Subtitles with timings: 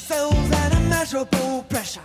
[0.00, 2.00] yourselves an immeasurable pressure.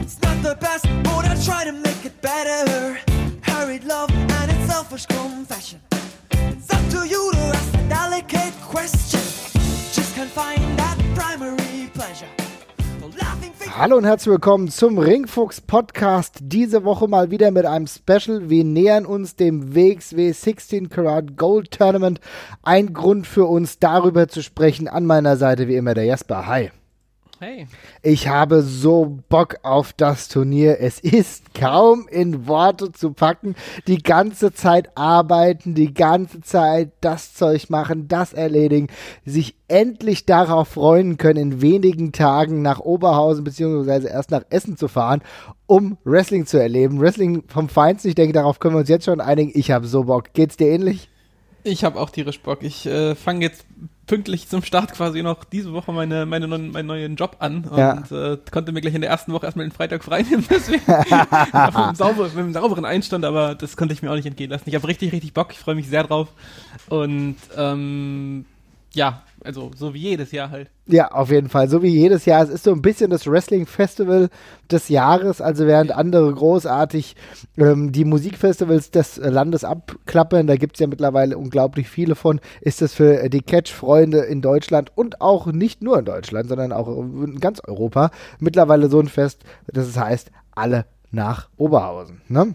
[0.00, 2.98] It's not the best, but I try to make it better.
[3.42, 5.80] Hurried love and its selfish confession.
[6.32, 9.20] It's up to you to ask a delicate question.
[9.92, 12.28] Just can't find that primary pleasure.
[13.76, 16.38] Hallo und herzlich willkommen zum Ringfuchs Podcast.
[16.40, 18.48] Diese Woche mal wieder mit einem Special.
[18.48, 22.20] Wir nähern uns dem WXW 16 Karat Gold Tournament.
[22.62, 24.88] Ein Grund für uns darüber zu sprechen.
[24.88, 26.46] An meiner Seite wie immer der Jasper.
[26.46, 26.70] Hi.
[27.40, 27.68] Hey.
[28.02, 30.80] Ich habe so Bock auf das Turnier.
[30.80, 33.54] Es ist kaum in Worte zu packen.
[33.86, 38.88] Die ganze Zeit arbeiten, die ganze Zeit das Zeug machen, das erledigen,
[39.24, 44.88] sich endlich darauf freuen können, in wenigen Tagen nach Oberhausen beziehungsweise erst nach Essen zu
[44.88, 45.22] fahren,
[45.66, 47.00] um Wrestling zu erleben.
[47.00, 48.08] Wrestling vom Feinsten.
[48.08, 49.52] Ich denke, darauf können wir uns jetzt schon einigen.
[49.54, 50.32] Ich habe so Bock.
[50.32, 51.08] Geht's dir ähnlich?
[51.62, 52.64] Ich habe auch tierisch Bock.
[52.64, 53.64] Ich äh, fange jetzt
[54.08, 57.78] pünktlich zum Start quasi noch diese Woche meine, meine, neuen- meinen neinen Job an und
[57.78, 58.02] Ja.
[58.10, 60.44] äh, konnte mir gleich in der ersten Woche erstmal den Freitag frei nehmen.
[60.50, 61.12] Deswegen mit,
[61.76, 64.64] einem sauber, mit einem sauberen Einstand, aber das konnte ich mir auch nicht entgehen lassen.
[64.68, 65.52] Ich habe richtig, richtig Bock.
[65.52, 66.28] Ich freue mich sehr drauf.
[66.88, 68.44] Und ähm,
[68.94, 70.70] ja, also so wie jedes Jahr halt.
[70.86, 71.68] Ja, auf jeden Fall.
[71.68, 72.42] So wie jedes Jahr.
[72.42, 74.28] Es ist so ein bisschen das Wrestling-Festival
[74.70, 75.40] des Jahres.
[75.40, 77.14] Also während andere großartig
[77.56, 82.82] ähm, die Musikfestivals des Landes abklappern, da gibt es ja mittlerweile unglaublich viele von, ist
[82.82, 87.38] es für die Catch-Freunde in Deutschland und auch nicht nur in Deutschland, sondern auch in
[87.40, 92.20] ganz Europa mittlerweile so ein Fest, das es heißt, alle nach Oberhausen.
[92.28, 92.54] Ne?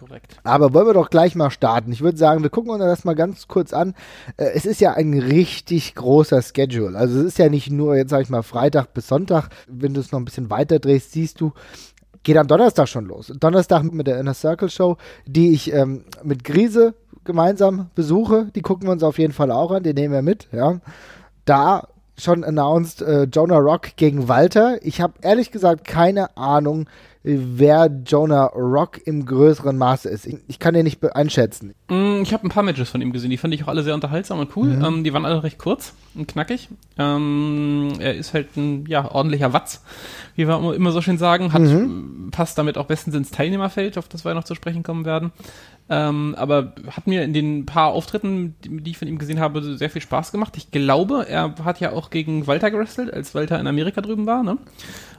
[0.00, 0.38] Korrekt.
[0.44, 1.92] Aber wollen wir doch gleich mal starten.
[1.92, 3.94] Ich würde sagen, wir gucken uns das mal ganz kurz an.
[4.38, 6.96] Äh, es ist ja ein richtig großer Schedule.
[6.96, 9.50] Also es ist ja nicht nur, jetzt sage ich mal, Freitag bis Sonntag.
[9.68, 11.52] Wenn du es noch ein bisschen weiter drehst, siehst du,
[12.22, 13.30] geht am Donnerstag schon los.
[13.38, 18.50] Donnerstag mit der Inner Circle Show, die ich ähm, mit Grise gemeinsam besuche.
[18.54, 19.82] Die gucken wir uns auf jeden Fall auch an.
[19.82, 20.48] Die nehmen wir mit.
[20.50, 20.80] Ja.
[21.44, 24.78] Da schon announced äh, Jonah Rock gegen Walter.
[24.82, 26.86] Ich habe ehrlich gesagt keine Ahnung,
[27.22, 30.26] wer Jonah Rock im größeren Maße ist.
[30.26, 31.74] Ich, ich kann den nicht einschätzen.
[31.88, 33.94] Mm, Ich habe ein paar Matches von ihm gesehen, die fand ich auch alle sehr
[33.94, 34.80] unterhaltsam und cool.
[34.82, 36.68] Ähm, die waren alle recht kurz und knackig.
[36.98, 39.82] Ähm, er ist halt ein ja, ordentlicher Watz,
[40.36, 41.52] wie wir immer- so schön sagen.
[41.52, 41.62] Hat,
[42.30, 45.32] Passt damit auch bestens ins Teilnehmerfeld, auf das wir noch zu sprechen kommen werden.
[45.92, 49.90] Ähm, aber hat mir in den paar Auftritten, die ich von ihm gesehen habe, sehr
[49.90, 50.56] viel Spaß gemacht.
[50.56, 54.44] Ich glaube, er hat ja auch gegen Walter gewrestelt, als Walter in Amerika drüben war.
[54.44, 54.58] Ne?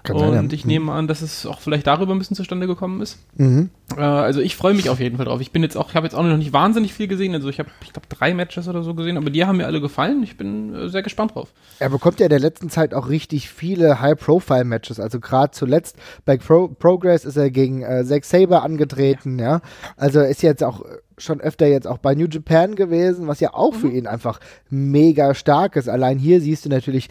[0.03, 0.55] Kann sein, und ja.
[0.55, 3.19] ich nehme an, dass es auch vielleicht darüber ein bisschen zustande gekommen ist.
[3.35, 3.69] Mhm.
[3.97, 5.41] Äh, also ich freue mich auf jeden Fall drauf.
[5.41, 7.33] Ich bin jetzt auch, ich habe jetzt auch noch nicht wahnsinnig viel gesehen.
[7.33, 9.81] Also ich habe, ich glaube, drei Matches oder so gesehen, aber die haben mir alle
[9.81, 10.23] gefallen.
[10.23, 11.53] Ich bin äh, sehr gespannt drauf.
[11.79, 14.99] Er bekommt ja in der letzten Zeit auch richtig viele High-Profile-Matches.
[14.99, 19.61] Also gerade zuletzt bei Pro Progress ist er gegen äh, Zack Saber angetreten, ja.
[19.97, 23.39] Also er ist jetzt auch äh, schon öfter jetzt auch bei New Japan gewesen, was
[23.39, 24.39] ja auch für ihn einfach
[24.69, 25.89] mega stark ist.
[25.89, 27.09] Allein hier siehst du natürlich,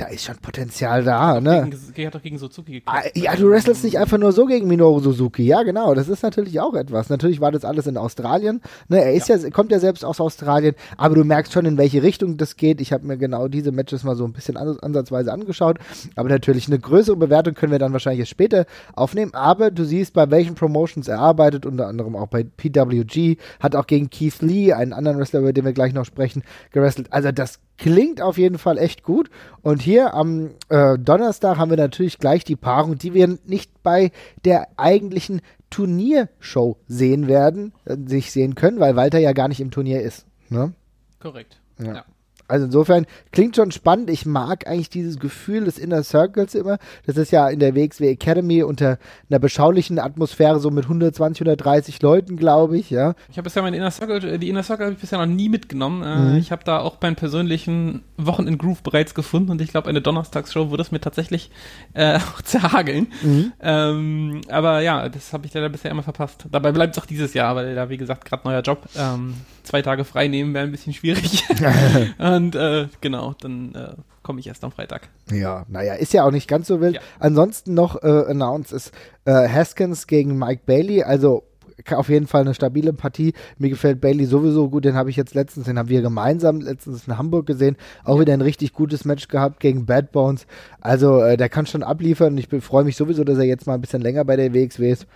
[0.00, 1.68] da ist schon Potenzial da, ne?
[1.68, 3.16] Gegen, er hat doch gegen Suzuki Ah, gekämpft.
[3.18, 5.42] Ja, du wrestelst nicht einfach nur so gegen Minoru Suzuki.
[5.42, 5.94] Ja, genau.
[5.94, 7.10] Das ist natürlich auch etwas.
[7.10, 8.62] Natürlich war das alles in Australien.
[8.88, 9.38] Ne, er ist ja.
[9.50, 12.80] kommt ja selbst aus Australien, aber du merkst schon, in welche Richtung das geht.
[12.80, 15.78] Ich habe mir genau diese Matches mal so ein bisschen an, ansatzweise angeschaut.
[16.16, 19.34] Aber natürlich eine größere Bewertung können wir dann wahrscheinlich erst später aufnehmen.
[19.34, 23.86] Aber du siehst, bei welchen Promotions er arbeitet, unter anderem auch bei PWG, hat auch
[23.86, 27.12] gegen Keith Lee, einen anderen Wrestler, über den wir gleich noch sprechen, gewrestelt.
[27.12, 29.30] Also das klingt auf jeden Fall echt gut.
[29.62, 34.12] Und hier am äh, Donnerstag haben wir natürlich gleich die Paarung, die wir nicht bei
[34.44, 35.40] der eigentlichen
[35.70, 40.26] Turniershow sehen werden, äh, sich sehen können, weil Walter ja gar nicht im Turnier ist.
[40.48, 40.74] Ne?
[41.20, 41.60] Korrekt.
[41.78, 41.94] Ja.
[41.94, 42.04] Ja.
[42.50, 44.10] Also insofern klingt schon spannend.
[44.10, 46.78] Ich mag eigentlich dieses Gefühl des Inner Circles immer.
[47.06, 52.02] Das ist ja in der WXW Academy unter einer beschaulichen Atmosphäre so mit 120, 130
[52.02, 53.14] Leuten, glaube ich, ja.
[53.30, 55.48] Ich habe bisher meine Inner Circle, äh, die Inner Circle habe ich bisher noch nie
[55.48, 56.02] mitgenommen.
[56.02, 56.36] Äh, Mhm.
[56.36, 60.82] Ich habe da auch meinen persönlichen Wochenend-Groove bereits gefunden und ich glaube, eine Donnerstagsshow würde
[60.82, 61.50] es mir tatsächlich
[61.94, 63.06] äh, auch zerhageln.
[63.22, 63.52] Mhm.
[63.60, 66.46] Ähm, aber ja, das habe ich leider bisher immer verpasst.
[66.50, 68.82] Dabei bleibt es auch dieses Jahr, weil da, wie gesagt, gerade neuer Job.
[68.96, 69.34] Ähm,
[69.70, 71.44] zwei Tage frei nehmen wäre ein bisschen schwierig.
[72.18, 75.08] und äh, genau, dann äh, komme ich erst am Freitag.
[75.30, 76.96] Ja, naja, ist ja auch nicht ganz so wild.
[76.96, 77.00] Ja.
[77.20, 78.92] Ansonsten noch äh, announced ist
[79.24, 81.44] äh, Haskins gegen Mike Bailey, also
[81.92, 83.32] auf jeden Fall eine stabile Partie.
[83.58, 87.06] Mir gefällt Bailey sowieso gut, den habe ich jetzt letztens, den haben wir gemeinsam letztens
[87.06, 90.46] in Hamburg gesehen, auch wieder ein richtig gutes Match gehabt gegen Bad Bones.
[90.80, 93.80] Also äh, der kann schon abliefern ich freue mich sowieso, dass er jetzt mal ein
[93.80, 95.06] bisschen länger bei der WXW ist.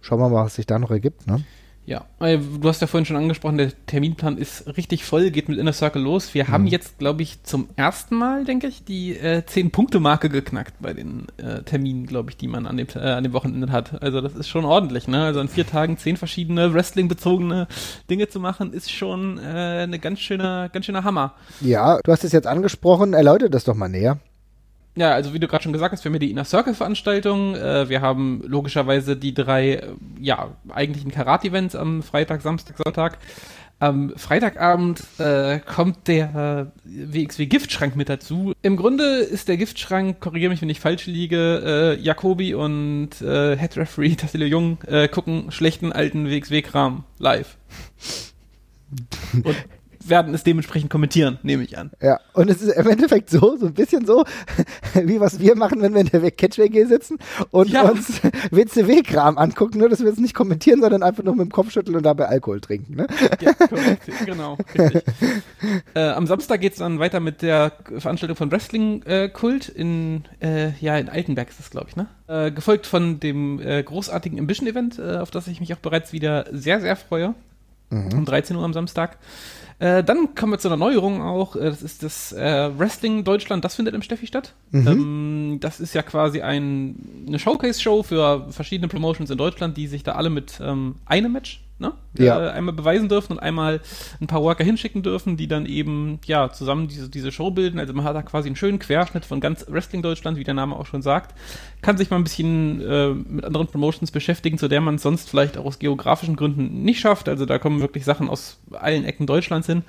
[0.00, 1.42] Schauen wir mal, was sich da noch ergibt, ne?
[1.86, 5.58] Ja, äh, du hast ja vorhin schon angesprochen, der Terminplan ist richtig voll, geht mit
[5.58, 6.32] Inner Circle los.
[6.32, 6.48] Wir Mhm.
[6.48, 11.26] haben jetzt, glaube ich, zum ersten Mal, denke ich, die äh, 10-Punkte-Marke geknackt bei den
[11.36, 14.02] äh, Terminen, glaube ich, die man an dem, äh, an dem Wochenende hat.
[14.02, 15.24] Also das ist schon ordentlich, ne?
[15.24, 17.68] Also in vier Tagen zehn verschiedene Wrestling-bezogene
[18.08, 19.42] Dinge zu machen, ist schon äh,
[19.82, 21.34] eine ganz schöne, ganz schöner Hammer.
[21.60, 24.18] Ja, du hast es jetzt angesprochen, erläutere das doch mal näher.
[24.96, 27.56] Ja, also wie du gerade schon gesagt hast, wir haben ja die Inner Circle Veranstaltung.
[27.56, 29.88] Äh, wir haben logischerweise die drei, äh,
[30.20, 33.18] ja, eigentlichen Karat-Events am Freitag, Samstag, Sonntag.
[33.80, 38.52] Am Freitagabend äh, kommt der WXW Giftschrank mit dazu.
[38.62, 43.56] Im Grunde ist der Giftschrank, korrigiere mich, wenn ich falsch liege, äh, Jacobi und äh,
[43.58, 47.56] Head Referee Tassilo Jung äh, gucken schlechten alten WXW-Kram live.
[49.42, 49.56] Und
[50.08, 51.90] werden es dementsprechend kommentieren, nehme ich an.
[52.00, 54.24] Ja, und es ist im Endeffekt so, so ein bisschen so,
[54.94, 57.18] wie was wir machen, wenn wir in der Catch-WG sitzen
[57.50, 57.82] und ja.
[57.82, 58.20] uns
[58.50, 61.96] WCW-Kram angucken, nur dass wir es nicht kommentieren, sondern einfach nur mit dem Kopf schütteln
[61.96, 62.96] und dabei Alkohol trinken.
[62.96, 63.06] Ne?
[63.40, 64.56] Ja, korrekt, genau,
[65.94, 70.96] äh, am Samstag geht es dann weiter mit der Veranstaltung von Wrestling-Kult in, äh, ja,
[70.96, 72.06] in Altenberg ist das, glaube ich, ne?
[72.26, 76.46] Äh, gefolgt von dem äh, großartigen Ambition-Event, äh, auf das ich mich auch bereits wieder
[76.52, 77.34] sehr, sehr freue.
[77.90, 78.12] Mhm.
[78.12, 79.18] Um 13 Uhr am Samstag.
[79.78, 81.56] Äh, dann kommen wir zu einer Neuerung auch.
[81.56, 83.64] Äh, das ist das äh, Wrestling Deutschland.
[83.64, 84.54] Das findet im Steffi statt.
[84.70, 84.86] Mhm.
[84.86, 90.02] Ähm, das ist ja quasi ein, eine Showcase-Show für verschiedene Promotions in Deutschland, die sich
[90.02, 91.92] da alle mit ähm, einem Match ne?
[92.16, 92.46] Ja.
[92.46, 93.80] Äh, einmal beweisen dürfen und einmal
[94.20, 97.78] ein paar Worker hinschicken dürfen, die dann eben ja zusammen diese, diese Show bilden.
[97.78, 100.76] Also man hat da quasi einen schönen Querschnitt von ganz Wrestling Deutschland, wie der Name
[100.76, 101.34] auch schon sagt.
[101.82, 105.28] Kann sich mal ein bisschen äh, mit anderen Promotions beschäftigen, zu der man es sonst
[105.28, 107.28] vielleicht auch aus geografischen Gründen nicht schafft.
[107.28, 109.82] Also da kommen wirklich Sachen aus allen Ecken Deutschlands hin.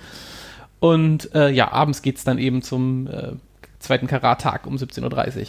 [0.80, 3.34] Und äh, ja, abends geht es dann eben zum äh,
[3.80, 5.46] zweiten Karat-Tag um 17.30 Uhr.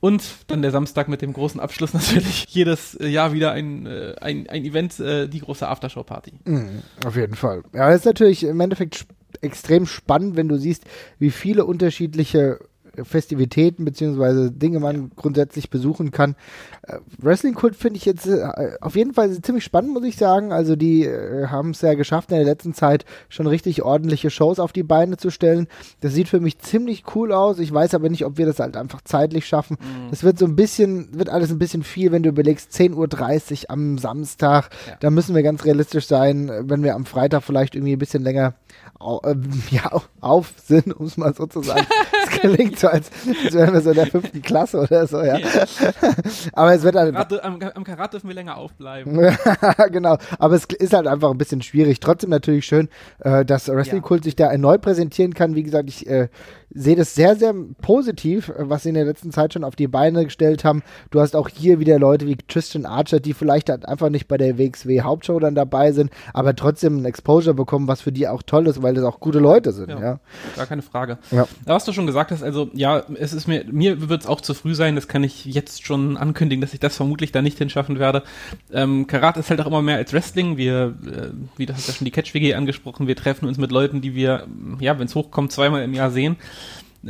[0.00, 4.14] Und dann der Samstag mit dem großen Abschluss natürlich jedes äh, Jahr wieder ein, äh,
[4.20, 6.34] ein, ein Event, äh, die große Aftershow-Party.
[6.44, 7.62] Mhm, auf jeden Fall.
[7.72, 9.06] Ja, das ist natürlich im Endeffekt
[9.40, 10.84] extrem spannend, wenn du siehst,
[11.18, 12.58] wie viele unterschiedliche
[13.04, 16.34] Festivitäten beziehungsweise Dinge man grundsätzlich besuchen kann.
[16.82, 20.52] Äh, Wrestling-Kult finde ich jetzt äh, auf jeden Fall ziemlich spannend, muss ich sagen.
[20.52, 24.58] Also die äh, haben es ja geschafft, in der letzten Zeit schon richtig ordentliche Shows
[24.58, 25.68] auf die Beine zu stellen.
[26.00, 27.58] Das sieht für mich ziemlich cool aus.
[27.58, 29.76] Ich weiß aber nicht, ob wir das halt einfach zeitlich schaffen.
[29.80, 30.10] Mhm.
[30.10, 33.70] Das wird so ein bisschen, wird alles ein bisschen viel, wenn du überlegst, 10.30 Uhr
[33.70, 34.70] am Samstag.
[34.86, 34.96] Ja.
[35.00, 38.54] Da müssen wir ganz realistisch sein, wenn wir am Freitag vielleicht irgendwie ein bisschen länger
[38.98, 39.36] au, äh,
[39.70, 39.90] ja,
[40.20, 41.86] auf sind, um es mal so zu sagen.
[42.54, 43.10] Klingt so, als,
[43.44, 45.38] als wären wir so in der fünften Klasse oder so, ja.
[45.38, 45.66] Yeah.
[46.52, 47.14] Aber es wird halt.
[47.14, 49.14] Karat, am, am Karat dürfen wir länger aufbleiben.
[49.90, 50.18] genau.
[50.38, 52.00] Aber es ist halt einfach ein bisschen schwierig.
[52.00, 52.88] Trotzdem natürlich schön,
[53.20, 54.24] äh, dass Wrestling Kult ja.
[54.24, 55.54] sich da erneut präsentieren kann.
[55.54, 56.28] Wie gesagt, ich äh,
[56.70, 60.24] sehe das sehr, sehr positiv, was sie in der letzten Zeit schon auf die Beine
[60.24, 60.82] gestellt haben.
[61.10, 64.36] Du hast auch hier wieder Leute wie Tristan Archer, die vielleicht halt einfach nicht bei
[64.36, 68.42] der WXW Hauptshow dann dabei sind, aber trotzdem ein Exposure bekommen, was für die auch
[68.42, 69.88] toll ist, weil das auch gute Leute sind.
[69.88, 70.20] Ja, ja.
[70.56, 71.18] gar keine Frage.
[71.30, 71.48] Ja.
[71.64, 74.52] Was du schon gesagt hast, also ja, es ist mir, mir wird es auch zu
[74.52, 77.98] früh sein, das kann ich jetzt schon ankündigen, dass ich das vermutlich da nicht hinschaffen
[77.98, 78.24] werde.
[78.72, 80.58] Ähm, Karat ist halt auch immer mehr als Wrestling.
[80.58, 84.00] Wir, äh, wie du hast ja schon die Catch-WG angesprochen, wir treffen uns mit Leuten,
[84.02, 84.46] die wir,
[84.80, 86.36] ja, wenn es hochkommt, zweimal im Jahr sehen.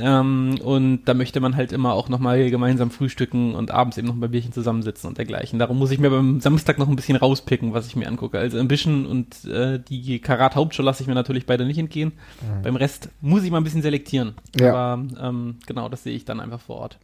[0.01, 4.15] Ähm, und da möchte man halt immer auch nochmal gemeinsam frühstücken und abends eben noch
[4.15, 5.59] ein Bierchen zusammensitzen und dergleichen.
[5.59, 8.39] Darum muss ich mir beim Samstag noch ein bisschen rauspicken, was ich mir angucke.
[8.39, 12.13] Also Ambition und äh, die Karat Hauptshow lasse ich mir natürlich beide nicht entgehen.
[12.41, 12.63] Mhm.
[12.63, 14.35] Beim Rest muss ich mal ein bisschen selektieren.
[14.59, 14.75] Ja.
[14.75, 16.99] Aber ähm, genau, das sehe ich dann einfach vor Ort.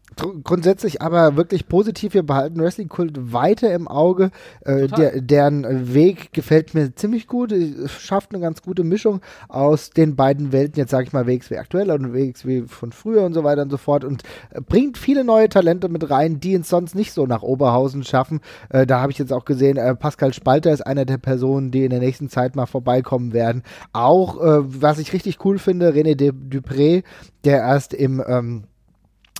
[0.44, 2.14] Grundsätzlich aber wirklich positiv.
[2.14, 4.30] Wir behalten Wrestling Kult weiter im Auge.
[4.60, 7.52] Äh, der, deren Weg gefällt mir ziemlich gut.
[7.86, 10.78] Schafft eine ganz gute Mischung aus den beiden Welten.
[10.78, 13.78] Jetzt sage ich mal WXW aktuell und WXW von früher und so weiter und so
[13.78, 17.42] fort und äh, bringt viele neue Talente mit rein, die es sonst nicht so nach
[17.42, 18.40] Oberhausen schaffen.
[18.68, 21.84] Äh, da habe ich jetzt auch gesehen, äh, Pascal Spalter ist einer der Personen, die
[21.84, 23.62] in der nächsten Zeit mal vorbeikommen werden.
[23.94, 27.04] Auch, äh, was ich richtig cool finde, René Dupré,
[27.44, 28.64] der erst im ähm,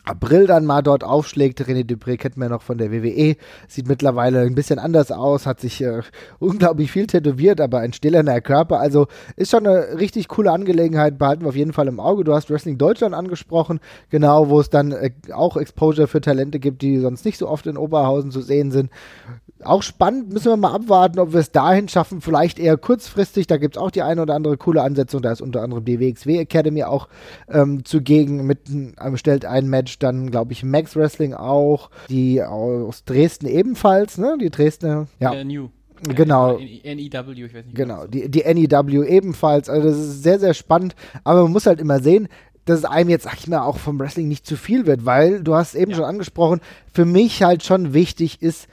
[0.04, 1.61] April dann mal dort aufschlägt.
[1.62, 3.37] René Dupré kennt man ja noch von der WWE,
[3.68, 6.02] sieht mittlerweile ein bisschen anders aus, hat sich äh,
[6.38, 8.80] unglaublich viel tätowiert, aber ein stiller Körper.
[8.80, 9.06] Also
[9.37, 12.25] ist schon eine richtig coole Angelegenheit, behalten wir auf jeden Fall im Auge.
[12.25, 13.80] Du hast Wrestling Deutschland angesprochen,
[14.11, 17.66] genau, wo es dann äh, auch Exposure für Talente gibt, die sonst nicht so oft
[17.66, 18.90] in Oberhausen zu sehen sind
[19.66, 23.56] auch spannend, müssen wir mal abwarten, ob wir es dahin schaffen, vielleicht eher kurzfristig, da
[23.56, 26.38] gibt es auch die eine oder andere coole Ansetzung, da ist unter anderem die WXW
[26.38, 27.09] Academy auch
[27.49, 33.04] ähm, zugegen, mit, ähm, stellt ein Match, dann glaube ich Max Wrestling auch, die aus
[33.04, 35.33] Dresden ebenfalls, ne, die Dresdner, ja.
[35.33, 35.68] Uh, New.
[36.02, 36.59] Genau.
[36.59, 37.75] NEW, ich weiß nicht.
[37.75, 39.71] Genau, die, die NEW ebenfalls.
[39.71, 40.94] Also das ist sehr, sehr spannend.
[41.23, 42.28] Aber man muss halt immer sehen,
[42.64, 45.42] dass es einem jetzt, sag ich mal, auch vom Wrestling nicht zu viel wird, weil
[45.42, 45.99] du hast eben ja.
[45.99, 46.61] schon angesprochen,
[46.92, 48.68] für mich halt schon wichtig ist,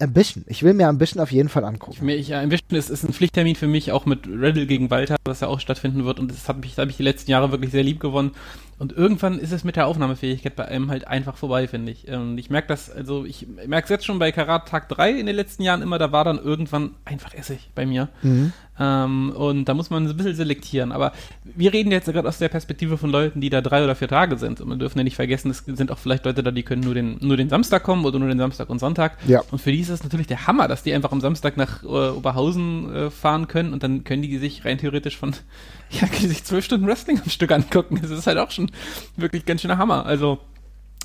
[0.00, 0.44] Ambition.
[0.46, 2.08] Ich will mir Ambition auf jeden Fall angucken.
[2.08, 5.40] Ich, ja, Ambition ist, ist ein Pflichttermin für mich, auch mit Riddle gegen Walter, was
[5.40, 6.20] ja auch stattfinden wird.
[6.20, 8.32] Und das hat mich, da habe ich die letzten Jahre wirklich sehr lieb gewonnen.
[8.78, 12.06] Und irgendwann ist es mit der Aufnahmefähigkeit bei einem halt einfach vorbei, finde ich.
[12.06, 15.26] Und ich merke das, also ich merke es jetzt schon bei Karat Tag 3 in
[15.26, 18.08] den letzten Jahren immer, da war dann irgendwann einfach Essig bei mir.
[18.22, 18.52] Mhm.
[18.78, 20.92] Ähm, und da muss man ein bisschen selektieren.
[20.92, 21.12] Aber
[21.44, 24.36] wir reden jetzt gerade aus der Perspektive von Leuten, die da drei oder vier Tage
[24.36, 24.60] sind.
[24.60, 26.94] Und wir dürfen ja nicht vergessen, es sind auch vielleicht Leute da, die können nur
[26.94, 29.18] den, nur den Samstag kommen oder nur den Samstag und Sonntag.
[29.26, 29.42] Ja.
[29.50, 31.86] Und für die ist es natürlich der Hammer, dass die einfach am Samstag nach äh,
[31.86, 35.34] Oberhausen äh, fahren können und dann können die sich rein theoretisch von,
[35.90, 37.98] ja, können die sich zwölf Stunden Wrestling am Stück angucken.
[38.00, 38.70] Das ist halt auch schon
[39.16, 40.06] wirklich ganz schöner Hammer.
[40.06, 40.38] Also,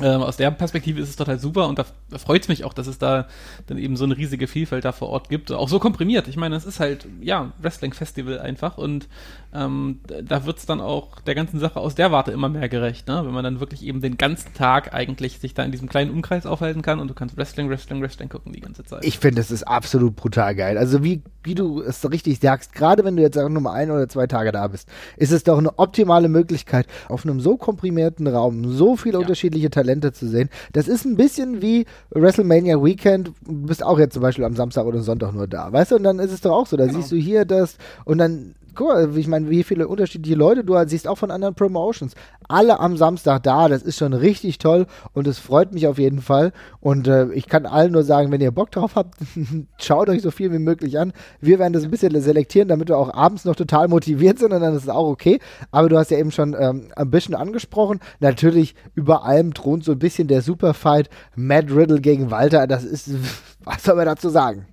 [0.02, 1.86] ähm, aus der Perspektive ist es total super und da,
[2.18, 3.28] freut es mich auch, dass es da
[3.68, 5.52] dann eben so eine riesige Vielfalt da vor Ort gibt.
[5.52, 6.28] Auch so komprimiert.
[6.28, 9.08] Ich meine, es ist halt, ja, Wrestling-Festival einfach und
[9.54, 13.08] ähm, da wird es dann auch der ganzen Sache aus der Warte immer mehr gerecht,
[13.08, 13.22] ne?
[13.24, 16.48] wenn man dann wirklich eben den ganzen Tag eigentlich sich da in diesem kleinen Umkreis
[16.48, 19.06] aufhalten kann und du kannst Wrestling, Wrestling, Wrestling gucken die ganze Zeit.
[19.06, 20.80] Ich finde, es ist absolut brutal geil.
[20.80, 23.74] Also wie, wie du es so richtig sagst, gerade wenn du jetzt auch nur mal
[23.74, 27.58] ein oder zwei Tage da bist, ist es doch eine optimale Möglichkeit, auf einem so
[27.58, 29.20] komprimierten Raum so viele Ja.
[29.20, 29.83] unterschiedliche Talente
[30.14, 30.50] zu sehen.
[30.74, 33.32] Das ist ein bisschen wie WrestleMania Weekend.
[33.46, 35.96] Du bist auch jetzt zum Beispiel am Samstag oder Sonntag nur da, weißt du?
[35.98, 36.98] Und dann ist es doch auch so, da Genau.
[37.00, 40.76] siehst du hier das und dann Guck mal, ich meine, wie viele unterschiedliche Leute du
[40.76, 42.14] halt siehst, auch von anderen Promotions.
[42.48, 46.22] Alle am Samstag da, das ist schon richtig toll und es freut mich auf jeden
[46.22, 46.54] Fall.
[46.80, 49.16] Und äh, ich kann allen nur sagen, wenn ihr Bock drauf habt,
[49.78, 51.14] schaut euch so viel wie möglich an.
[51.40, 54.62] Wir werden das ein bisschen selektieren, damit wir auch abends noch total motiviert sind und
[54.62, 55.40] dann ist es auch okay.
[55.72, 58.00] Aber du hast ja eben schon ähm, Ambition angesprochen.
[58.20, 62.68] Natürlich über allem thront so ein bisschen der Superfight Matt Riddle gegen Walter.
[62.68, 63.10] Das ist,
[63.64, 64.66] was soll man dazu sagen?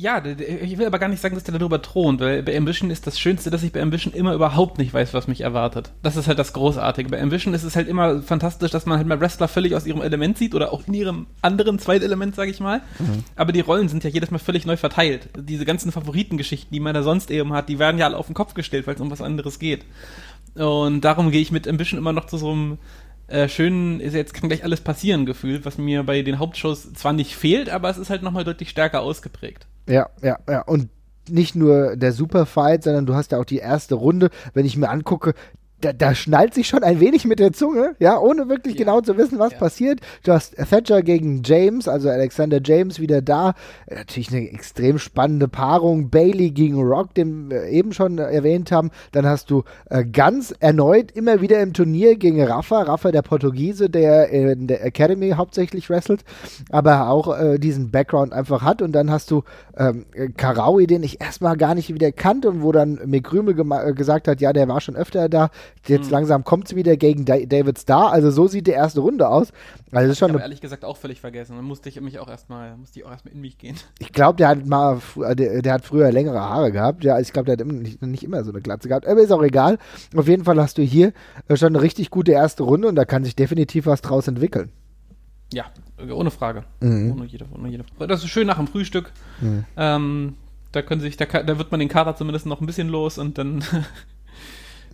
[0.00, 3.06] Ja, ich will aber gar nicht sagen, dass der darüber thront, weil bei Ambition ist
[3.06, 5.92] das Schönste, dass ich bei Ambition immer überhaupt nicht weiß, was mich erwartet.
[6.02, 7.10] Das ist halt das Großartige.
[7.10, 10.00] Bei Ambition ist es halt immer fantastisch, dass man halt mal Wrestler völlig aus ihrem
[10.00, 12.80] Element sieht oder auch in ihrem anderen Zweitelement, sage ich mal.
[13.36, 15.28] Aber die Rollen sind ja jedes Mal völlig neu verteilt.
[15.36, 18.34] Diese ganzen Favoritengeschichten, die man da sonst eben hat, die werden ja alle auf den
[18.34, 19.84] Kopf gestellt, weil es um was anderes geht.
[20.54, 22.78] Und darum gehe ich mit Ambition immer noch zu so einem
[23.26, 27.12] äh, schönen, ist jetzt kann gleich alles passieren Gefühl, was mir bei den Hauptshows zwar
[27.12, 29.66] nicht fehlt, aber es ist halt nochmal deutlich stärker ausgeprägt.
[29.90, 30.62] Ja, ja, ja.
[30.62, 30.88] Und
[31.28, 34.30] nicht nur der Superfight, sondern du hast ja auch die erste Runde.
[34.54, 35.34] Wenn ich mir angucke,
[35.80, 38.80] da, da schnallt sich schon ein wenig mit der Zunge, ja, ohne wirklich Ja.
[38.84, 39.58] genau zu wissen, was Ja.
[39.58, 40.00] passiert.
[40.24, 43.54] Du hast Thatcher gegen James, also Alexander James wieder da.
[43.86, 46.10] Äh, Natürlich eine extrem spannende Paarung.
[46.10, 48.90] Bailey gegen Rock, den wir eben schon äh, erwähnt haben.
[49.12, 52.82] Dann hast du äh, ganz erneut immer wieder im Turnier gegen Rafa.
[52.82, 56.24] Rafa, der Portugiese, der in der Academy hauptsächlich wrestelt,
[56.70, 58.82] aber auch äh, diesen Background einfach hat.
[58.82, 59.42] Und dann hast du
[59.76, 60.06] ähm,
[60.36, 63.92] Karawi, den ich erstmal gar nicht wieder kannte und wo dann Mick Rümel gema- äh,
[63.92, 65.50] gesagt hat, ja, der war schon öfter da.
[65.86, 66.12] Jetzt Mhm.
[66.12, 68.12] langsam kommt es wieder gegen Da- David Starr.
[68.12, 69.52] Also so sieht die erste Runde aus.
[69.92, 71.56] Also das ist schon Ich habe ehrlich gesagt auch völlig vergessen.
[71.56, 73.76] Dann musste ich mich auch erstmal, musste ich auch erstmal in mich gehen.
[73.98, 77.02] ich glaube, der hat mal, äh, der, der hat früher längere Haare gehabt.
[77.04, 79.06] Ja, ich glaube, der hat immer nicht, nicht immer so eine Glatze gehabt.
[79.06, 79.78] Aber ist auch egal.
[80.14, 81.12] Auf jeden Fall hast du hier
[81.48, 84.70] äh, schon eine richtig gute erste Runde und da kann sich definitiv was draus entwickeln.
[85.52, 85.64] Ja,
[86.12, 86.62] ohne Frage.
[86.80, 87.12] Mhm.
[87.12, 88.06] Ohne jede, ohne jede Frage.
[88.06, 89.10] Das ist schön nach dem Frühstück.
[89.76, 90.34] Ähm,
[90.72, 93.36] da können sich, da, da wird man den Kater zumindest noch ein bisschen los und
[93.38, 93.64] dann,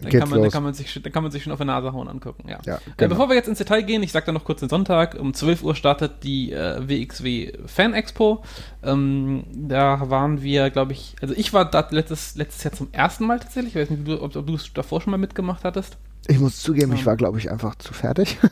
[0.00, 0.52] dann, Geht's kann man, dann, los.
[0.52, 2.48] kann man sich, schon- dann kann man sich schon auf die Nase hauen angucken.
[2.48, 2.58] Ja.
[2.66, 3.08] Ja, Äh, genau.
[3.10, 5.16] bevor wir jetzt ins Detail gehen, ich sage da noch kurz den Sonntag.
[5.18, 8.42] Um 12 Uhr startet die äh, WXW Fan Expo.
[8.82, 13.26] Ähm, da waren wir, glaube ich, also ich war da letztes, letztes Jahr zum ersten
[13.26, 13.74] Mal tatsächlich.
[13.74, 15.96] Ich weiß nicht, ob, ob du es davor schon mal mitgemacht hattest.
[16.28, 18.38] Ich muss zugeben, ich war, glaube ich, einfach zu fertig.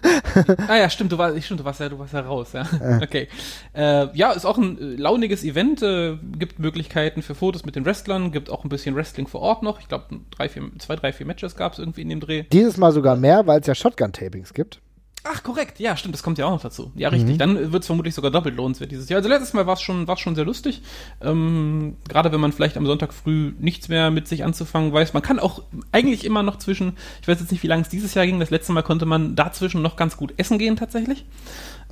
[0.69, 2.67] Ah ja, stimmt, du warst, stimmt, du warst ja, du warst ja raus, ja.
[3.01, 3.29] Okay.
[3.73, 7.85] Äh, ja, ist auch ein äh, launiges Event, äh, gibt Möglichkeiten für Fotos mit den
[7.85, 9.81] Wrestlern, gibt auch ein bisschen Wrestling vor Ort noch.
[9.81, 12.45] Ich glaube, drei, vier, zwei, drei, vier Matches gab es irgendwie in dem Dreh.
[12.53, 14.81] Dieses Mal sogar mehr, weil es ja Shotgun-Tapings gibt.
[15.27, 16.93] Ach, korrekt, ja, stimmt, das kommt ja auch noch dazu.
[16.97, 19.17] Ja, richtig, dann wird es vermutlich sogar doppelt lohnenswert dieses Jahr.
[19.17, 20.83] Also letztes Mal war es schon, war's schon sehr lustig.
[21.23, 25.15] Ähm, Gerade wenn man vielleicht am Sonntag früh nichts mehr mit sich anzufangen weiß.
[25.15, 25.63] Man kann auch
[25.93, 28.51] eigentlich immer noch zwischen, ich weiß jetzt nicht, wie lange es dieses Jahr ging, das
[28.51, 31.25] letzte Mal konnte man dazwischen noch ganz gut essen gehen tatsächlich.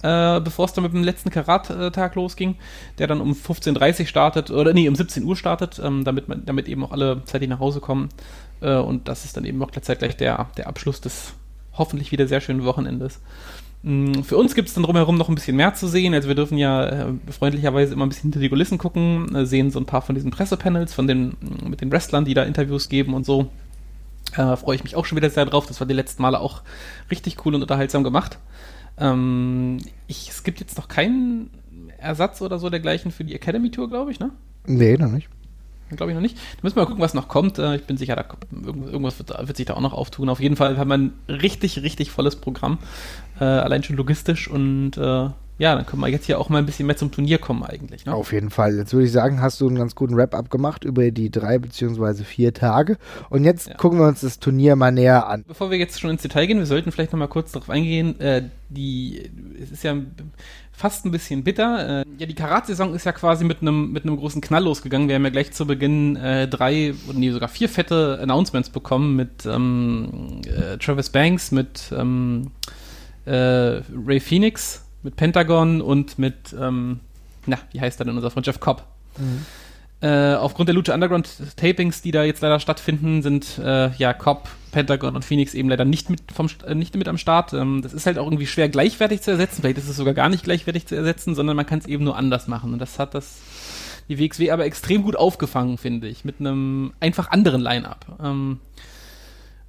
[0.03, 2.57] Äh, bevor es dann mit dem letzten Karat-Tag losging,
[2.99, 6.45] der dann um 15.30 Uhr startet, oder nee, um 17 Uhr startet, ähm, damit, man,
[6.45, 8.11] damit eben auch alle zeitig nach Hause kommen.
[8.61, 11.33] Äh, und das ist dann eben auch zeitgleich der, der Abschluss des
[11.75, 13.21] hoffentlich wieder sehr schönen Wochenendes.
[13.83, 16.15] Mm, Für uns gibt es dann drumherum noch ein bisschen mehr zu sehen.
[16.15, 19.71] Also wir dürfen ja äh, freundlicherweise immer ein bisschen hinter die Kulissen gucken, äh, sehen
[19.71, 22.89] so ein paar von diesen Pressepanels von den, mm, mit den Wrestlern, die da Interviews
[22.89, 23.49] geben und so.
[24.37, 25.67] Äh, Freue ich mich auch schon wieder sehr drauf.
[25.67, 26.63] Das war die letzten Male auch
[27.11, 28.39] richtig cool und unterhaltsam gemacht.
[28.99, 31.51] Ähm, ich, es gibt jetzt noch keinen
[31.99, 34.31] Ersatz oder so dergleichen für die Academy Tour, glaube ich, ne?
[34.67, 35.29] Nee, noch nicht.
[35.97, 36.37] Glaube ich noch nicht.
[36.37, 37.59] Da müssen wir mal gucken, was noch kommt.
[37.59, 40.29] Äh, Ich bin sicher, da irgendwas wird, wird sich da auch noch auftun.
[40.29, 42.79] Auf jeden Fall haben wir ein richtig, richtig volles Programm.
[43.41, 45.29] Äh, allein schon logistisch und äh,
[45.63, 48.05] ja, dann können wir jetzt hier auch mal ein bisschen mehr zum Turnier kommen eigentlich.
[48.05, 48.13] Ne?
[48.13, 48.75] Auf jeden Fall.
[48.75, 52.25] Jetzt würde ich sagen, hast du einen ganz guten Wrap-up gemacht über die drei beziehungsweise
[52.25, 52.99] vier Tage.
[53.31, 53.75] Und jetzt ja.
[53.77, 55.45] gucken wir uns das Turnier mal näher an.
[55.47, 58.19] Bevor wir jetzt schon ins Detail gehen, wir sollten vielleicht noch mal kurz darauf eingehen.
[58.19, 59.31] Äh, die,
[59.63, 59.95] es ist ja
[60.73, 62.01] fast ein bisschen bitter.
[62.01, 65.07] Äh, ja, die Karat-Saison ist ja quasi mit einem mit einem großen Knall losgegangen.
[65.07, 69.15] Wir haben ja gleich zu Beginn äh, drei oder nee, sogar vier fette Announcements bekommen
[69.15, 72.51] mit ähm, äh, Travis Banks, mit ähm,
[73.27, 77.01] äh, Ray Phoenix, mit Pentagon und mit, ähm,
[77.47, 78.85] na, wie heißt er denn unser Freund Jeff Cobb.
[79.19, 79.47] Mhm.
[80.01, 84.49] Äh, aufgrund der Lucha Underground Tapings, die da jetzt leider stattfinden, sind äh, ja Cobb,
[84.73, 87.53] Pentagon und Phoenix eben leider nicht mit, vom, äh, nicht mit am Start.
[87.53, 89.61] Ähm, das ist halt auch irgendwie schwer gleichwertig zu ersetzen.
[89.61, 92.17] Vielleicht ist es sogar gar nicht gleichwertig zu ersetzen, sondern man kann es eben nur
[92.17, 92.73] anders machen.
[92.73, 93.39] Und das hat das
[94.09, 98.07] die WXW aber extrem gut aufgefangen, finde ich, mit einem einfach anderen Line-Up.
[98.21, 98.59] Ähm,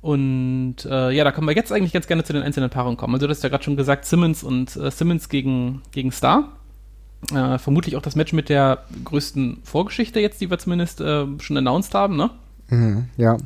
[0.03, 3.13] und äh, ja, da können wir jetzt eigentlich ganz gerne zu den einzelnen Paarungen kommen.
[3.13, 6.57] Also du hast ja gerade schon gesagt, Simmons und äh, Simmons gegen, gegen Star.
[7.33, 11.55] Äh, vermutlich auch das Match mit der größten Vorgeschichte jetzt, die wir zumindest äh, schon
[11.55, 12.31] announced haben, ne?
[12.67, 13.37] Mhm, ja.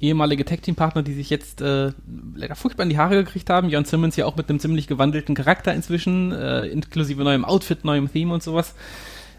[0.00, 1.92] Ehemalige Tag-Team-Partner, die sich jetzt äh,
[2.34, 3.70] leider furchtbar in die Haare gekriegt haben.
[3.70, 8.12] Jan Simmons ja auch mit einem ziemlich gewandelten Charakter inzwischen, äh, inklusive neuem Outfit, neuem
[8.12, 8.74] Theme und sowas.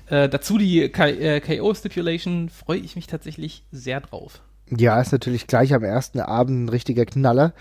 [0.08, 4.42] Äh, dazu die KO-Stipulation freue ich mich tatsächlich sehr drauf.
[4.78, 7.52] Ja, ist natürlich gleich am ersten Abend ein richtiger Knaller.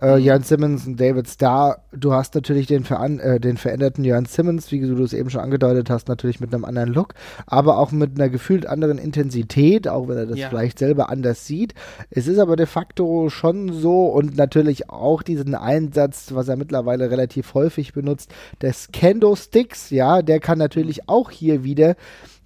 [0.00, 0.24] Äh, mhm.
[0.24, 4.70] Jan Simmons und David Starr, du hast natürlich den, veran äh, den veränderten Jan Simmons,
[4.70, 7.14] wie du es eben schon angedeutet hast, natürlich mit einem anderen Look,
[7.46, 10.48] aber auch mit einer gefühlt anderen Intensität, auch wenn er das ja.
[10.48, 11.74] vielleicht selber anders sieht.
[12.08, 17.10] Es ist aber de facto schon so und natürlich auch diesen Einsatz, was er mittlerweile
[17.10, 18.30] relativ häufig benutzt,
[18.62, 21.96] des Kendo-Sticks, ja, der kann natürlich auch hier wieder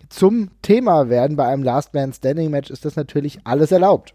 [0.09, 1.37] zum Thema werden.
[1.37, 4.15] Bei einem Last Man Standing Match ist das natürlich alles erlaubt.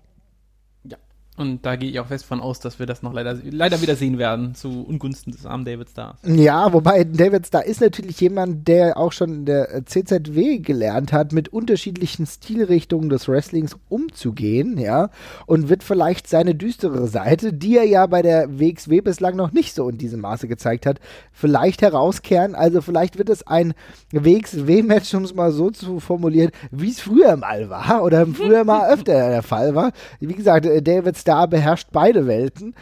[1.39, 3.95] Und da gehe ich auch fest von aus, dass wir das noch leider, leider wieder
[3.95, 6.17] sehen werden, zu Ungunsten des armen David Stars.
[6.25, 11.31] Ja, wobei David Star ist natürlich jemand, der auch schon in der CZW gelernt hat,
[11.31, 15.11] mit unterschiedlichen Stilrichtungen des Wrestlings umzugehen, ja,
[15.45, 19.73] und wird vielleicht seine düstere Seite, die er ja bei der WXW bislang noch nicht
[19.73, 20.99] so in diesem Maße gezeigt hat,
[21.31, 22.53] vielleicht herauskehren.
[22.53, 23.75] Also vielleicht wird es ein
[24.11, 28.89] WXW-Match, um es mal so zu formulieren, wie es früher mal war oder früher mal
[28.93, 29.93] öfter der Fall war.
[30.19, 32.73] Wie gesagt, David Star Star beherrscht beide Welten.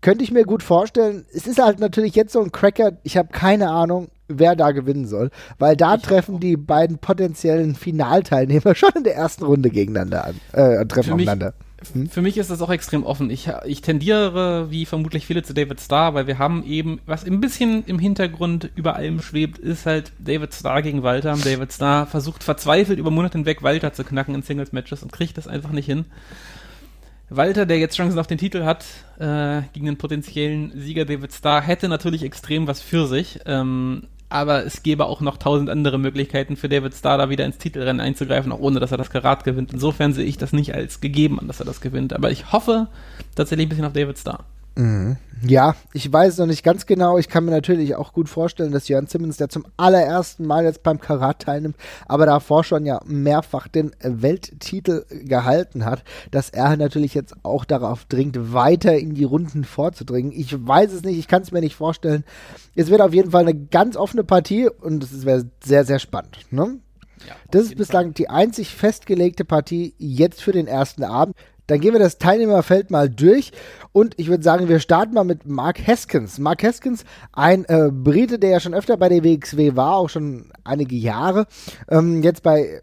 [0.00, 1.24] Könnte ich mir gut vorstellen.
[1.32, 2.94] Es ist halt natürlich jetzt so ein Cracker.
[3.04, 7.76] Ich habe keine Ahnung, wer da gewinnen soll, weil da ich treffen die beiden potenziellen
[7.76, 11.54] Finalteilnehmer schon in der ersten Runde gegeneinander an, äh, treffen aufeinander.
[11.92, 12.08] Hm?
[12.08, 13.30] Für mich ist das auch extrem offen.
[13.30, 17.40] Ich, ich tendiere, wie vermutlich viele, zu David Starr, weil wir haben eben, was ein
[17.40, 21.36] bisschen im Hintergrund über allem schwebt, ist halt David Starr gegen Walter.
[21.36, 25.46] David Starr versucht verzweifelt über Monate hinweg Walter zu knacken in Singles-Matches und kriegt das
[25.46, 26.06] einfach nicht hin.
[27.36, 28.84] Walter, der jetzt Chancen auf den Titel hat,
[29.18, 33.40] äh, gegen den potenziellen Sieger David Starr, hätte natürlich extrem was für sich.
[33.46, 37.58] Ähm, aber es gäbe auch noch tausend andere Möglichkeiten für David Starr da wieder ins
[37.58, 39.72] Titelrennen einzugreifen, auch ohne dass er das Karat gewinnt.
[39.72, 42.14] Insofern sehe ich das nicht als gegeben an, dass er das gewinnt.
[42.14, 42.88] Aber ich hoffe
[43.34, 44.44] tatsächlich ein bisschen auf David Starr.
[44.76, 45.16] Mhm.
[45.44, 47.18] Ja, ich weiß es noch nicht ganz genau.
[47.18, 50.84] Ich kann mir natürlich auch gut vorstellen, dass Jörn Simmons, der zum allerersten Mal jetzt
[50.84, 57.14] beim Karat teilnimmt, aber davor schon ja mehrfach den Welttitel gehalten hat, dass er natürlich
[57.14, 60.30] jetzt auch darauf dringt, weiter in die Runden vorzudringen.
[60.32, 62.22] Ich weiß es nicht, ich kann es mir nicht vorstellen.
[62.76, 66.38] Es wird auf jeden Fall eine ganz offene Partie und es wäre sehr, sehr spannend.
[66.50, 66.78] Ne?
[67.26, 68.14] Ja, das ist bislang Fall.
[68.14, 71.36] die einzig festgelegte Partie jetzt für den ersten Abend.
[71.66, 73.52] Dann gehen wir das Teilnehmerfeld mal durch
[73.92, 76.38] und ich würde sagen, wir starten mal mit Mark Haskins.
[76.38, 80.50] Mark Haskins, ein äh, Brite, der ja schon öfter bei der WXW war, auch schon
[80.64, 81.46] einige Jahre.
[81.88, 82.82] Ähm, jetzt bei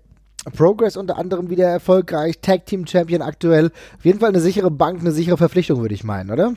[0.56, 3.72] Progress unter anderem wieder erfolgreich, Tag Team Champion aktuell.
[3.98, 6.54] Auf jeden Fall eine sichere Bank, eine sichere Verpflichtung, würde ich meinen, oder?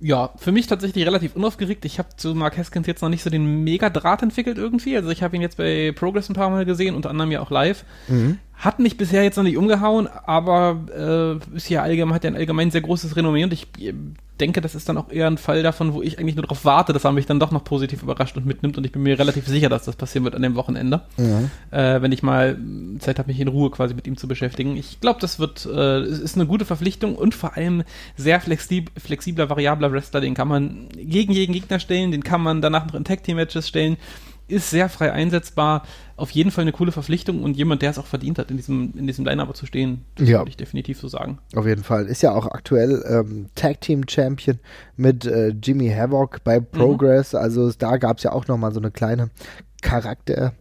[0.00, 1.84] Ja, für mich tatsächlich relativ unaufgeregt.
[1.84, 4.96] Ich habe zu Mark Haskins jetzt noch nicht so den Mega-Draht entwickelt irgendwie.
[4.96, 7.50] Also ich habe ihn jetzt bei Progress ein paar Mal gesehen, unter anderem ja auch
[7.50, 7.84] live.
[8.08, 8.38] Mhm.
[8.64, 12.36] Hat mich bisher jetzt noch nicht umgehauen, aber äh, ist ja allgemein, hat ja ein
[12.36, 13.66] allgemein sehr großes Renommee und ich
[14.40, 16.94] denke, das ist dann auch eher ein Fall davon, wo ich eigentlich nur darauf warte,
[16.94, 19.46] dass er mich dann doch noch positiv überrascht und mitnimmt und ich bin mir relativ
[19.46, 21.50] sicher, dass das passieren wird an dem Wochenende, mhm.
[21.72, 22.56] äh, wenn ich mal
[23.00, 24.78] Zeit habe, mich in Ruhe quasi mit ihm zu beschäftigen.
[24.78, 27.82] Ich glaube, das wird, äh, ist eine gute Verpflichtung und vor allem
[28.16, 32.62] sehr flexib flexibler, variabler Wrestler, den kann man gegen jeden Gegner stellen, den kann man
[32.62, 33.98] danach noch in Tag-Team-Matches stellen
[34.46, 35.84] ist sehr frei einsetzbar.
[36.16, 38.92] Auf jeden Fall eine coole Verpflichtung und jemand, der es auch verdient hat, in diesem,
[38.96, 40.04] in diesem Line-Up zu stehen.
[40.16, 40.38] Das ja.
[40.38, 41.38] würde ich definitiv so sagen.
[41.54, 42.06] Auf jeden Fall.
[42.06, 44.58] Ist ja auch aktuell ähm, Tag Team Champion
[44.96, 46.66] mit äh, Jimmy Havoc bei mhm.
[46.66, 47.32] Progress.
[47.32, 47.38] Mhm.
[47.40, 49.30] Also da gab es ja auch nochmal so eine kleine
[49.82, 50.52] Charakter-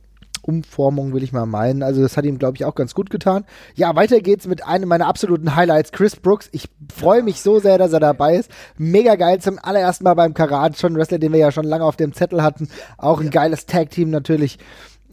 [0.44, 1.82] Umformung, will ich mal meinen.
[1.84, 3.46] Also das hat ihm, glaube ich, auch ganz gut getan.
[3.76, 6.50] Ja, weiter geht's mit einem meiner absoluten Highlights, Chris Brooks.
[6.52, 8.52] Ich freue mich so sehr, dass er dabei ist.
[8.78, 10.78] Mega geil zum allerersten Mal beim Karat.
[10.78, 12.68] Schon ein Wrestler, den wir ja schon lange auf dem Zettel hatten.
[12.98, 14.60] Auch ein geiles Tag-Team natürlich.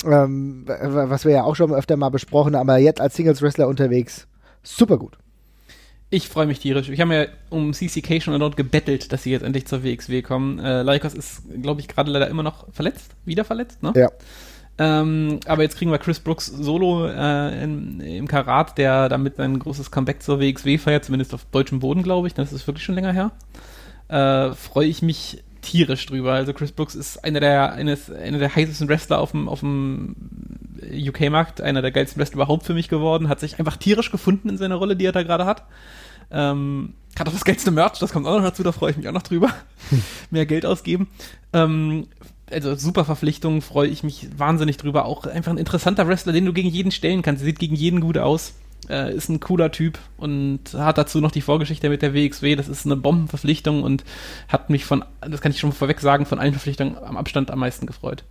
[0.04, 4.26] Ähm, was wir ja auch schon öfter mal besprochen haben, aber jetzt als Singles-Wrestler unterwegs.
[4.62, 5.18] Super gut.
[6.12, 6.88] Ich freue mich tierisch.
[6.88, 10.58] Ich habe ja um CCK schon dort gebettelt, dass sie jetzt endlich zur WXW kommen.
[10.58, 13.12] Äh, Lycos ist, glaube ich, gerade leider immer noch verletzt.
[13.24, 13.92] Wieder verletzt, ne?
[13.94, 14.10] Ja.
[14.82, 19.58] Ähm, aber jetzt kriegen wir Chris Brooks solo äh, in, im Karat, der damit ein
[19.58, 22.32] großes Comeback zur WXW feiert, zumindest auf deutschem Boden, glaube ich.
[22.32, 23.30] Das ist wirklich schon länger her.
[24.08, 26.32] Äh, freue ich mich tierisch drüber.
[26.32, 30.16] Also Chris Brooks ist einer der, eines, einer der heißesten Wrestler auf dem, auf dem
[30.90, 34.56] UK-Markt, einer der geilsten Wrestler überhaupt für mich geworden, hat sich einfach tierisch gefunden in
[34.56, 35.64] seiner Rolle, die er da gerade hat.
[36.30, 39.08] Ähm, hat auch das geilste Merch, das kommt auch noch dazu, da freue ich mich
[39.08, 39.50] auch noch drüber.
[40.30, 41.08] Mehr Geld ausgeben.
[41.52, 42.06] Ähm,
[42.50, 45.04] also super Verpflichtung, freue ich mich wahnsinnig drüber.
[45.04, 47.42] Auch einfach ein interessanter Wrestler, den du gegen jeden stellen kannst.
[47.42, 48.54] Sieht gegen jeden gut aus.
[48.88, 52.56] Äh, ist ein cooler Typ und hat dazu noch die Vorgeschichte mit der WXW.
[52.56, 54.04] Das ist eine Bombenverpflichtung und
[54.48, 57.58] hat mich von, das kann ich schon vorweg sagen, von allen Verpflichtungen am Abstand am
[57.58, 58.24] meisten gefreut.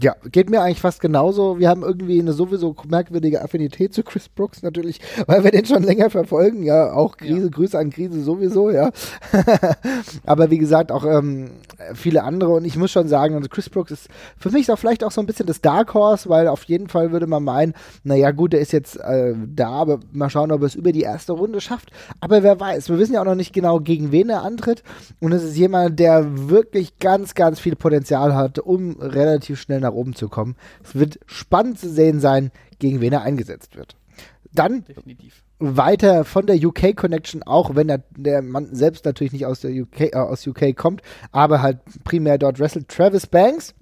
[0.00, 1.58] Ja, geht mir eigentlich fast genauso.
[1.58, 5.82] Wir haben irgendwie eine sowieso merkwürdige Affinität zu Chris Brooks natürlich, weil wir den schon
[5.82, 6.62] länger verfolgen.
[6.62, 7.48] Ja, auch Krise, ja.
[7.48, 8.90] Grüße an Krise sowieso, ja.
[10.24, 11.50] Aber wie gesagt, auch ähm,
[11.92, 12.54] viele andere.
[12.54, 15.20] Und ich muss schon sagen, also Chris Brooks ist für mich auch vielleicht auch so
[15.20, 18.60] ein bisschen das Dark Horse, weil auf jeden Fall würde man meinen, naja gut, der
[18.60, 21.90] ist jetzt äh, da, aber mal schauen, ob er es über die erste Runde schafft.
[22.20, 24.82] Aber wer weiß, wir wissen ja auch noch nicht genau, gegen wen er antritt.
[25.20, 29.92] Und es ist jemand, der wirklich ganz, ganz viel Potenzial hat, um relativ schnell nach
[29.92, 30.56] oben zu kommen.
[30.82, 33.96] Es wird spannend zu sehen sein, gegen wen er eingesetzt wird.
[34.52, 35.42] Dann Definitiv.
[35.58, 39.70] weiter von der UK Connection, auch wenn der, der Mann selbst natürlich nicht aus der
[39.70, 43.74] UK, äh, aus UK kommt, aber halt primär dort wrestelt Travis Banks.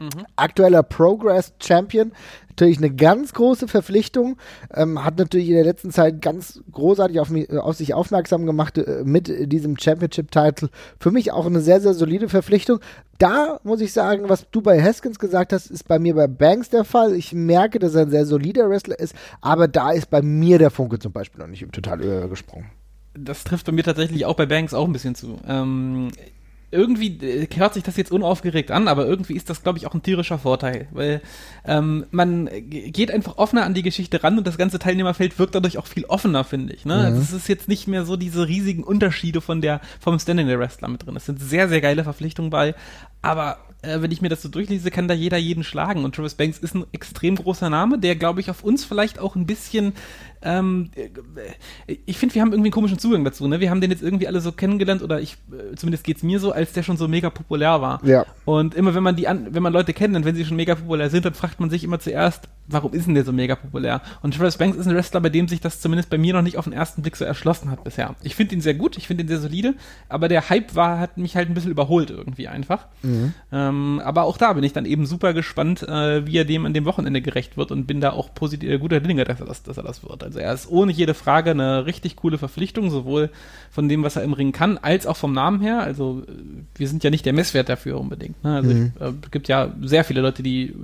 [0.00, 0.26] Mhm.
[0.36, 2.12] Aktueller Progress Champion,
[2.60, 4.36] natürlich eine ganz große Verpflichtung,
[4.74, 8.78] ähm, hat natürlich in der letzten Zeit ganz großartig auf, mich, auf sich aufmerksam gemacht
[8.78, 10.68] äh, mit diesem Championship-Title.
[10.98, 12.80] Für mich auch eine sehr, sehr solide Verpflichtung.
[13.18, 16.70] Da muss ich sagen, was du bei Haskins gesagt hast, ist bei mir bei Banks
[16.70, 17.14] der Fall.
[17.14, 20.70] Ich merke, dass er ein sehr solider Wrestler ist, aber da ist bei mir der
[20.70, 22.70] Funke zum Beispiel noch nicht total übergesprungen.
[23.14, 25.38] Das trifft bei mir tatsächlich auch bei Banks auch ein bisschen zu.
[25.46, 26.10] Ähm,
[26.70, 29.94] irgendwie äh, hört sich das jetzt unaufgeregt an, aber irgendwie ist das, glaube ich, auch
[29.94, 31.20] ein tierischer Vorteil, weil
[31.64, 35.78] ähm, man geht einfach offener an die Geschichte ran und das ganze Teilnehmerfeld wirkt dadurch
[35.78, 36.84] auch viel offener, finde ich.
[36.84, 36.96] Ne?
[36.96, 37.04] Mhm.
[37.04, 40.58] Also es ist jetzt nicht mehr so diese riesigen Unterschiede von der vom Standing der
[40.58, 41.16] Wrestler mit drin.
[41.16, 42.74] Es sind sehr, sehr geile Verpflichtungen bei,
[43.22, 46.04] aber äh, wenn ich mir das so durchlese, kann da jeder jeden schlagen.
[46.04, 49.36] Und Travis Banks ist ein extrem großer Name, der, glaube ich, auf uns vielleicht auch
[49.36, 49.94] ein bisschen
[50.42, 53.46] ähm, äh, ich finde, wir haben irgendwie einen komischen Zugang dazu.
[53.46, 53.60] Ne?
[53.60, 56.40] Wir haben den jetzt irgendwie alle so kennengelernt, oder ich, äh, zumindest geht es mir
[56.40, 58.04] so, als der schon so mega populär war.
[58.04, 58.24] Ja.
[58.44, 60.74] Und immer wenn man die an, wenn man Leute kennt und wenn sie schon mega
[60.74, 64.00] populär sind, dann fragt man sich immer zuerst, warum ist denn der so mega populär?
[64.22, 66.56] Und Travis Banks ist ein Wrestler, bei dem sich das zumindest bei mir noch nicht
[66.56, 68.14] auf den ersten Blick so erschlossen hat bisher.
[68.22, 69.74] Ich finde ihn sehr gut, ich finde ihn sehr solide,
[70.08, 72.86] aber der Hype war, hat mich halt ein bisschen überholt irgendwie einfach.
[73.02, 73.34] Mhm.
[73.52, 73.69] Ähm,
[74.04, 76.84] aber auch da bin ich dann eben super gespannt, äh, wie er dem an dem
[76.84, 79.76] Wochenende gerecht wird und bin da auch positiv, äh, guter Dinge, dass er das, dass
[79.76, 80.22] er das wird.
[80.22, 83.30] Also er ist ohne jede Frage eine richtig coole Verpflichtung, sowohl
[83.70, 85.80] von dem, was er im Ring kann, als auch vom Namen her.
[85.80, 86.32] Also äh,
[86.74, 88.42] wir sind ja nicht der Messwert dafür unbedingt.
[88.44, 88.54] Ne?
[88.54, 88.92] Also mhm.
[88.98, 90.74] es äh, gibt ja sehr viele Leute, die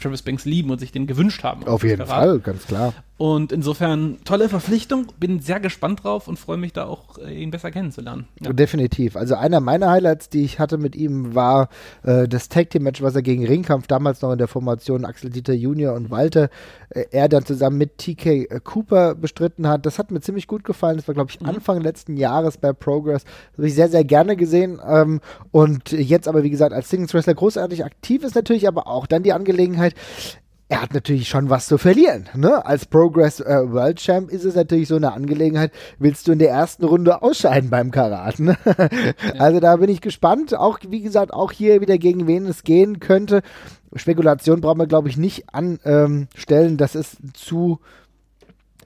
[0.00, 1.66] Travis Banks lieben und sich den gewünscht haben.
[1.66, 2.92] Auf jeden Fall, ganz klar.
[3.16, 7.52] Und insofern tolle Verpflichtung, bin sehr gespannt drauf und freue mich da auch, äh, ihn
[7.52, 8.26] besser kennenzulernen.
[8.40, 8.52] Ja.
[8.52, 9.14] Definitiv.
[9.14, 11.68] Also einer meiner Highlights, die ich hatte mit ihm, war
[12.02, 15.30] äh, das Tag Team Match, was er gegen Ringkampf damals noch in der Formation Axel
[15.30, 16.50] Dieter Junior und Walter,
[16.88, 19.86] äh, er dann zusammen mit TK äh, Cooper bestritten hat.
[19.86, 20.96] Das hat mir ziemlich gut gefallen.
[20.96, 21.46] Das war, glaube ich, mhm.
[21.46, 23.22] Anfang letzten Jahres bei Progress.
[23.22, 24.80] Das habe ich sehr, sehr gerne gesehen.
[24.84, 25.20] Ähm,
[25.52, 29.22] und jetzt aber, wie gesagt, als Singles Wrestler großartig aktiv ist natürlich aber auch dann
[29.22, 29.94] die Angelegenheit,
[30.74, 32.28] er hat natürlich schon was zu verlieren.
[32.34, 32.66] Ne?
[32.66, 36.50] Als Progress äh, World Champ ist es natürlich so eine Angelegenheit, willst du in der
[36.50, 38.40] ersten Runde ausscheiden beim Karat.
[38.40, 38.56] Ne?
[38.64, 38.74] Ja.
[39.38, 40.54] Also da bin ich gespannt.
[40.56, 43.42] Auch, wie gesagt, auch hier wieder gegen wen es gehen könnte.
[43.94, 46.28] Spekulation brauchen wir, glaube ich, nicht anstellen.
[46.48, 47.78] Ähm, das ist zu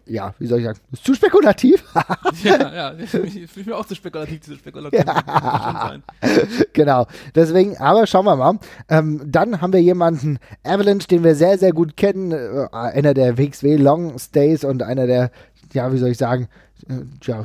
[0.09, 1.85] ja, wie soll ich sagen, ist zu spekulativ.
[2.43, 3.11] ja, ja, ich
[3.51, 5.05] fühle mich auch zu spekulativ, diese Spekulation.
[5.07, 5.97] Ja.
[6.73, 8.59] genau, deswegen, aber schauen wir mal.
[8.89, 13.39] Ähm, dann haben wir jemanden, Avalanche, den wir sehr, sehr gut kennen, äh, einer der
[13.39, 15.31] WXW Long Stays und einer der,
[15.73, 16.49] ja, wie soll ich sagen,
[16.89, 17.45] äh, ja,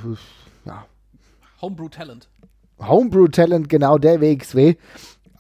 [0.66, 0.86] ja.
[1.62, 2.28] Homebrew Talent.
[2.80, 4.76] Homebrew Talent, genau, der WXW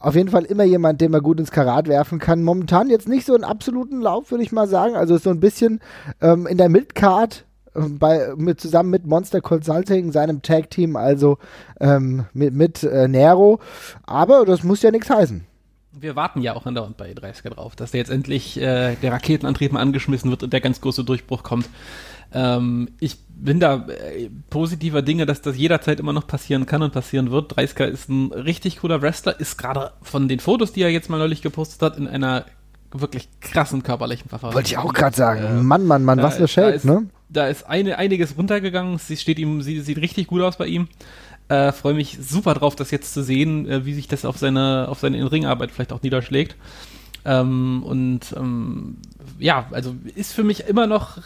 [0.03, 2.43] auf jeden Fall immer jemand, den man gut ins Karat werfen kann.
[2.43, 4.95] Momentan jetzt nicht so einen absoluten Lauf, würde ich mal sagen.
[4.95, 5.79] Also so ein bisschen
[6.21, 11.37] ähm, in der Midcard äh, bei, mit, zusammen mit Monster Consulting, seinem Tag-Team, also
[11.79, 13.61] ähm, mit, mit äh, Nero.
[14.05, 15.45] Aber das muss ja nichts heißen.
[15.93, 19.71] Wir warten ja auch andauernd bei 30er drauf, dass der jetzt endlich äh, der Raketenantrieb
[19.71, 21.69] mal angeschmissen wird und der ganz große Durchbruch kommt.
[22.33, 26.93] Ähm, ich bin da äh, positiver Dinge, dass das jederzeit immer noch passieren kann und
[26.93, 27.57] passieren wird.
[27.57, 31.17] 30er ist ein richtig cooler Wrestler, ist gerade von den Fotos, die er jetzt mal
[31.17, 32.45] neulich gepostet hat, in einer
[32.91, 34.53] wirklich krassen körperlichen Verfahren.
[34.53, 35.43] Wollte ich auch gerade sagen.
[35.43, 37.07] Äh, Mann, Mann, Mann, was eine Shape, ne?
[37.29, 38.99] Da ist eine, einiges runtergegangen.
[38.99, 40.87] Sie steht ihm, sie sieht richtig gut aus bei ihm.
[41.49, 44.87] Äh, Freue mich super drauf, das jetzt zu sehen, äh, wie sich das auf seine,
[44.87, 46.55] auf seine In-Ring-Arbeit vielleicht auch niederschlägt.
[47.25, 48.97] Ähm, und ähm,
[49.39, 51.17] ja, also ist für mich immer noch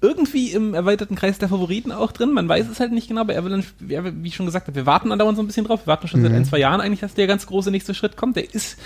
[0.00, 2.32] irgendwie im erweiterten Kreis der Favoriten auch drin.
[2.32, 3.24] Man weiß es halt nicht genau.
[3.24, 5.86] Bei Avalanche, wie ich schon gesagt habe, wir warten andauernd so ein bisschen drauf.
[5.86, 6.24] Wir warten schon mhm.
[6.24, 8.36] seit ein, zwei Jahren eigentlich, dass der ganz große nächste Schritt kommt.
[8.36, 8.78] Der ist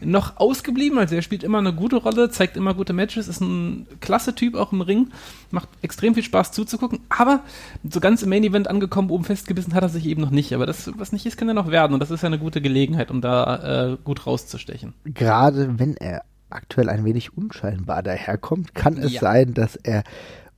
[0.00, 0.98] noch ausgeblieben.
[0.98, 4.54] Also er spielt immer eine gute Rolle, zeigt immer gute Matches, ist ein klasse Typ
[4.54, 5.10] auch im Ring,
[5.50, 7.00] macht extrem viel Spaß zuzugucken.
[7.08, 7.40] Aber
[7.88, 10.54] so ganz im Main Event angekommen, oben festgebissen hat er sich eben noch nicht.
[10.54, 11.94] Aber das, was nicht ist, kann er noch werden.
[11.94, 14.94] Und das ist ja eine gute Gelegenheit, um da äh, gut rauszustechen.
[15.04, 19.20] Gerade wenn er aktuell ein wenig unscheinbar daherkommt, kann es ja.
[19.20, 20.02] sein, dass er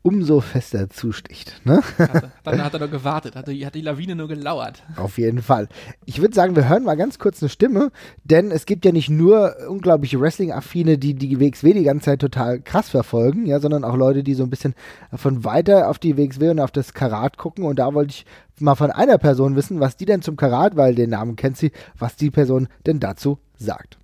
[0.03, 1.61] umso fester zusticht.
[1.65, 1.81] Ne?
[1.99, 4.83] Hat dann hat er nur gewartet, hat, die, hat die Lawine nur gelauert.
[4.97, 5.69] Auf jeden Fall.
[6.05, 7.91] Ich würde sagen, wir hören mal ganz kurz eine Stimme,
[8.25, 12.61] denn es gibt ja nicht nur unglaubliche Wrestling-Affine, die die WXW die ganze Zeit total
[12.61, 14.75] krass verfolgen, ja, sondern auch Leute, die so ein bisschen
[15.15, 17.65] von weiter auf die WXW und auf das Karat gucken.
[17.65, 18.27] Und da wollte ich
[18.59, 21.71] mal von einer Person wissen, was die denn zum Karat, weil den Namen kennt sie,
[21.97, 23.99] was die Person denn dazu sagt.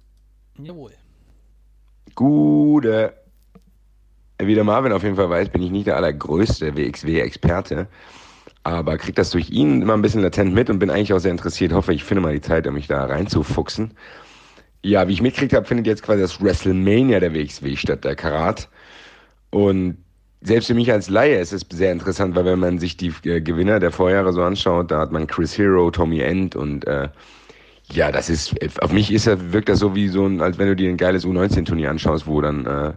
[0.59, 0.93] Jawohl.
[2.15, 3.13] Gute
[4.39, 7.89] wie der Marvin auf jeden Fall weiß, bin ich nicht der allergrößte WXW-Experte,
[8.63, 11.33] aber kriege das durch ihn immer ein bisschen latent mit und bin eigentlich auch sehr
[11.33, 11.73] interessiert.
[11.73, 13.93] Hoffe, ich finde mal die Zeit, um mich da reinzufuchsen.
[14.83, 18.69] Ja, wie ich mitkriegt habe, findet jetzt quasi das WrestleMania der WXW statt, der Karat.
[19.51, 19.99] Und
[20.41, 23.41] selbst für mich als Laie ist es sehr interessant, weil wenn man sich die äh,
[23.41, 27.09] Gewinner der Vorjahre so anschaut, da hat man Chris Hero, Tommy End und äh,
[27.91, 30.77] ja, das ist, auf mich ist wirkt das so wie so ein, als wenn du
[30.77, 32.93] dir ein geiles U19-Turnier anschaust, wo dann äh,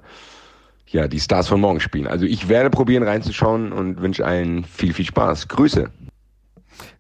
[0.92, 2.08] ja, die Stars von morgen spielen.
[2.08, 5.48] Also ich werde probieren reinzuschauen und wünsche allen viel, viel Spaß.
[5.48, 5.90] Grüße.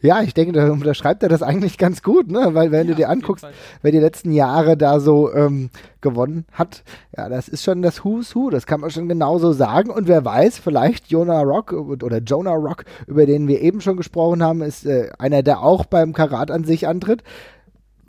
[0.01, 2.49] Ja, ich denke, da unterschreibt er das eigentlich ganz gut, ne?
[2.53, 3.45] Weil wenn ja, du dir anguckst,
[3.81, 5.69] wer die letzten Jahre da so ähm,
[6.01, 6.83] gewonnen hat,
[7.15, 9.89] ja, das ist schon das Who's Who, das kann man schon genauso sagen.
[9.89, 14.43] Und wer weiß, vielleicht Jonah Rock oder Jonah Rock, über den wir eben schon gesprochen
[14.43, 17.23] haben, ist äh, einer, der auch beim Karat an sich antritt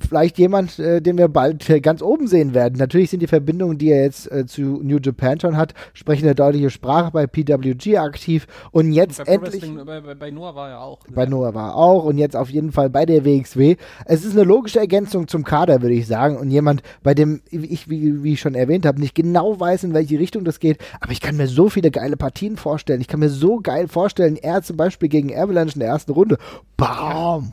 [0.02, 2.74] vielleicht jemand, äh, den wir bald äh, ganz oben sehen werden.
[2.78, 6.34] Natürlich sind die Verbindungen, die er jetzt äh, zu New Japan schon hat, sprechen eine
[6.34, 9.62] deutliche Sprache bei PWG aktiv und jetzt bei endlich.
[9.84, 11.00] Bei, bei, bei, Noah war er auch.
[11.10, 13.76] Bei Noah war er auch und jetzt auf jeden Fall bei der WXW.
[14.04, 16.36] Es ist eine logische Ergänzung zum Kader, würde ich sagen.
[16.36, 19.94] Und jemand, bei dem ich, wie, wie ich schon erwähnt habe, nicht genau weiß, in
[19.94, 20.78] welche Richtung das geht.
[21.00, 23.00] Aber ich kann mir so viele geile Partien vorstellen.
[23.00, 26.38] Ich kann mir so geil vorstellen, er zum Beispiel gegen Avalanche in der ersten Runde.
[26.76, 27.52] Bam!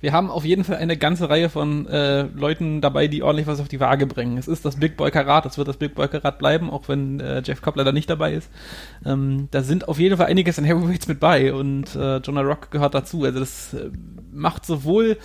[0.00, 3.60] Wir haben auf jeden Fall eine ganze Reihe von äh, Leuten dabei, die ordentlich was
[3.60, 4.38] auf die Waage bringen.
[4.38, 7.20] Es ist das Big Boy Karat, es wird das Big Boy Karat bleiben, auch wenn
[7.20, 8.48] äh, Jeff Cobb leider nicht dabei ist.
[9.04, 12.70] Ähm, da sind auf jeden Fall einiges an Heavyweights mit bei und äh, Jonah Rock
[12.70, 13.24] gehört dazu.
[13.24, 13.90] Also das äh,
[14.32, 15.16] macht sowohl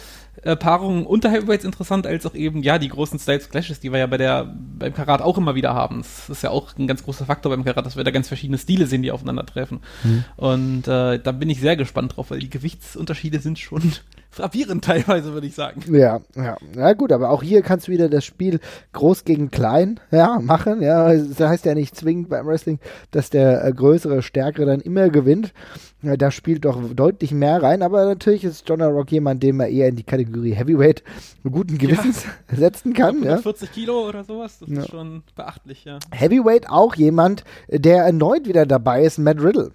[0.42, 4.00] äh, Paarungen unter Heavyweights interessant, als auch eben, ja, die großen Styles Clashes, die wir
[4.00, 6.00] ja bei der, beim Karat auch immer wieder haben.
[6.00, 8.58] Das ist ja auch ein ganz großer Faktor beim Karat, dass wir da ganz verschiedene
[8.58, 9.82] Stile sehen, die aufeinandertreffen.
[10.04, 10.26] Mhm.
[10.36, 13.94] Und äh, da bin ich sehr gespannt drauf, weil die Gewichtsunterschiede sind schon
[14.34, 15.82] frappierend teilweise, würde ich sagen.
[15.94, 16.58] Ja, ja.
[16.76, 18.60] Ja gut, aber auch hier kannst du wieder das Spiel
[18.92, 20.82] groß gegen klein ja, machen.
[20.82, 22.80] Ja, das heißt ja nicht zwingend beim Wrestling,
[23.12, 25.54] dass der äh, größere, stärkere dann immer gewinnt.
[26.02, 29.70] Ja, da spielt doch deutlich mehr rein, aber natürlich ist John Rock jemand, den man
[29.70, 31.04] eher in die Kategorie Heavyweight
[31.50, 32.58] guten Gewissens ja.
[32.58, 33.24] setzen kann.
[33.24, 33.38] Ja.
[33.38, 36.00] 40 Kilo oder sowas, das ist schon beachtlich, ja.
[36.12, 39.72] Heavyweight auch jemand, der erneut wieder dabei ist, Matt Riddle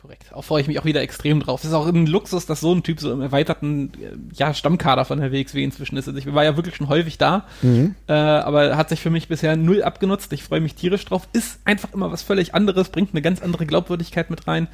[0.00, 0.32] korrekt.
[0.32, 1.60] Auch freue ich mich auch wieder extrem drauf.
[1.60, 5.04] Es ist auch ein Luxus, dass so ein Typ so im erweiterten äh, ja, Stammkader
[5.04, 6.08] von der WXW inzwischen ist.
[6.08, 7.94] Also ich war ja wirklich schon häufig da, mhm.
[8.06, 10.32] äh, aber hat sich für mich bisher null abgenutzt.
[10.32, 11.28] Ich freue mich tierisch drauf.
[11.32, 14.68] Ist einfach immer was völlig anderes, bringt eine ganz andere Glaubwürdigkeit mit rein.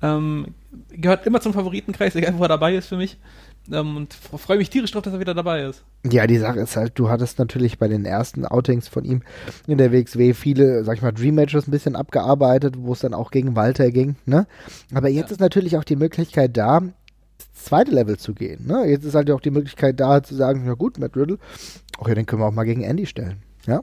[0.00, 0.54] Ähm,
[0.90, 3.16] gehört immer zum Favoritenkreis, egal wo er dabei ist für mich.
[3.70, 5.84] Ähm, und freue mich tierisch drauf, dass er wieder dabei ist.
[6.10, 9.22] Ja, die Sache ist halt, du hattest natürlich bei den ersten Outings von ihm
[9.66, 13.14] in der WXW viele, sag ich mal, Dream Matches ein bisschen abgearbeitet, wo es dann
[13.14, 14.46] auch gegen Walter ging, ne?
[14.94, 15.34] Aber jetzt ja.
[15.34, 18.86] ist natürlich auch die Möglichkeit da, das zweite Level zu gehen, ne?
[18.86, 21.38] Jetzt ist halt auch die Möglichkeit da, zu sagen, na gut, Matt Riddle,
[21.98, 23.82] okay, den können wir auch mal gegen Andy stellen, ja?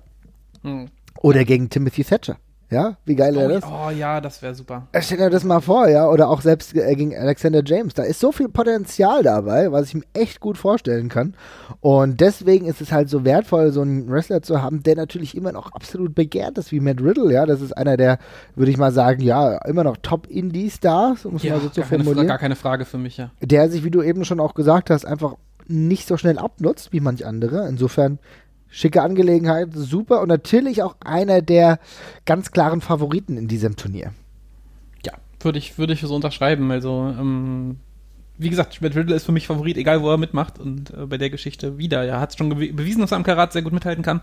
[0.61, 0.89] Hm.
[1.21, 2.37] Oder gegen Timothy Thatcher.
[2.71, 3.63] Ja, wie geil wäre oh, das?
[3.63, 4.87] Oh ja, das wäre super.
[4.99, 7.93] Stell dir das mal vor, ja, oder auch selbst äh, gegen Alexander James.
[7.93, 11.35] Da ist so viel Potenzial dabei, was ich mir echt gut vorstellen kann.
[11.81, 15.51] Und deswegen ist es halt so wertvoll, so einen Wrestler zu haben, der natürlich immer
[15.51, 17.31] noch absolut begehrt ist, wie Matt Riddle.
[17.31, 18.17] Ja, das ist einer der,
[18.55, 21.89] würde ich mal sagen, ja, immer noch Top-Indie-Stars, um es ja, mal so zu gar
[21.89, 22.15] formulieren.
[22.15, 23.29] Keine, gar keine Frage für mich, ja.
[23.41, 25.35] Der sich, wie du eben schon auch gesagt hast, einfach
[25.67, 27.67] nicht so schnell abnutzt wie manch andere.
[27.67, 28.19] Insofern
[28.75, 31.79] schicke Angelegenheit, super und natürlich auch einer der
[32.25, 34.11] ganz klaren Favoriten in diesem Turnier.
[35.05, 36.69] Ja, würde ich, würde ich so unterschreiben.
[36.71, 37.77] Also, ähm,
[38.37, 40.59] wie gesagt, Matt Riddle ist für mich Favorit, egal wo er mitmacht.
[40.59, 42.03] Und äh, bei der Geschichte wieder.
[42.03, 44.19] Er hat es schon bewiesen, dass er am Karat sehr gut mithalten kann.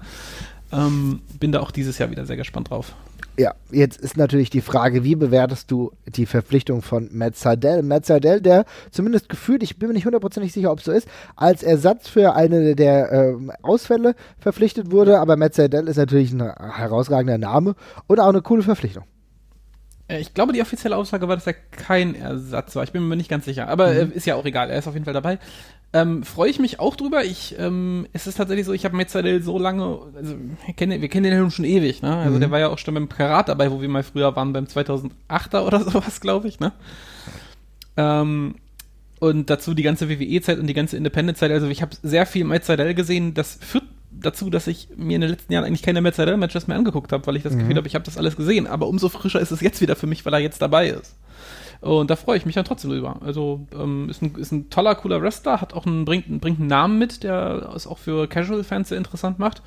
[0.73, 2.95] Ähm, bin da auch dieses Jahr wieder sehr gespannt drauf.
[3.39, 7.83] Ja, jetzt ist natürlich die Frage, wie bewertest du die Verpflichtung von Matt Sardell?
[7.83, 11.09] Matt Sardell, der zumindest gefühlt, ich bin mir nicht hundertprozentig sicher, ob es so ist,
[11.35, 16.41] als Ersatz für eine der äh, Ausfälle verpflichtet wurde, aber Matt Sardell ist natürlich ein
[16.43, 17.75] herausragender Name
[18.07, 19.05] und auch eine coole Verpflichtung.
[20.09, 22.85] Äh, ich glaube, die offizielle Aussage war, dass er kein Ersatz war.
[22.85, 23.69] Ich bin mir nicht ganz sicher.
[23.69, 24.13] Aber mhm.
[24.13, 24.71] äh, ist ja auch egal.
[24.71, 25.39] Er ist auf jeden Fall dabei.
[25.95, 27.25] Ähm, Freue ich mich auch drüber.
[27.25, 31.09] Ich, ähm, es ist tatsächlich so, ich habe Metzadel so lange, also wir kennen, wir
[31.09, 32.17] kennen den schon ewig, ne?
[32.17, 32.41] Also mhm.
[32.41, 35.67] der war ja auch schon beim Karat dabei, wo wir mal früher waren, beim 2008er
[35.67, 36.73] oder sowas, glaube ich, ne?
[37.99, 38.55] Ähm,
[39.21, 41.53] und dazu die ganze WWE-Zeit und die ganze Independent-Zeit.
[41.53, 43.35] Also ich habe sehr viel Metzadel gesehen.
[43.35, 47.13] Das führt dazu, dass ich mir in den letzten Jahren eigentlich keine Metzadel-Matches mehr angeguckt
[47.13, 47.61] habe, weil ich das mhm.
[47.61, 48.67] Gefühl habe, ich habe das alles gesehen.
[48.67, 51.17] Aber umso frischer ist es jetzt wieder für mich, weil er jetzt dabei ist.
[51.83, 53.17] Und da freue ich mich dann trotzdem drüber.
[53.23, 56.69] Also ähm, ist, ein, ist ein toller, cooler Wrestler, hat auch einen, bringt, bringt einen
[56.69, 59.63] Namen mit, der es auch für Casual-Fans sehr interessant macht.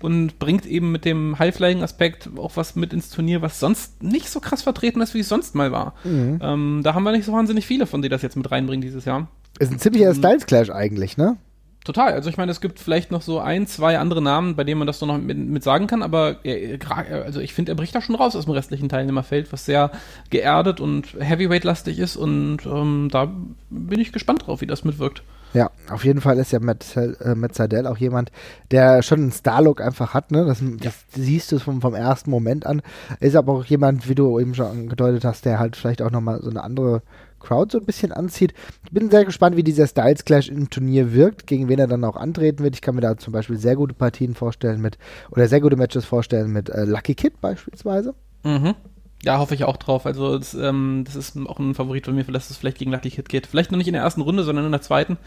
[0.00, 4.40] Und bringt eben mit dem High-Flying-Aspekt auch was mit ins Turnier, was sonst nicht so
[4.40, 5.94] krass vertreten ist, wie es sonst mal war.
[6.02, 6.40] Mhm.
[6.42, 9.04] Ähm, da haben wir nicht so wahnsinnig viele von, die das jetzt mit reinbringen dieses
[9.04, 9.28] Jahr.
[9.60, 11.36] Ist ein ziemlicher ähm, Styles-Clash eigentlich, ne?
[11.84, 12.12] Total.
[12.12, 14.86] Also ich meine, es gibt vielleicht noch so ein, zwei andere Namen, bei denen man
[14.86, 16.78] das noch mit, mit sagen kann, aber er,
[17.24, 19.90] also ich finde, er bricht da schon raus aus dem restlichen Teilnehmerfeld, was sehr
[20.28, 23.32] geerdet und Heavyweight-lastig ist und ähm, da
[23.70, 25.22] bin ich gespannt drauf, wie das mitwirkt.
[25.52, 28.30] Ja, auf jeden Fall ist ja Matt, äh, auch jemand,
[28.70, 30.44] der schon einen Star-Look einfach hat, ne?
[30.44, 32.82] Das, das siehst du vom, vom ersten Moment an.
[33.18, 36.40] Ist aber auch jemand, wie du eben schon angedeutet hast, der halt vielleicht auch nochmal
[36.40, 37.02] so eine andere
[37.40, 38.54] Crowd so ein bisschen anzieht.
[38.84, 42.04] Ich bin sehr gespannt, wie dieser Styles Clash im Turnier wirkt, gegen wen er dann
[42.04, 42.74] auch antreten wird.
[42.74, 44.98] Ich kann mir da zum Beispiel sehr gute Partien vorstellen mit,
[45.30, 48.14] oder sehr gute Matches vorstellen mit äh, Lucky Kid beispielsweise.
[48.44, 48.74] Mhm.
[49.22, 50.06] Ja, hoffe ich auch drauf.
[50.06, 53.10] Also das, ähm, das ist auch ein Favorit von mir, dass es vielleicht gegen Lucky
[53.10, 53.46] Kid geht.
[53.46, 55.18] Vielleicht noch nicht in der ersten Runde, sondern in der zweiten.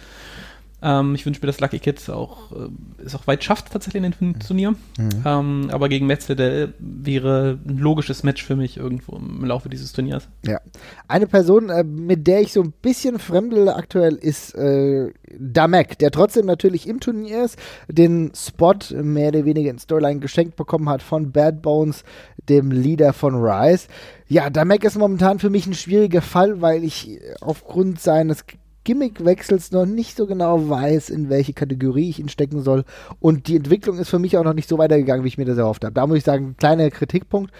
[0.83, 2.67] Ähm, ich wünsche mir, dass Lucky Kid auch, äh,
[3.05, 4.71] es auch weit schafft tatsächlich in dem Turnier.
[4.97, 5.23] Mhm.
[5.25, 10.27] Ähm, aber gegen Metzdel wäre ein logisches Match für mich irgendwo im Laufe dieses Turniers.
[10.45, 10.59] Ja.
[11.07, 16.11] Eine Person, äh, mit der ich so ein bisschen fremdele aktuell, ist äh, Damek, der
[16.11, 21.01] trotzdem natürlich im Turnier ist, den Spot mehr oder weniger in Storyline geschenkt bekommen hat
[21.01, 22.03] von Bad Bones,
[22.49, 23.87] dem Leader von Rise.
[24.27, 28.45] Ja, Damek ist momentan für mich ein schwieriger Fall, weil ich aufgrund seines
[28.83, 32.83] Gimmickwechsels noch nicht so genau weiß, in welche Kategorie ich ihn stecken soll.
[33.19, 35.57] Und die Entwicklung ist für mich auch noch nicht so weitergegangen, wie ich mir das
[35.57, 35.93] erhofft habe.
[35.93, 37.51] Da muss ich sagen, kleiner Kritikpunkt.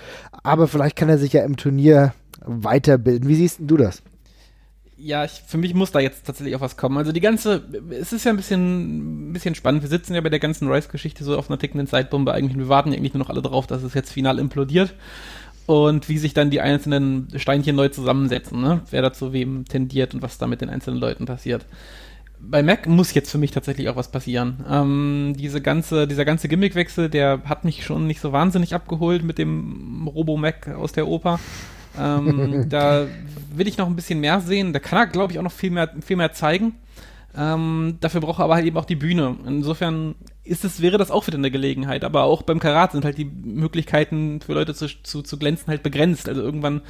[0.43, 2.13] Aber vielleicht kann er sich ja im Turnier
[2.45, 3.27] weiterbilden.
[3.27, 4.03] Wie siehst du das?
[5.03, 6.97] ja, ich, für mich muss da jetzt tatsächlich auch was kommen.
[6.97, 9.81] Also die ganze, es ist ja ein bisschen, ein bisschen spannend.
[9.81, 12.57] Wir sitzen ja bei der ganzen Rice-Geschichte so auf einer tickenden Zeitbombe eigentlich.
[12.57, 14.93] Wir warten ja eigentlich nur noch alle drauf, dass es jetzt final implodiert
[15.65, 18.81] und wie sich dann die einzelnen Steinchen neu zusammensetzen, ne?
[18.89, 21.65] wer dazu wem tendiert und was da mit den einzelnen Leuten passiert.
[22.45, 24.65] Bei Mac muss jetzt für mich tatsächlich auch was passieren.
[24.69, 29.37] Ähm, diese ganze, dieser ganze Gimmickwechsel, der hat mich schon nicht so wahnsinnig abgeholt mit
[29.37, 31.39] dem Robo-Mac aus der Oper.
[31.97, 33.07] Ähm, da
[33.55, 34.73] will ich noch ein bisschen mehr sehen.
[34.73, 36.75] Da kann er, glaube ich, auch noch viel mehr, viel mehr zeigen.
[37.35, 39.37] Ähm, dafür braucht er aber halt eben auch die Bühne.
[39.47, 42.03] Insofern ist es, wäre das auch wieder eine Gelegenheit.
[42.03, 45.83] Aber auch beim Karat sind halt die Möglichkeiten für Leute zu, zu, zu glänzen halt
[45.83, 46.27] begrenzt.
[46.27, 46.81] Also irgendwann,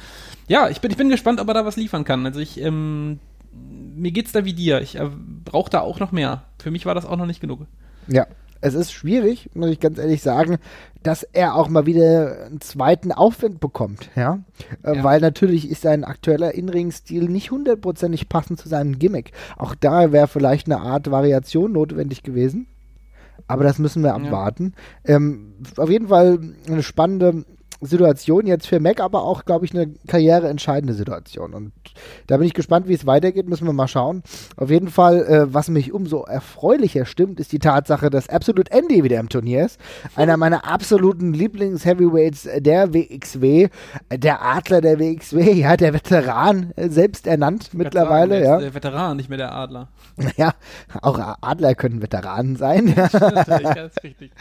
[0.48, 2.26] ja, ich bin, ich bin gespannt, ob er da was liefern kann.
[2.26, 3.20] Also ich, ähm,
[3.52, 4.80] mir geht's da wie dir.
[4.80, 5.08] Ich äh,
[5.44, 6.44] brauche da auch noch mehr.
[6.58, 7.66] Für mich war das auch noch nicht genug.
[8.08, 8.26] Ja,
[8.64, 10.56] es ist schwierig, muss ich ganz ehrlich sagen,
[11.02, 14.38] dass er auch mal wieder einen zweiten Aufwind bekommt, ja.
[14.82, 15.04] Äh, ja.
[15.04, 19.32] Weil natürlich ist sein aktueller In-Ring-Stil nicht hundertprozentig passend zu seinem Gimmick.
[19.58, 22.66] Auch da wäre vielleicht eine Art Variation notwendig gewesen.
[23.46, 24.72] Aber das müssen wir abwarten.
[25.06, 25.16] Ja.
[25.16, 27.44] Ähm, auf jeden Fall eine spannende
[27.86, 31.54] Situation jetzt für Mac, aber auch, glaube ich, eine karriereentscheidende Situation.
[31.54, 31.72] Und
[32.26, 34.22] da bin ich gespannt, wie es weitergeht, müssen wir mal schauen.
[34.56, 39.04] Auf jeden Fall, äh, was mich umso erfreulicher stimmt, ist die Tatsache, dass Absolute Andy
[39.04, 39.78] wieder im Turnier ist.
[40.16, 43.68] Einer meiner absoluten Lieblings-Heavyweights der WXW,
[44.10, 48.42] der Adler der WXW, ja, der Veteran, äh, selbst ernannt mittlerweile.
[48.42, 48.58] Sagen, ja.
[48.58, 49.88] Der Veteran, nicht mehr der Adler.
[50.36, 50.54] Ja,
[51.02, 52.92] auch Adler können Veteranen sein.
[52.96, 53.06] Ja.
[53.86, 54.32] ist richtig.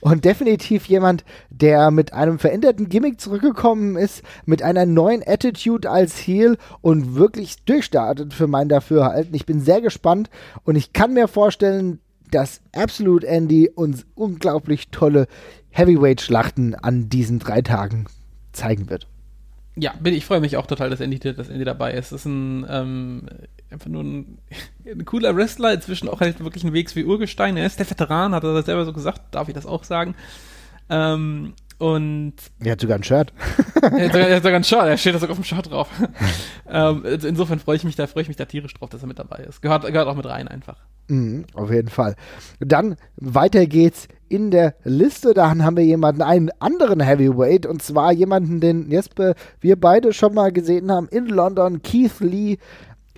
[0.00, 6.16] Und definitiv jemand, der mit einem veränderten Gimmick zurückgekommen ist, mit einer neuen Attitude als
[6.18, 9.34] Heel und wirklich durchstartet für mein Dafürhalten.
[9.34, 10.30] Ich bin sehr gespannt
[10.64, 15.26] und ich kann mir vorstellen, dass Absolute Andy uns unglaublich tolle
[15.70, 18.06] Heavyweight-Schlachten an diesen drei Tagen
[18.52, 19.06] zeigen wird.
[19.78, 22.10] Ja, ich freue mich auch total, dass Andy, dass Andy dabei ist.
[22.10, 23.28] Das ist ein, ähm,
[23.70, 24.38] einfach nur ein,
[24.86, 27.58] ein, cooler Wrestler, inzwischen auch halt wirklich ein WXW-Urgestein.
[27.58, 30.14] Er ist der Veteran, hat er selber so gesagt, darf ich das auch sagen.
[30.88, 32.34] Ähm, und.
[32.62, 33.32] Er hat sogar ein Shirt.
[33.82, 35.70] er, hat sogar, er hat sogar ein Shirt, er steht da sogar auf dem Shirt
[35.70, 35.88] drauf.
[36.68, 39.18] ähm, insofern freue ich mich da, freue ich mich da tierisch drauf, dass er mit
[39.18, 39.62] dabei ist.
[39.62, 40.76] Gehört, gehört auch mit rein einfach.
[41.08, 42.16] Mhm, auf jeden Fall.
[42.60, 45.34] Dann weiter geht's in der Liste.
[45.34, 50.34] Da haben wir jemanden, einen anderen Heavyweight, und zwar jemanden, den Jesper, wir beide schon
[50.34, 51.82] mal gesehen haben in London.
[51.82, 52.58] Keith Lee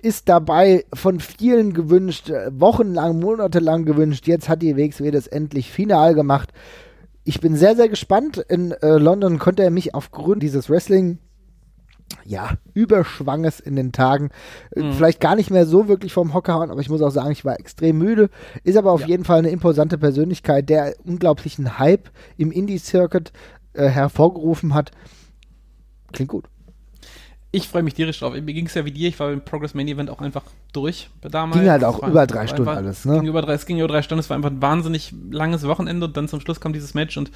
[0.01, 4.27] ist dabei von vielen gewünscht, wochenlang, monatelang gewünscht.
[4.27, 6.53] Jetzt hat die WXW das endlich final gemacht
[7.29, 8.37] ich bin sehr, sehr gespannt.
[8.37, 11.19] In äh, London konnte er mich aufgrund dieses Wrestling
[12.25, 14.31] ja, Überschwanges in den Tagen.
[14.75, 14.93] Äh, mhm.
[14.93, 17.45] Vielleicht gar nicht mehr so wirklich vom Hocker hauen, aber ich muss auch sagen, ich
[17.45, 18.31] war extrem müde.
[18.63, 19.09] Ist aber auf ja.
[19.09, 23.31] jeden Fall eine imposante Persönlichkeit, der unglaublichen Hype im Indie-Circuit
[23.73, 24.89] äh, hervorgerufen hat.
[26.11, 26.45] Klingt gut
[27.51, 28.33] ich freue mich tierisch drauf.
[28.33, 31.09] Mir ging es ja wie dir, ich war beim Progress Main Event auch einfach durch
[31.21, 31.59] damals.
[31.59, 33.15] Ging halt auch über drei Stunden einfach, alles, ne?
[33.19, 36.05] Ging über drei, es ging über drei Stunden, es war einfach ein wahnsinnig langes Wochenende
[36.05, 37.31] und dann zum Schluss kam dieses Match und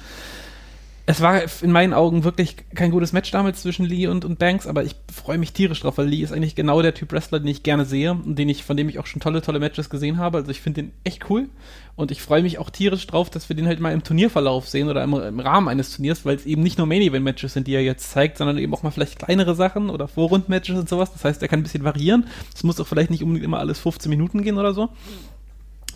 [1.06, 4.66] es war in meinen Augen wirklich kein gutes Match damals zwischen Lee und, und Banks,
[4.66, 7.48] aber ich freue mich tierisch drauf, weil Lee ist eigentlich genau der Typ Wrestler, den
[7.48, 10.16] ich gerne sehe und den ich, von dem ich auch schon tolle, tolle Matches gesehen
[10.16, 10.38] habe.
[10.38, 11.50] Also ich finde den echt cool
[11.94, 14.88] und ich freue mich auch tierisch drauf, dass wir den halt mal im Turnierverlauf sehen
[14.88, 17.66] oder im, im Rahmen eines Turniers, weil es eben nicht nur Main Event Matches sind,
[17.66, 21.12] die er jetzt zeigt, sondern eben auch mal vielleicht kleinere Sachen oder Vorrund-Matches und sowas.
[21.12, 22.28] Das heißt, er kann ein bisschen variieren.
[22.54, 24.88] Es muss auch vielleicht nicht unbedingt immer alles 15 Minuten gehen oder so.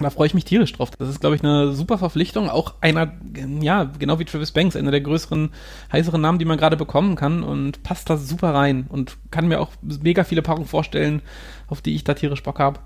[0.01, 0.91] Da freue ich mich tierisch drauf.
[0.99, 2.49] Das ist, glaube ich, eine super Verpflichtung.
[2.49, 3.13] Auch einer,
[3.61, 5.51] ja, genau wie Travis Banks, einer der größeren,
[5.93, 9.61] heißeren Namen, die man gerade bekommen kann und passt da super rein und kann mir
[9.61, 11.23] auch mega viele Paarungen vorstellen,
[11.67, 12.81] auf die ich da tierisch Bock habe.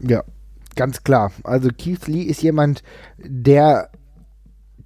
[0.00, 0.24] Ja,
[0.74, 1.32] ganz klar.
[1.44, 2.82] Also Keith Lee ist jemand,
[3.18, 3.90] der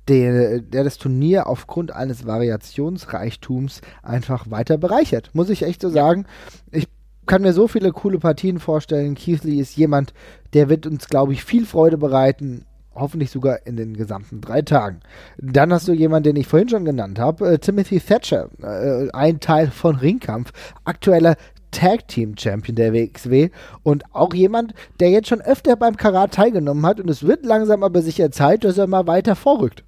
[0.08, 5.30] der, der, das Turnier aufgrund eines Variationsreichtums einfach weiter bereichert.
[5.34, 6.26] Muss ich echt so sagen.
[6.72, 6.88] Ich
[7.30, 9.14] kann mir so viele coole Partien vorstellen.
[9.14, 10.12] Keith Lee ist jemand,
[10.52, 12.64] der wird uns, glaube ich, viel Freude bereiten.
[12.92, 14.98] Hoffentlich sogar in den gesamten drei Tagen.
[15.38, 19.38] Dann hast du jemanden, den ich vorhin schon genannt habe, äh, Timothy Thatcher, äh, ein
[19.38, 20.52] Teil von Ringkampf,
[20.84, 21.36] aktueller
[21.70, 23.50] Tag Team Champion der WXW
[23.84, 27.84] und auch jemand, der jetzt schon öfter beim Karat teilgenommen hat und es wird langsam
[27.84, 29.84] aber sicher Zeit, dass er mal weiter vorrückt.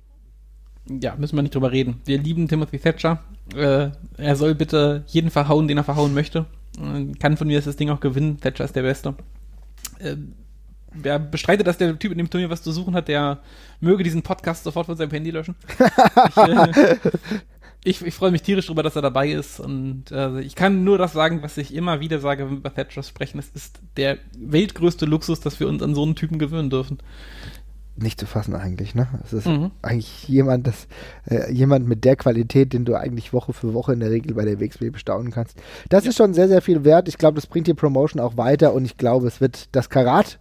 [0.88, 1.96] Ja, müssen wir nicht drüber reden.
[2.04, 3.18] Wir lieben Timothy Thatcher.
[3.56, 6.46] Äh, er soll bitte jeden verhauen, den er verhauen möchte.
[6.78, 8.40] Äh, kann von mir das Ding auch gewinnen.
[8.40, 9.14] Thatcher ist der Beste.
[9.98, 10.16] Äh,
[10.92, 13.38] wer bestreitet, dass der Typ in dem Turnier was zu suchen hat, der
[13.80, 15.54] möge diesen Podcast sofort von seinem Handy löschen.
[16.28, 16.96] ich, äh,
[17.84, 19.60] ich, ich freue mich tierisch darüber, dass er dabei ist.
[19.60, 22.74] Und äh, ich kann nur das sagen, was ich immer wieder sage, wenn wir über
[22.74, 23.38] Thatcher sprechen.
[23.38, 26.98] Es ist der weltgrößte Luxus, dass wir uns an so einen Typen gewöhnen dürfen
[28.02, 29.08] nicht zu fassen eigentlich, ne?
[29.24, 29.70] Es ist mhm.
[29.80, 30.86] eigentlich jemand, das,
[31.28, 34.44] äh, jemand mit der Qualität, den du eigentlich Woche für Woche in der Regel bei
[34.44, 35.56] der WXW bestaunen kannst.
[35.88, 36.10] Das ja.
[36.10, 37.08] ist schon sehr, sehr viel wert.
[37.08, 40.38] Ich glaube, das bringt die Promotion auch weiter und ich glaube, es wird das Karat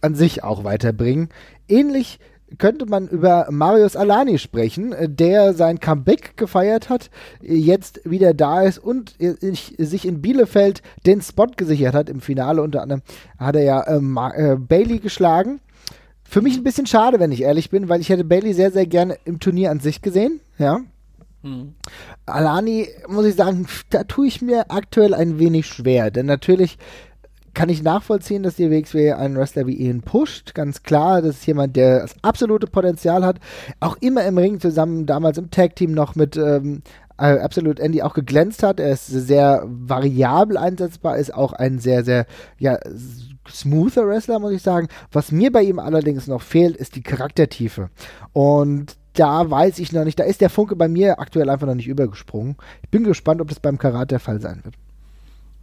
[0.00, 1.28] an sich auch weiterbringen.
[1.68, 2.18] Ähnlich
[2.58, 8.62] könnte man über Marius Alani sprechen, äh, der sein Comeback gefeiert hat, jetzt wieder da
[8.62, 12.08] ist und sich in Bielefeld den Spot gesichert hat.
[12.08, 13.02] Im Finale unter anderem
[13.38, 15.60] hat er ja äh, äh, Bailey geschlagen
[16.30, 18.86] für mich ein bisschen schade, wenn ich ehrlich bin, weil ich hätte Bailey sehr, sehr
[18.86, 20.40] gerne im Turnier an sich gesehen.
[20.58, 20.78] Ja.
[21.42, 21.74] Mhm.
[22.24, 26.12] Alani, muss ich sagen, da tue ich mir aktuell ein wenig schwer.
[26.12, 26.78] Denn natürlich
[27.52, 30.54] kann ich nachvollziehen, dass die WXW einen Wrestler wie ihn pusht.
[30.54, 33.40] Ganz klar, das ist jemand, der das absolute Potenzial hat.
[33.80, 36.82] Auch immer im Ring zusammen, damals im Tag-Team noch mit ähm,
[37.16, 38.78] Absolute Andy auch geglänzt hat.
[38.78, 42.24] Er ist sehr variabel einsetzbar, ist auch ein sehr, sehr,
[42.56, 42.78] ja,
[43.52, 44.88] smoother Wrestler, muss ich sagen.
[45.12, 47.90] Was mir bei ihm allerdings noch fehlt, ist die Charaktertiefe.
[48.32, 51.74] Und da weiß ich noch nicht, da ist der Funke bei mir aktuell einfach noch
[51.74, 52.56] nicht übergesprungen.
[52.82, 54.74] Ich bin gespannt, ob das beim Karat der Fall sein wird.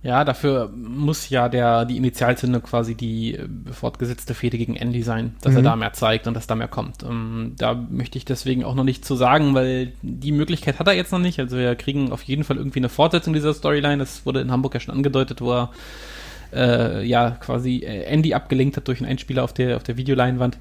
[0.04, 5.36] Ja, dafür muss ja der, die Initialzündung quasi die äh, fortgesetzte Fehde gegen Andy sein,
[5.42, 5.58] dass mhm.
[5.58, 7.04] er da mehr zeigt und dass da mehr kommt.
[7.04, 10.94] Ähm, da möchte ich deswegen auch noch nicht zu sagen, weil die Möglichkeit hat er
[10.94, 11.40] jetzt noch nicht.
[11.40, 13.98] Also wir kriegen auf jeden Fall irgendwie eine Fortsetzung dieser Storyline.
[13.98, 15.72] Das wurde in Hamburg ja schon angedeutet, wo er
[16.54, 20.58] äh, ja quasi äh, Andy abgelenkt hat durch einen Einspieler auf der, auf der Videoleinwand.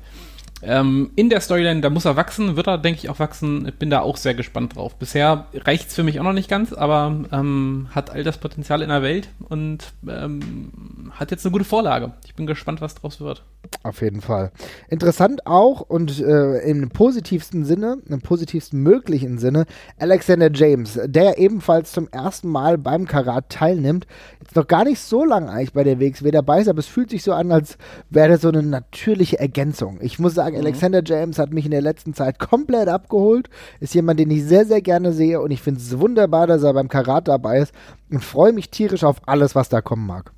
[0.63, 3.69] Ähm, in der Storyline, da muss er wachsen, wird er, denke ich, auch wachsen.
[3.69, 4.97] Ich bin da auch sehr gespannt drauf.
[4.97, 8.81] Bisher reicht es für mich auch noch nicht ganz, aber ähm, hat all das Potenzial
[8.81, 12.13] in der Welt und ähm, hat jetzt eine gute Vorlage.
[12.25, 13.43] Ich bin gespannt, was draus wird.
[13.83, 14.53] Auf jeden Fall.
[14.89, 19.67] Interessant auch und äh, im positivsten Sinne, im positivsten möglichen Sinne,
[19.99, 24.07] Alexander James, der ebenfalls zum ersten Mal beim Karat teilnimmt.
[24.41, 27.11] Jetzt noch gar nicht so lange eigentlich bei der WXW dabei ist, aber es fühlt
[27.11, 27.77] sich so an, als
[28.09, 29.99] wäre das so eine natürliche Ergänzung.
[30.01, 30.61] Ich muss sagen, mhm.
[30.61, 33.49] Alexander James hat mich in der letzten Zeit komplett abgeholt.
[33.81, 36.75] Ist jemand, den ich sehr, sehr gerne sehe und ich finde es wunderbar, dass er
[36.75, 37.75] beim Karat dabei ist
[38.11, 40.33] und freue mich tierisch auf alles, was da kommen mag.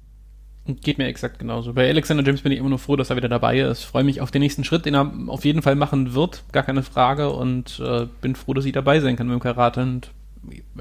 [0.83, 1.73] Geht mir exakt genauso.
[1.73, 3.85] Bei Alexander James bin ich immer nur froh, dass er wieder dabei ist.
[3.85, 6.83] Freue mich auf den nächsten Schritt, den er auf jeden Fall machen wird, gar keine
[6.83, 7.31] Frage.
[7.31, 9.81] Und äh, bin froh, dass ich dabei sein kann mit dem Karate.
[9.81, 10.11] Und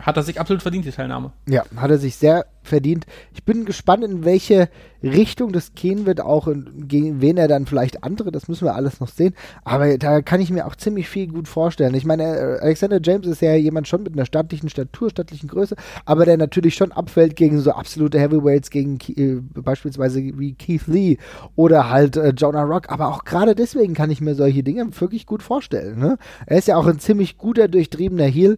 [0.01, 1.31] hat er sich absolut verdient, die Teilnahme.
[1.47, 3.05] Ja, hat er sich sehr verdient.
[3.33, 4.69] Ich bin gespannt, in welche
[5.01, 8.75] Richtung das gehen wird, auch in, gegen wen er dann vielleicht andere, das müssen wir
[8.75, 9.33] alles noch sehen.
[9.63, 11.93] Aber da kann ich mir auch ziemlich viel gut vorstellen.
[11.95, 15.75] Ich meine, äh, Alexander James ist ja jemand schon mit einer stattlichen Statur, stattlichen Größe,
[16.05, 21.17] aber der natürlich schon abfällt gegen so absolute Heavyweights, gegen äh, beispielsweise wie Keith Lee
[21.55, 22.89] oder halt äh, Jonah Rock.
[22.89, 25.99] Aber auch gerade deswegen kann ich mir solche Dinge wirklich gut vorstellen.
[25.99, 26.17] Ne?
[26.45, 28.57] Er ist ja auch ein ziemlich guter, durchtriebener Heel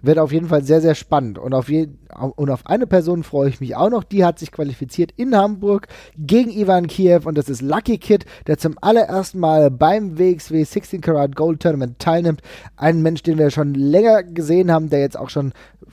[0.00, 1.38] wird auf jeden Fall sehr, sehr spannend.
[1.38, 1.88] Und auf, je,
[2.36, 4.04] und auf eine Person freue ich mich auch noch.
[4.04, 7.26] Die hat sich qualifiziert in Hamburg gegen Ivan Kiev.
[7.26, 11.98] Und das ist Lucky Kid, der zum allerersten Mal beim WXW 16 Karat Gold Tournament
[11.98, 12.42] teilnimmt.
[12.76, 15.52] Ein Mensch, den wir schon länger gesehen haben, der jetzt auch schon,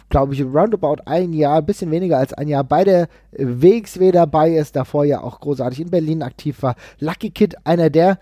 [0.09, 4.51] glaube ich, roundabout ein Jahr, ein bisschen weniger als ein Jahr bei der WXW dabei
[4.51, 4.75] ist.
[4.75, 6.75] Davor ja auch großartig in Berlin aktiv war.
[6.99, 8.19] Lucky Kid, einer der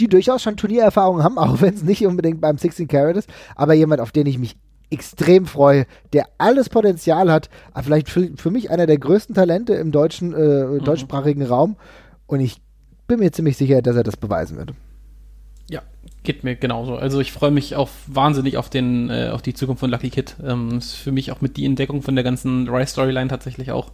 [0.00, 3.74] die durchaus schon Turniererfahrung haben, auch wenn es nicht unbedingt beim 16 Carat ist, aber
[3.74, 4.56] jemand, auf den ich mich
[4.90, 7.48] extrem freue, der alles Potenzial hat,
[7.82, 10.84] vielleicht für, für mich einer der größten Talente im deutschen, äh, mhm.
[10.84, 11.76] deutschsprachigen Raum.
[12.26, 12.60] Und ich
[13.06, 14.72] bin mir ziemlich sicher, dass er das beweisen wird.
[15.68, 15.82] Ja,
[16.22, 16.96] geht mir genauso.
[16.96, 20.36] Also ich freue mich auch wahnsinnig auf den, äh, auf die Zukunft von Lucky Kid.
[20.42, 23.92] Ähm, ist für mich auch mit die Entdeckung von der ganzen Rise Storyline tatsächlich auch.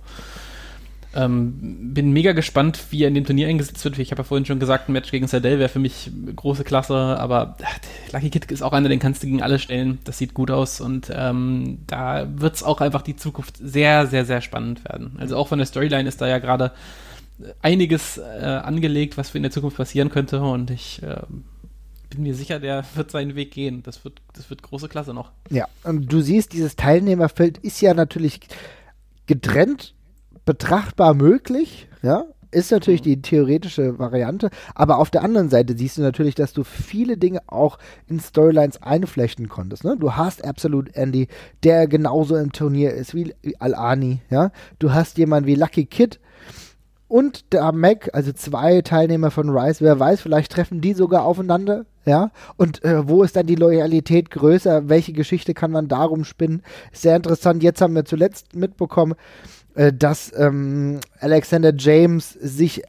[1.13, 3.99] Ähm, bin mega gespannt, wie er in dem Turnier eingesetzt wird.
[3.99, 6.95] Ich habe ja vorhin schon gesagt, ein Match gegen Sardell wäre für mich große Klasse,
[6.95, 7.79] aber ach,
[8.13, 9.99] Lucky Kid ist auch einer, den kannst du gegen alle stellen.
[10.05, 14.25] Das sieht gut aus und ähm, da wird es auch einfach die Zukunft sehr, sehr,
[14.25, 15.17] sehr spannend werden.
[15.19, 16.71] Also auch von der Storyline ist da ja gerade
[17.61, 21.23] einiges äh, angelegt, was in der Zukunft passieren könnte und ich äh,
[22.11, 23.83] bin mir sicher, der wird seinen Weg gehen.
[23.83, 25.33] Das wird, das wird große Klasse noch.
[25.49, 28.41] Ja, und du siehst, dieses Teilnehmerfeld ist ja natürlich
[29.27, 29.95] getrennt
[30.45, 36.03] betrachtbar möglich, ja, ist natürlich die theoretische Variante, aber auf der anderen Seite siehst du
[36.03, 37.79] natürlich, dass du viele Dinge auch
[38.09, 39.85] in Storylines einflechten konntest.
[39.85, 39.97] Ne?
[39.99, 41.29] Du hast Absolute Andy,
[41.63, 44.51] der genauso im Turnier ist wie Al-Ani, ja.
[44.79, 46.19] Du hast jemanden wie Lucky Kid
[47.07, 51.87] und der Mac, also zwei Teilnehmer von Rise, wer weiß, vielleicht treffen die sogar aufeinander,
[52.05, 52.31] ja.
[52.57, 54.89] Und äh, wo ist dann die Loyalität größer?
[54.89, 56.63] Welche Geschichte kann man darum spinnen?
[56.93, 57.63] Sehr interessant.
[57.63, 59.15] Jetzt haben wir zuletzt mitbekommen,
[59.75, 62.83] äh, dass ähm, Alexander James sich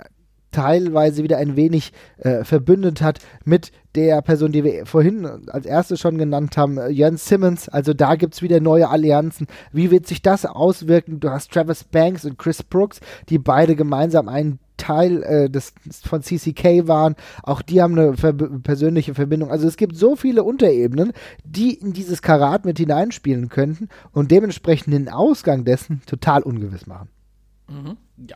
[0.52, 6.00] teilweise wieder ein wenig äh, verbündet hat mit der Person, die wir vorhin als erstes
[6.00, 7.70] schon genannt haben, äh, Jens Simmons.
[7.70, 9.48] Also da gibt es wieder neue Allianzen.
[9.72, 11.20] Wie wird sich das auswirken?
[11.20, 15.74] Du hast Travis Banks und Chris Brooks, die beide gemeinsam einen Teil äh, des,
[16.04, 17.16] von CCK waren.
[17.44, 19.52] Auch die haben eine ver persönliche Verbindung.
[19.52, 21.14] Also es gibt so viele Unterebenen,
[21.44, 27.10] die in dieses Karat mit hineinspielen könnten und dementsprechend den Ausgang dessen total ungewiss machen.
[27.70, 27.98] Mhm.
[28.28, 28.36] Ja.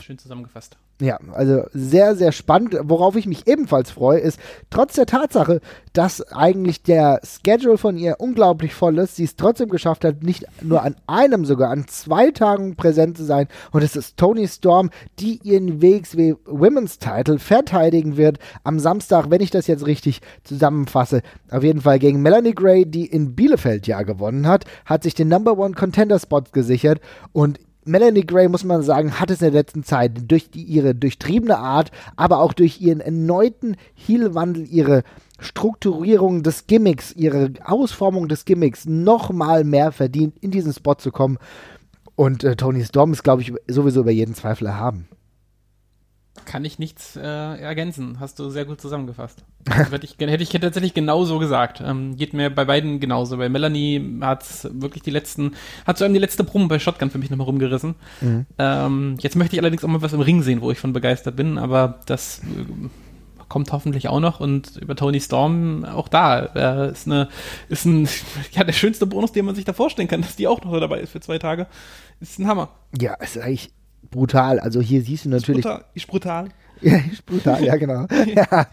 [0.00, 0.76] Schön zusammengefasst.
[1.00, 2.76] Ja, also sehr, sehr spannend.
[2.82, 4.38] Worauf ich mich ebenfalls freue, ist,
[4.68, 5.60] trotz der Tatsache,
[5.94, 10.44] dass eigentlich der Schedule von ihr unglaublich voll ist, sie es trotzdem geschafft hat, nicht
[10.62, 13.48] nur an einem, sogar an zwei Tagen präsent zu sein.
[13.72, 19.40] Und es ist Tony Storm, die ihren WXW Women's Title verteidigen wird am Samstag, wenn
[19.40, 21.22] ich das jetzt richtig zusammenfasse.
[21.50, 25.28] Auf jeden Fall gegen Melanie Gray, die in Bielefeld ja gewonnen hat, hat sich den
[25.28, 27.00] Number One Contender Spot gesichert
[27.32, 30.94] und Melanie Gray, muss man sagen, hat es in der letzten Zeit durch die, ihre
[30.94, 35.02] durchtriebene Art, aber auch durch ihren erneuten Heelwandel, ihre
[35.38, 41.38] Strukturierung des Gimmicks, ihre Ausformung des Gimmicks noch mehr verdient, in diesen Spot zu kommen.
[42.16, 45.08] Und äh, Tony Storm ist, glaube ich, sowieso über jeden Zweifel erhaben
[46.44, 48.18] kann ich nichts äh, ergänzen.
[48.20, 49.44] Hast du sehr gut zusammengefasst.
[49.68, 51.82] hätte, ich, hätte ich tatsächlich genauso gesagt.
[51.84, 53.36] Ähm, geht mir bei beiden genauso.
[53.36, 55.52] Bei Melanie hat wirklich die letzten,
[55.86, 57.94] hat so einem die letzte Promo bei Shotgun für mich nochmal rumgerissen.
[58.20, 58.46] Mhm.
[58.58, 61.36] Ähm, jetzt möchte ich allerdings auch mal was im Ring sehen, wo ich von begeistert
[61.36, 62.88] bin, aber das äh,
[63.48, 66.40] kommt hoffentlich auch noch und über Tony Storm auch da.
[66.54, 67.28] Äh, ist eine,
[67.68, 68.08] ist ein,
[68.52, 71.00] ja, der schönste Bonus, den man sich da vorstellen kann, dass die auch noch dabei
[71.00, 71.66] ist für zwei Tage.
[72.20, 72.70] Ist ein Hammer.
[72.98, 73.70] Ja, ist eigentlich
[74.10, 74.60] brutal.
[74.60, 75.66] Also hier siehst du natürlich.
[75.94, 76.48] Ist brutal.
[76.82, 78.06] Ja, ist brutal, ja, genau.
[78.34, 78.66] ja.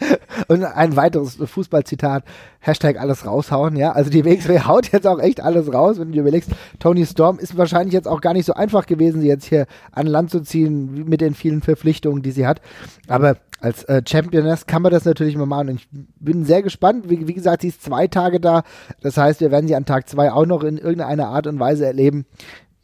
[0.47, 2.23] Und ein weiteres Fußballzitat,
[2.59, 3.91] Hashtag alles raushauen, ja.
[3.91, 7.37] Also die WXW haut jetzt auch echt alles raus, wenn du dir überlegst, Tony Storm
[7.37, 10.41] ist wahrscheinlich jetzt auch gar nicht so einfach gewesen, sie jetzt hier an Land zu
[10.41, 12.61] ziehen mit den vielen Verpflichtungen, die sie hat.
[13.09, 15.69] Aber als äh, Championess kann man das natürlich mal machen.
[15.69, 17.09] Und ich bin sehr gespannt.
[17.09, 18.63] Wie, wie, gesagt, sie ist zwei Tage da.
[19.01, 21.85] Das heißt, wir werden sie an Tag zwei auch noch in irgendeiner Art und Weise
[21.85, 22.25] erleben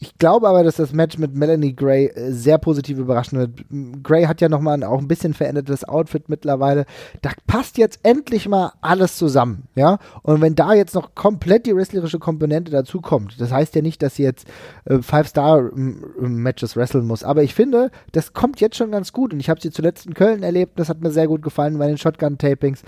[0.03, 4.03] Ich glaube aber, dass das Match mit Melanie Gray äh, sehr positiv überraschen wird.
[4.03, 6.85] Gray hat ja nochmal auch ein bisschen verändertes Outfit mittlerweile.
[7.21, 9.99] Da passt jetzt endlich mal alles zusammen, ja.
[10.21, 14.01] Und wenn da jetzt noch komplett die wrestlerische Komponente dazu kommt, das heißt ja nicht,
[14.01, 14.45] dass sie jetzt
[14.83, 17.23] äh, Five-Star-Matches wresteln muss.
[17.23, 19.33] Aber ich finde, das kommt jetzt schon ganz gut.
[19.33, 20.77] Und ich habe sie zuletzt in Köln erlebt.
[20.79, 22.83] Das hat mir sehr gut gefallen bei den Shotgun-Tapings.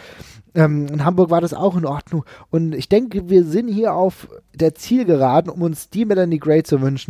[0.56, 2.26] Ähm, in Hamburg war das auch in Ordnung.
[2.50, 6.82] Und ich denke, wir sind hier auf der Zielgeraden, um uns die Melanie Gray zu
[6.82, 7.05] wünschen,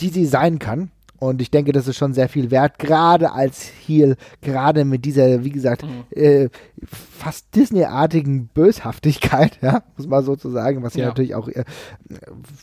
[0.00, 0.90] die sie sein kann.
[1.18, 5.44] Und ich denke, das ist schon sehr viel wert, gerade als Heel, gerade mit dieser,
[5.44, 6.04] wie gesagt, mhm.
[6.10, 6.48] äh,
[6.84, 11.06] fast Disney-artigen Böshaftigkeit, ja, muss man so zu sagen, was sie ja.
[11.06, 11.64] natürlich auch äh,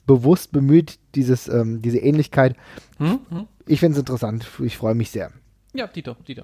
[0.06, 2.56] bewusst bemüht, dieses, ähm, diese Ähnlichkeit.
[3.00, 3.48] Mhm.
[3.66, 5.32] Ich finde es interessant, ich freue mich sehr.
[5.74, 6.44] Ja, Dito, Dito.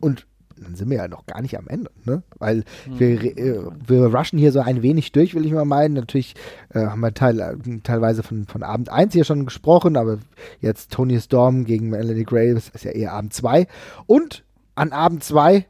[0.00, 0.26] Und
[0.58, 2.22] dann sind wir ja noch gar nicht am Ende, ne?
[2.38, 2.98] Weil mhm.
[2.98, 5.94] wir, äh, wir rushen hier so ein wenig durch, will ich mal meinen.
[5.94, 6.34] Natürlich
[6.70, 10.18] äh, haben wir teil, teilweise von, von Abend 1 hier schon gesprochen, aber
[10.60, 13.66] jetzt Tony Storm gegen Melanie Graves ist ja eher Abend 2.
[14.06, 14.44] Und
[14.74, 15.66] an Abend 2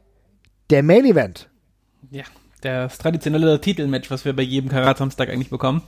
[0.69, 1.49] der Main Event.
[2.11, 2.23] Ja,
[2.61, 5.83] das traditionelle Titelmatch, was wir bei jedem Karat-Samstag eigentlich bekommen.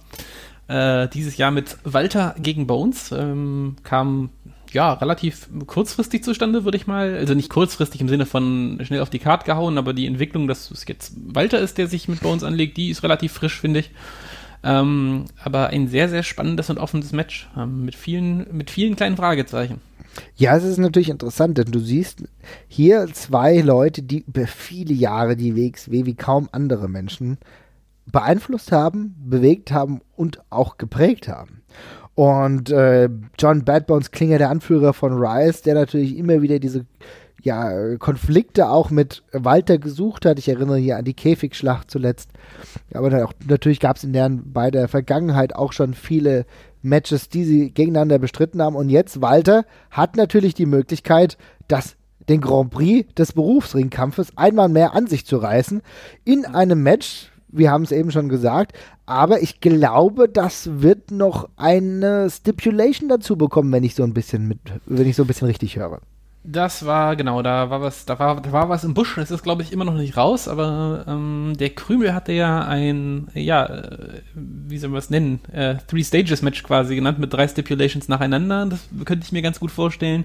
[0.67, 4.29] Äh, dieses Jahr mit Walter gegen Bones ähm, kam
[4.73, 7.15] ja, relativ kurzfristig zustande, würde ich mal.
[7.15, 10.71] Also nicht kurzfristig im Sinne von schnell auf die Karte gehauen, aber die Entwicklung, dass
[10.71, 13.91] es jetzt Walter ist, der sich mit Bones anlegt, die ist relativ frisch, finde ich.
[14.63, 19.15] Ähm, aber ein sehr, sehr spannendes und offenes Match ähm, mit, vielen, mit vielen kleinen
[19.15, 19.79] Fragezeichen.
[20.35, 22.23] Ja, es ist natürlich interessant, denn du siehst
[22.67, 27.37] hier zwei Leute, die über viele Jahre die WXW wie kaum andere Menschen
[28.05, 31.58] beeinflusst haben, bewegt haben und auch geprägt haben.
[32.19, 33.07] Und äh,
[33.39, 36.85] John Badbones Klinger, der Anführer von Rice, der natürlich immer wieder diese
[37.41, 40.37] ja, Konflikte auch mit Walter gesucht hat.
[40.37, 42.31] Ich erinnere hier an die Käfigschlacht zuletzt.
[42.93, 46.45] Aber auch, natürlich gab es in deren bei der Vergangenheit auch schon viele
[46.81, 48.75] Matches, die sie gegeneinander bestritten haben.
[48.75, 51.37] Und jetzt Walter hat natürlich die Möglichkeit,
[51.69, 51.95] das
[52.27, 55.81] den Grand Prix des Berufsringkampfes einmal mehr an sich zu reißen
[56.25, 58.73] in einem Match, wir haben es eben schon gesagt,
[59.05, 64.47] aber ich glaube, das wird noch eine Stipulation dazu bekommen, wenn ich so ein bisschen
[64.47, 65.99] mit, wenn ich so ein bisschen richtig höre.
[66.43, 69.43] Das war, genau, da war was, da war, da war was im Busch, es ist,
[69.43, 74.21] glaube ich, immer noch nicht raus, aber ähm, der Krümel hatte ja ein, ja, äh,
[74.33, 78.67] wie soll man es nennen, äh, Three-Stages-Match quasi genannt, mit drei Stipulations nacheinander.
[78.67, 80.23] Das könnte ich mir ganz gut vorstellen.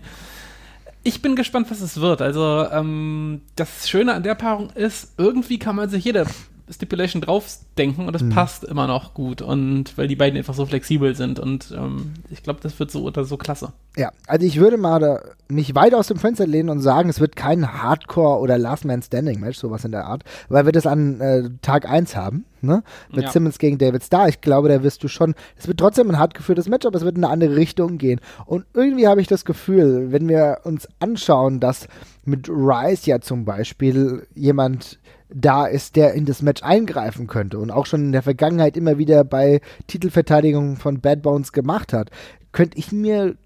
[1.03, 2.23] Ich bin gespannt, was es wird.
[2.23, 6.27] Also, ähm, das Schöne an der Paarung ist, irgendwie kann man sich jede
[6.71, 8.31] Stipulation draufdenken und das mhm.
[8.31, 12.43] passt immer noch gut und weil die beiden einfach so flexibel sind und ähm, ich
[12.43, 13.73] glaube, das wird so oder so klasse.
[13.97, 17.21] Ja, also ich würde mal da mich weit aus dem Fenster lehnen und sagen, es
[17.21, 20.87] wird kein Hardcore oder Last Man Standing Match, sowas in der Art, weil wir das
[20.87, 22.83] an äh, Tag 1 haben, ne?
[23.13, 23.31] Mit ja.
[23.31, 24.29] Simmons gegen David Starr.
[24.29, 27.05] Ich glaube, da wirst du schon, es wird trotzdem ein hart geführtes Match, aber es
[27.05, 28.21] wird in eine andere Richtung gehen.
[28.47, 31.87] Und irgendwie habe ich das Gefühl, wenn wir uns anschauen, dass
[32.25, 34.99] mit Rice ja zum Beispiel jemand
[35.35, 38.99] da ist, der in das Match eingreifen könnte und auch schon in der Vergangenheit immer
[38.99, 42.11] wieder bei Titelverteidigungen von Bad Bones gemacht hat,
[42.53, 43.37] könnte ich mir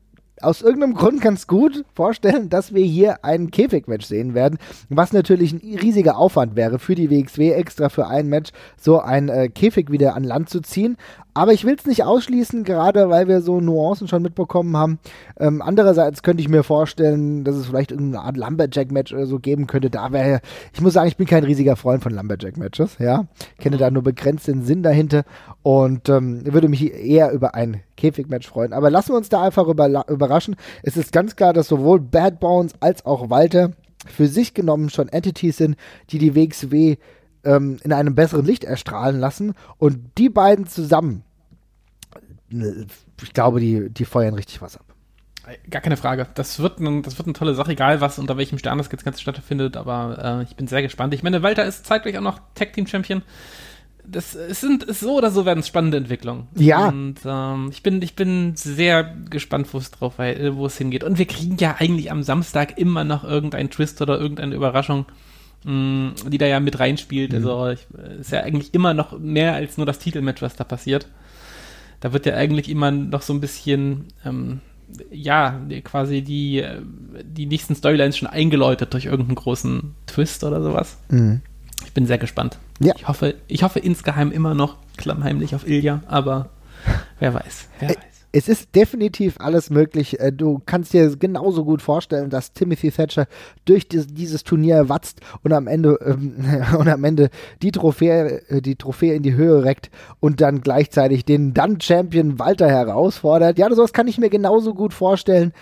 [0.43, 4.59] aus irgendeinem Grund ganz gut vorstellen, dass wir hier ein Käfigmatch sehen werden,
[4.89, 9.29] was natürlich ein riesiger Aufwand wäre für die WXW, extra für ein Match so ein
[9.29, 10.97] äh, Käfig wieder an Land zu ziehen.
[11.35, 14.99] Aber ich will es nicht ausschließen, gerade weil wir so Nuancen schon mitbekommen haben.
[15.39, 19.69] Ähm, andererseits könnte ich mir vorstellen, dass es vielleicht irgendeine Art Lumberjack-Match oder so geben
[19.69, 19.89] könnte.
[19.89, 20.41] Da wäre,
[20.73, 23.27] ich muss sagen, ich bin kein riesiger Freund von Lumberjack-Matches, ja.
[23.59, 25.23] Kenne da nur begrenzt den Sinn dahinter
[25.63, 28.73] und ähm, würde mich eher über ein Käfig-Match freuen.
[28.73, 30.57] Aber lassen wir uns da einfach über, überraschen.
[30.83, 33.73] Es ist ganz klar, dass sowohl Bad Bones als auch Walter
[34.07, 35.77] für sich genommen schon Entities sind,
[36.11, 36.97] die die WXW
[37.45, 39.55] ähm, in einem besseren Licht erstrahlen lassen.
[39.77, 41.25] Und die beiden zusammen
[42.51, 44.85] ich glaube, die, die feuern richtig was ab.
[45.71, 46.27] Gar keine Frage.
[46.35, 49.05] Das wird, ein, das wird eine tolle Sache, egal was, unter welchem Stern das jetzt
[49.05, 51.15] ganz stattfindet, aber äh, ich bin sehr gespannt.
[51.15, 53.23] Ich meine, Walter ist zeitgleich auch noch Tag Team Champion.
[54.11, 56.49] Das es sind so oder so werden es spannende Entwicklungen.
[56.57, 56.89] Ja.
[56.89, 61.05] Und ähm, ich bin ich bin sehr gespannt, wo es drauf äh, wo es hingeht.
[61.05, 65.07] Und wir kriegen ja eigentlich am Samstag immer noch irgendeinen Twist oder irgendeine Überraschung,
[65.65, 67.33] mh, mm, die da ja mit reinspielt.
[67.33, 67.37] Mhm.
[67.37, 67.87] Also ich,
[68.21, 71.07] ist ja eigentlich immer noch mehr als nur das Titelmatch, was da passiert
[72.01, 74.61] da wird ja eigentlich immer noch so ein bisschen, ähm,
[75.11, 76.65] ja, quasi die,
[77.23, 80.99] die nächsten Storylines schon eingeläutet durch irgendeinen großen Twist oder sowas.
[81.11, 81.43] Mhm.
[81.85, 82.59] Ich bin sehr gespannt.
[82.81, 82.95] Ja.
[82.97, 86.51] Ich hoffe, ich hoffe insgeheim immer noch klammheimlich auf Ilja, aber
[87.19, 88.05] wer weiß, wer äh, weiß.
[88.31, 90.21] es ist definitiv alles möglich.
[90.21, 93.27] Äh, du kannst dir genauso gut vorstellen, dass Timothy Thatcher
[93.65, 96.37] durch dieses, Turnier watzt und am Ende ähm,
[96.79, 97.31] und am Ende
[97.63, 102.39] die Trophäe, äh, die Trophäe in die Höhe reckt und dann gleichzeitig den dann Champion
[102.39, 103.59] Walter herausfordert.
[103.59, 105.53] Ja, sowas kann ich mir genauso gut vorstellen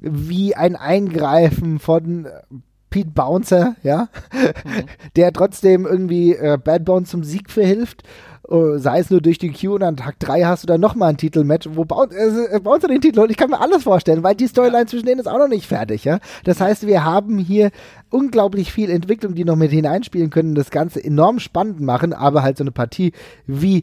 [0.00, 2.28] wie ein Eingreifen von
[2.96, 4.84] Pete Bouncer, ja, mhm.
[5.16, 8.02] der trotzdem irgendwie äh, Bad Bones zum Sieg verhilft.
[8.48, 11.10] Uh, sei es nur durch die Q und an Tag 3 hast du dann nochmal
[11.10, 14.36] ein Titelmatch, wo Bouncer, äh, Bouncer den Titel und ich kann mir alles vorstellen, weil
[14.36, 14.86] die Storyline ja.
[14.86, 16.20] zwischen denen ist auch noch nicht fertig, ja.
[16.44, 17.72] Das heißt, wir haben hier
[18.08, 22.56] unglaublich viel Entwicklung, die noch mit hineinspielen können, das Ganze enorm spannend machen, aber halt
[22.56, 23.10] so eine Partie
[23.48, 23.82] wie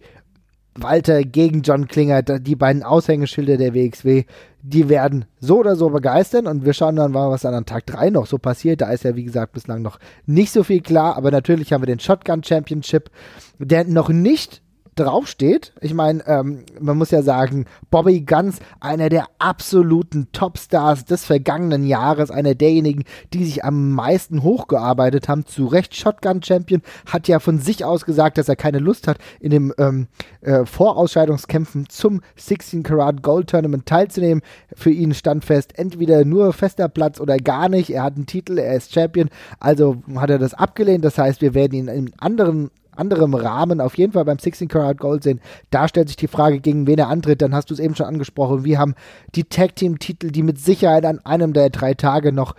[0.76, 4.24] Walter gegen John Klinger, die beiden Aushängeschilder der WXW,
[4.62, 7.86] die werden so oder so begeistern und wir schauen dann mal, was dann an Tag
[7.86, 8.82] 3 noch so passiert.
[8.82, 11.88] Da ist ja, wie gesagt, bislang noch nicht so viel klar, aber natürlich haben wir
[11.88, 13.12] den Shotgun Championship,
[13.60, 14.63] der noch nicht
[14.96, 15.74] draufsteht.
[15.82, 21.86] Ich meine, ähm, man muss ja sagen, Bobby Guns, einer der absoluten Topstars des vergangenen
[21.86, 27.40] Jahres, einer derjenigen, die sich am meisten hochgearbeitet haben, zu Recht Shotgun Champion, hat ja
[27.40, 30.08] von sich aus gesagt, dass er keine Lust hat, in den ähm,
[30.42, 34.44] äh, Vorausscheidungskämpfen zum 16 Karat Gold Tournament teilzunehmen.
[34.76, 37.90] Für ihn stand fest, entweder nur fester Platz oder gar nicht.
[37.90, 39.30] Er hat einen Titel, er ist Champion,
[39.60, 41.04] also hat er das abgelehnt.
[41.04, 44.98] Das heißt, wir werden ihn in anderen anderem Rahmen auf jeden Fall beim 16 Karat
[44.98, 45.42] Gold sehen.
[45.70, 47.42] Da stellt sich die Frage, gegen wen er antritt.
[47.42, 48.64] Dann hast du es eben schon angesprochen.
[48.64, 48.96] Wir haben
[49.36, 52.56] die Tag Team Titel, die mit Sicherheit an einem der drei Tage noch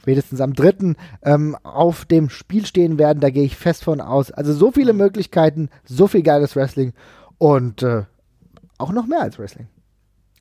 [0.00, 3.20] spätestens am dritten ähm, auf dem Spiel stehen werden.
[3.20, 4.30] Da gehe ich fest von aus.
[4.30, 6.92] Also so viele Möglichkeiten, so viel geiles Wrestling
[7.38, 8.04] und äh,
[8.78, 9.66] auch noch mehr als Wrestling.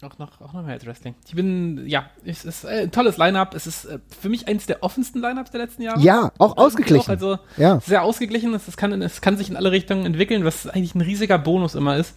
[0.05, 1.15] Auch noch, auch noch mehr als Wrestling.
[1.27, 3.55] Ich bin, ja, es ist äh, ein tolles Line-Up.
[3.55, 5.99] Es ist äh, für mich eines der offensten Line-Ups der letzten Jahre.
[5.99, 7.05] Ja, auch ausgeglichen.
[7.05, 7.79] Auch, also ja.
[7.79, 8.53] sehr ausgeglichen.
[8.53, 11.97] Es, kann, es kann sich in alle Richtungen entwickeln, was eigentlich ein riesiger Bonus immer
[11.97, 12.15] ist.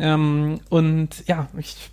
[0.00, 1.90] Ähm, und ja, ich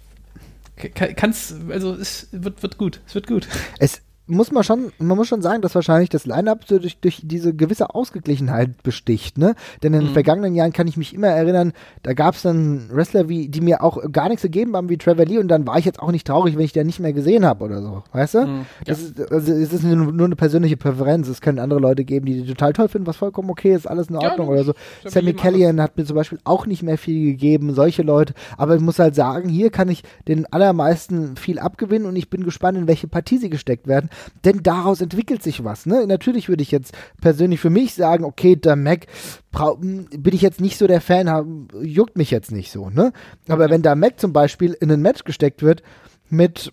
[0.95, 3.01] kann es, also es wird, wird gut.
[3.05, 3.47] Es wird gut.
[3.77, 7.21] Es, muss man schon, man muss schon sagen, dass wahrscheinlich das Line-Up so durch, durch
[7.23, 9.55] diese gewisse Ausgeglichenheit besticht, ne?
[9.81, 10.13] Denn in den mhm.
[10.13, 11.71] vergangenen Jahren kann ich mich immer erinnern,
[12.03, 15.25] da gab es dann Wrestler, wie, die mir auch gar nichts gegeben haben, wie Trevor
[15.25, 17.45] Lee, und dann war ich jetzt auch nicht traurig, wenn ich den nicht mehr gesehen
[17.45, 18.45] habe oder so, weißt du?
[18.45, 18.65] Mhm.
[18.85, 19.07] Das ja.
[19.07, 21.29] ist, also, es ist nur, nur, eine persönliche Präferenz.
[21.29, 24.09] Es können andere Leute geben, die die total toll finden, was vollkommen okay ist, alles
[24.09, 24.73] in Ordnung ja, oder so.
[25.05, 28.33] Sammy Kellyan hat mir zum Beispiel auch nicht mehr viel gegeben, solche Leute.
[28.57, 32.43] Aber ich muss halt sagen, hier kann ich den allermeisten viel abgewinnen und ich bin
[32.43, 34.09] gespannt, in welche Partie sie gesteckt werden
[34.45, 35.85] denn daraus entwickelt sich was.
[35.85, 36.05] Ne?
[36.07, 39.07] Natürlich würde ich jetzt persönlich für mich sagen, okay, der Mac
[39.81, 42.89] bin ich jetzt nicht so der Fan, juckt mich jetzt nicht so.
[42.89, 43.11] Ne?
[43.47, 45.81] Aber wenn da Mac zum Beispiel in ein Match gesteckt wird
[46.29, 46.71] mit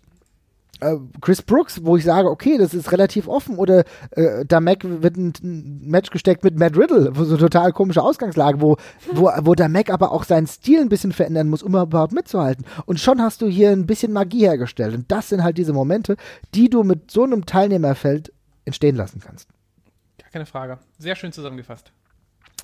[1.21, 5.17] Chris Brooks, wo ich sage, okay, das ist relativ offen, oder äh, da Mac wird
[5.17, 8.77] ein, Match gesteckt mit Matt Riddle, so eine total komische Ausgangslage, wo,
[9.13, 12.65] wo, wo Mac aber auch seinen Stil ein bisschen verändern muss, um überhaupt mitzuhalten.
[12.87, 14.95] Und schon hast du hier ein bisschen Magie hergestellt.
[14.95, 16.17] Und das sind halt diese Momente,
[16.55, 18.33] die du mit so einem Teilnehmerfeld
[18.65, 19.49] entstehen lassen kannst.
[20.19, 20.79] Gar keine Frage.
[20.99, 21.93] Sehr schön zusammengefasst.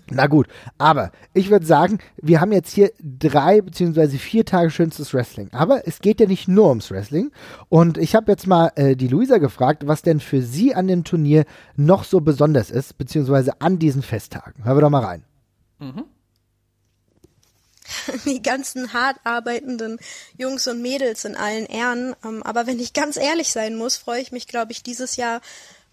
[0.09, 0.49] Na gut,
[0.79, 5.49] aber ich würde sagen, wir haben jetzt hier drei beziehungsweise vier Tage schönstes Wrestling.
[5.53, 7.31] Aber es geht ja nicht nur ums Wrestling.
[7.69, 11.05] Und ich habe jetzt mal äh, die Luisa gefragt, was denn für sie an dem
[11.05, 11.45] Turnier
[11.77, 14.65] noch so besonders ist, beziehungsweise an diesen Festtagen.
[14.65, 15.25] Hören wir doch mal rein.
[15.79, 16.05] Mhm.
[18.25, 19.99] Die ganzen hart arbeitenden
[20.39, 22.15] Jungs und Mädels in allen Ehren.
[22.25, 25.41] Ähm, aber wenn ich ganz ehrlich sein muss, freue ich mich, glaube ich, dieses Jahr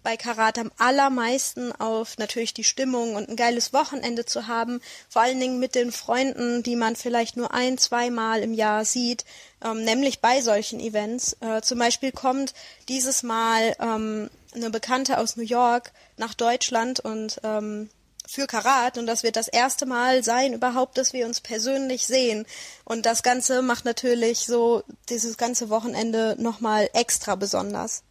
[0.02, 5.22] bei Karat am allermeisten auf natürlich die Stimmung und ein geiles Wochenende zu haben, vor
[5.22, 9.24] allen Dingen mit den Freunden, die man vielleicht nur ein, zweimal im Jahr sieht,
[9.64, 11.36] ähm, nämlich bei solchen Events.
[11.40, 12.54] Äh, zum Beispiel kommt
[12.88, 17.90] dieses Mal ähm, eine Bekannte aus New York nach Deutschland und ähm,
[18.26, 22.46] für Karat und das wird das erste Mal sein überhaupt, dass wir uns persönlich sehen.
[22.84, 28.02] Und das Ganze macht natürlich so dieses ganze Wochenende nochmal extra besonders.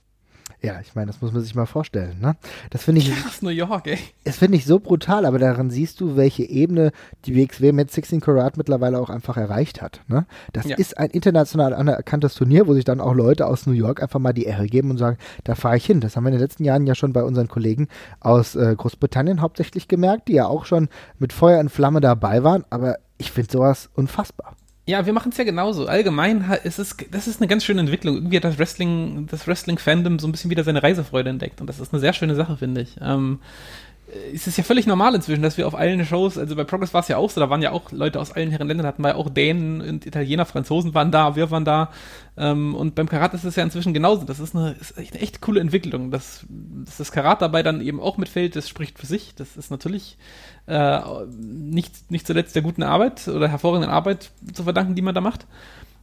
[0.59, 2.19] Ja, ich meine, das muss man sich mal vorstellen.
[2.19, 2.35] Ne?
[2.71, 3.11] Das finde ich.
[3.23, 3.99] Krass, New York, ey.
[4.23, 6.91] Das finde ich so brutal, aber daran siehst du, welche Ebene
[7.25, 10.01] die WXW mit 16 Karat mittlerweile auch einfach erreicht hat.
[10.07, 10.25] Ne?
[10.53, 10.75] Das ja.
[10.75, 14.33] ist ein international anerkanntes Turnier, wo sich dann auch Leute aus New York einfach mal
[14.33, 16.01] die Ehre geben und sagen, da fahre ich hin.
[16.01, 17.87] Das haben wir in den letzten Jahren ja schon bei unseren Kollegen
[18.19, 20.89] aus äh, Großbritannien hauptsächlich gemerkt, die ja auch schon
[21.19, 22.65] mit Feuer und Flamme dabei waren.
[22.71, 24.56] Aber ich finde sowas unfassbar.
[24.87, 25.85] Ja, wir machen es ja genauso.
[25.87, 28.15] Allgemein ist es, das ist eine ganz schöne Entwicklung.
[28.15, 31.59] Irgendwie hat das Wrestling, das Wrestling-Fandom so ein bisschen wieder seine Reisefreude entdeckt.
[31.59, 32.95] Und das ist eine sehr schöne Sache, finde ich.
[33.01, 33.39] Ähm,
[34.33, 37.01] es ist ja völlig normal inzwischen, dass wir auf allen Shows, also bei Progress war
[37.01, 39.09] es ja auch so, da waren ja auch Leute aus allen Herren Ländern, hatten wir
[39.09, 41.91] ja auch Dänen und Italiener, Franzosen waren da, wir waren da.
[42.37, 44.25] Ähm, und beim Karat ist es ja inzwischen genauso.
[44.25, 46.11] Das ist eine, ist echt, eine echt coole Entwicklung.
[46.11, 49.33] Dass, dass das Karat dabei dann eben auch mitfällt, das spricht für sich.
[49.35, 50.17] Das ist natürlich
[50.67, 50.99] äh,
[51.39, 55.47] nicht, nicht zuletzt der guten Arbeit oder hervorragenden Arbeit zu verdanken, die man da macht.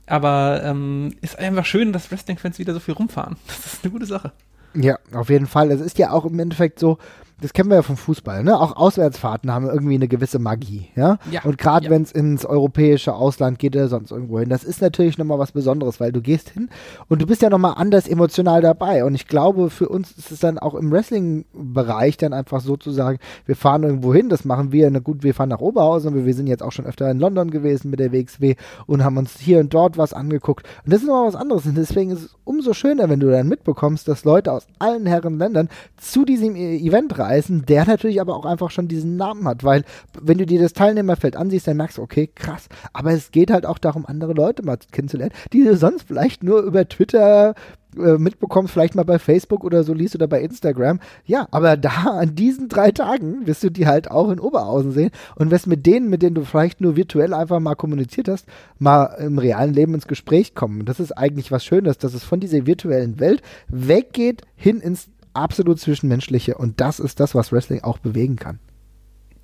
[0.07, 3.37] Aber ähm, ist einfach schön, dass Wrestling-Fans wieder so viel rumfahren.
[3.47, 4.33] Das ist eine gute Sache.
[4.75, 5.71] Ja, auf jeden Fall.
[5.71, 6.99] Es ist ja auch im Endeffekt so,
[7.41, 8.59] das kennen wir ja vom Fußball, ne?
[8.59, 11.18] Auch Auswärtsfahrten haben irgendwie eine gewisse Magie, ja?
[11.30, 11.91] Ja, Und gerade ja.
[11.91, 15.53] wenn es ins europäische Ausland geht oder sonst irgendwo hin, das ist natürlich nochmal was
[15.53, 16.68] Besonderes, weil du gehst hin
[17.09, 19.05] und du bist ja nochmal anders emotional dabei.
[19.05, 22.91] Und ich glaube, für uns ist es dann auch im Wrestling-Bereich dann einfach so zu
[22.91, 26.26] sagen, wir fahren irgendwo hin, das machen wir, na gut, wir fahren nach Oberhausen, wir,
[26.26, 28.55] wir sind jetzt auch schon öfter in London gewesen mit der WXW
[28.87, 30.66] und haben uns hier und dort was angeguckt.
[30.85, 31.66] Und das ist nochmal was anderes.
[31.66, 35.39] Und deswegen ist es umso schöner, wenn du dann mitbekommst, dass Leute aus allen Herren
[35.39, 37.24] Ländern zu diesem E- Event reisen,
[37.66, 39.85] der natürlich aber auch einfach schon diesen Namen hat, weil
[40.20, 43.66] wenn du dir das Teilnehmerfeld ansiehst, dann merkst du, okay, krass, aber es geht halt
[43.66, 47.55] auch darum, andere Leute mal kennenzulernen, die du sonst vielleicht nur über Twitter
[47.97, 51.01] äh, mitbekommst, vielleicht mal bei Facebook oder so liest oder bei Instagram.
[51.25, 55.11] Ja, aber da an diesen drei Tagen wirst du die halt auch in Oberhausen sehen
[55.37, 58.47] und wirst mit denen, mit denen du vielleicht nur virtuell einfach mal kommuniziert hast,
[58.79, 60.81] mal im realen Leben ins Gespräch kommen.
[60.81, 65.09] Und das ist eigentlich was Schönes, dass es von dieser virtuellen Welt weggeht hin ins
[65.35, 68.59] absolut Zwischenmenschliche und das ist das, was Wrestling auch bewegen kann.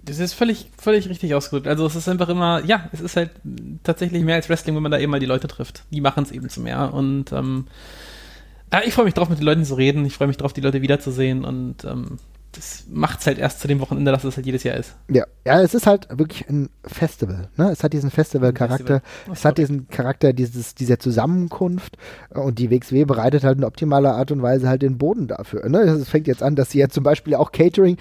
[0.03, 1.69] Das ist völlig, völlig richtig ausgedrückt.
[1.69, 3.31] Also es ist einfach immer, ja, es ist halt
[3.83, 5.85] tatsächlich mehr als Wrestling, wenn man da eben mal die Leute trifft.
[5.91, 6.95] Die machen es eben zu mehr.
[6.95, 7.67] Und ähm,
[8.87, 10.07] ich freue mich drauf, mit den Leuten zu reden.
[10.07, 11.45] Ich freue mich drauf, die Leute wiederzusehen.
[11.45, 12.17] Und ähm,
[12.53, 14.97] das macht es halt erst zu dem Wochenende, dass es halt jedes Jahr ist.
[15.09, 17.49] Ja, ja, es ist halt wirklich ein Festival.
[17.57, 17.71] Ne?
[17.71, 19.01] Es hat diesen Festival-Charakter.
[19.01, 19.33] Festival.
[19.33, 21.97] Es hat diesen Charakter dieses, dieser Zusammenkunft.
[22.31, 25.69] Und die WXW bereitet halt in optimaler Art und Weise halt den Boden dafür.
[25.69, 25.79] Ne?
[25.79, 27.97] Es fängt jetzt an, dass sie ja zum Beispiel auch Catering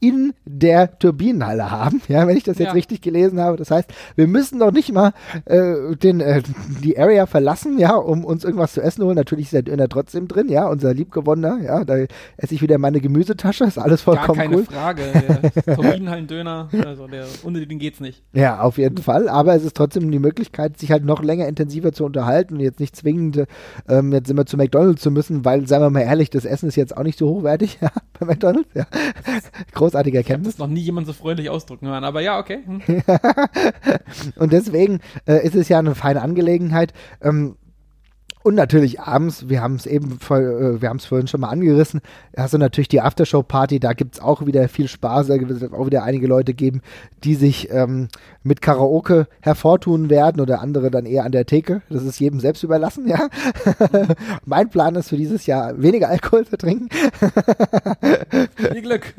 [0.00, 2.72] in der Turbinenhalle haben, ja, wenn ich das jetzt Ja.
[2.72, 3.56] richtig gelesen habe.
[3.56, 5.12] Das heißt, wir müssen noch nicht mal
[5.44, 6.42] äh, den, äh,
[6.82, 9.16] die Area verlassen, ja, um uns irgendwas zu essen holen.
[9.16, 11.96] Natürlich ist der Döner trotzdem drin, ja, unser liebgewonnener, ja, da
[12.36, 14.64] esse ich wieder meine Gemüsetasche, ist alles Gar vollkommen keine cool.
[14.64, 15.02] Frage.
[15.66, 18.22] Der Turbinenhallen-Döner, also der, ohne den geht's nicht.
[18.32, 19.28] Ja, auf jeden Fall.
[19.28, 22.80] Aber es ist trotzdem die Möglichkeit, sich halt noch länger intensiver zu unterhalten und jetzt
[22.80, 23.44] nicht zwingend
[23.88, 26.76] ähm, jetzt immer zu McDonalds zu müssen, weil, sagen wir mal ehrlich, das Essen ist
[26.76, 28.68] jetzt auch nicht so hochwertig ja, bei McDonalds.
[28.74, 28.86] Ja.
[29.90, 30.54] Großartige Ich habe Erkenntnis.
[30.56, 32.04] das noch nie jemand so freundlich ausdrücken hören.
[32.04, 32.58] Aber ja, okay.
[32.64, 32.80] Hm.
[34.36, 36.92] Und deswegen äh, ist es ja eine feine Angelegenheit.
[37.22, 37.56] Ähm,
[38.48, 42.00] und natürlich abends, wir haben es eben, äh, wir haben es vorhin schon mal angerissen,
[42.34, 45.70] hast du natürlich die Aftershow-Party, da gibt es auch wieder viel Spaß, da wird es
[45.70, 46.80] auch wieder einige Leute geben,
[47.24, 48.08] die sich ähm,
[48.42, 51.82] mit Karaoke hervortun werden oder andere dann eher an der Theke.
[51.90, 53.28] Das ist jedem selbst überlassen, ja.
[54.46, 56.88] mein Plan ist für dieses Jahr weniger Alkohol zu trinken.
[58.56, 59.12] Viel Glück.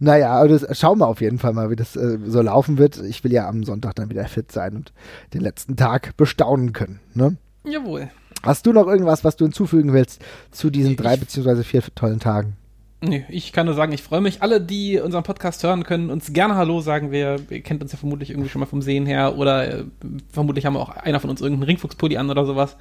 [0.00, 3.02] naja, aber das, schauen wir auf jeden Fall mal, wie das äh, so laufen wird.
[3.02, 4.94] Ich will ja am Sonntag dann wieder fit sein und
[5.34, 7.01] den letzten Tag bestaunen können.
[7.14, 7.36] Ne?
[7.64, 8.10] Jawohl.
[8.42, 12.18] Hast du noch irgendwas, was du hinzufügen willst zu diesen drei ich- beziehungsweise vier tollen
[12.20, 12.56] Tagen?
[13.04, 14.42] Nee, ich kann nur sagen, ich freue mich.
[14.42, 17.10] Alle, die unseren Podcast hören, können uns gerne Hallo sagen.
[17.10, 19.84] Wir, ihr kennt uns ja vermutlich irgendwie schon mal vom Sehen her oder äh,
[20.30, 22.76] vermutlich haben wir auch einer von uns irgendeinen Ringfuchspulli an oder sowas.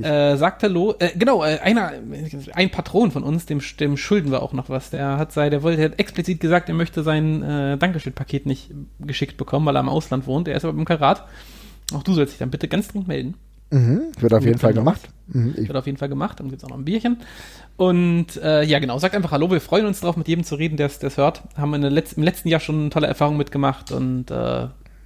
[0.00, 0.94] Äh, sagt Hallo.
[1.00, 1.90] Äh, genau, äh, einer,
[2.54, 4.90] ein Patron von uns, dem, dem schulden wir auch noch was.
[4.90, 8.70] Der hat sei, der wollte, der hat explizit gesagt, er möchte sein äh, Dankeschön-Paket nicht
[9.00, 10.46] geschickt bekommen, weil er im Ausland wohnt.
[10.46, 11.24] Er ist aber im Karat.
[11.92, 13.34] Auch du sollst dich dann bitte ganz dringend melden.
[13.70, 15.08] Mhm, wird auf jeden Fall gemacht.
[15.26, 16.40] Mhm, ich, Wird auf jeden Fall gemacht.
[16.40, 17.18] Dann gibt's auch noch ein Bierchen.
[17.76, 19.50] Und äh, ja, genau, sagt einfach Hallo.
[19.50, 21.42] Wir freuen uns drauf, mit jedem zu reden, der es hört.
[21.56, 24.34] Haben der Letz im letzten Jahr schon tolle Erfahrungen mitgemacht und äh,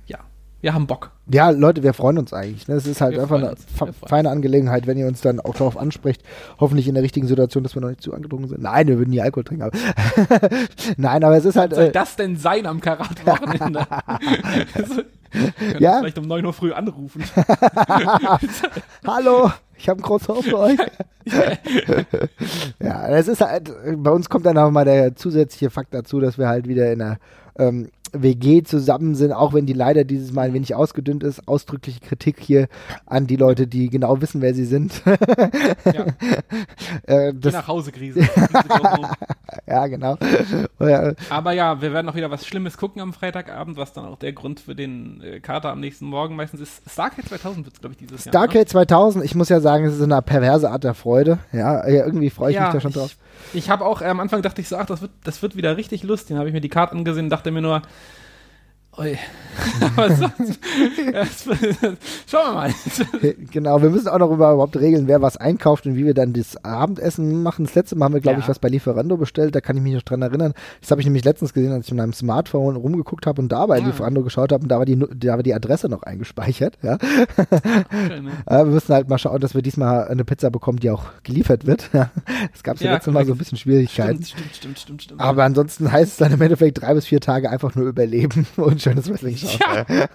[0.06, 0.18] ja,
[0.60, 1.10] wir haben Bock.
[1.28, 2.68] ja, Leute, wir freuen uns eigentlich.
[2.68, 2.76] Ne?
[2.76, 5.76] Es ist halt Wir einfach eine Wir feine Angelegenheit, wenn ihr uns dann auch darauf
[5.76, 6.22] anspricht.
[6.60, 8.62] Hoffentlich in der richtigen Situation, dass wir noch nicht zu angetrunken sind.
[8.62, 9.64] Nein, wir würden nie Alkohol trinken.
[9.64, 9.76] Aber
[10.96, 11.72] Nein, aber es ist halt.
[11.72, 13.86] Was soll Äh, das denn sein am Karat-Wochenende?
[15.78, 15.98] Ja.
[15.98, 17.22] vielleicht um 9 Uhr früh anrufen.
[19.06, 20.78] Hallo, ich habe ein großes Haus für euch.
[22.80, 26.38] ja, es ist halt, bei uns kommt dann auch mal der zusätzliche Fakt dazu, dass
[26.38, 27.18] wir halt wieder in einer
[27.58, 31.48] ähm, WG zusammen sind, auch wenn die leider dieses Mal ein wenig ausgedünnt ist.
[31.48, 32.68] Ausdrückliche Kritik hier
[33.06, 35.02] an die Leute, die genau wissen, wer sie sind.
[35.04, 36.06] ja,
[37.06, 38.20] äh, die das, nach Hause Krise.
[39.66, 40.16] ja, genau.
[40.78, 44.18] Ja, Aber ja, wir werden auch wieder was Schlimmes gucken am Freitagabend, was dann auch
[44.18, 46.82] der Grund für den äh, Kater am nächsten Morgen meistens ist.
[46.90, 48.32] Starcade 2000 wird glaube ich, dieses Jahr.
[48.32, 51.38] Starcade 2000, ich muss ja sagen, es ist eine perverse Art der Freude.
[51.52, 53.16] Ja, ja, irgendwie freue ich ja, mich da schon drauf.
[53.52, 55.56] Ich, ich habe auch, äh, am Anfang dachte ich so, ach, das wird, das wird
[55.56, 56.30] wieder richtig lustig.
[56.30, 57.82] Dann habe ich mir die Karte angesehen und dachte mir nur,
[58.98, 59.16] oi.
[59.96, 60.26] Aber so,
[61.12, 61.44] das,
[62.26, 62.74] schauen wir mal.
[63.50, 66.32] Genau, wir müssen auch noch über überhaupt regeln, wer was einkauft und wie wir dann
[66.32, 67.66] das Abendessen machen.
[67.66, 68.42] Das letzte Mal haben wir, glaube Ja.
[68.44, 69.54] ich, was bei Lieferando bestellt.
[69.54, 70.54] Da kann ich mich noch dran erinnern.
[70.80, 73.66] Das habe ich nämlich letztens gesehen, als ich mit meinem Smartphone rumgeguckt habe und da
[73.66, 73.84] bei Ah.
[73.84, 76.78] Lieferando geschaut habe und da war die, da war die Adresse noch eingespeichert.
[76.82, 76.98] Ja.
[78.08, 78.32] Schön, ne?
[78.48, 81.90] Wir müssen halt mal schauen, dass wir diesmal eine Pizza bekommen, die auch geliefert wird.
[81.92, 82.10] Ja.
[82.54, 84.22] Es gab ja Ja, letzte Mal so ein bisschen Schwierigkeiten.
[84.24, 85.20] Stimmt, stimmt, stimmt, stimmt, stimmt.
[85.20, 88.81] Aber ansonsten heißt es dann im Endeffekt drei bis vier Tage einfach nur überleben und
[88.82, 89.84] schönes Wrestling schauen.
[89.88, 90.08] Ja.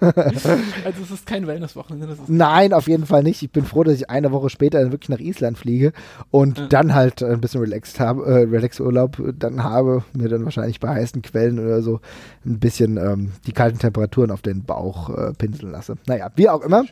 [0.84, 2.16] also es ist kein Wellness-Wochenende.
[2.26, 3.42] Nein, auf jeden Fall nicht.
[3.42, 5.92] Ich bin froh, dass ich eine Woche später dann wirklich nach Island fliege
[6.30, 10.88] und dann halt ein bisschen relaxed habe, äh, Relax-Urlaub dann habe, mir dann wahrscheinlich bei
[10.88, 12.00] heißen Quellen oder so
[12.44, 15.96] ein bisschen ähm, die kalten Temperaturen auf den Bauch äh, pinseln lasse.
[16.06, 16.84] Naja, wie auch immer.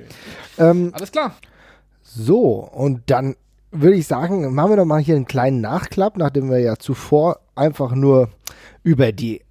[0.59, 1.35] Ähm, Alles klar.
[2.03, 3.37] so, und dann
[3.71, 7.41] würde ich sagen, machen wir doch mal hier einen kleinen Nachklapp, nachdem wir ja zuvor
[7.55, 8.31] einfach nur
[8.83, 9.43] über die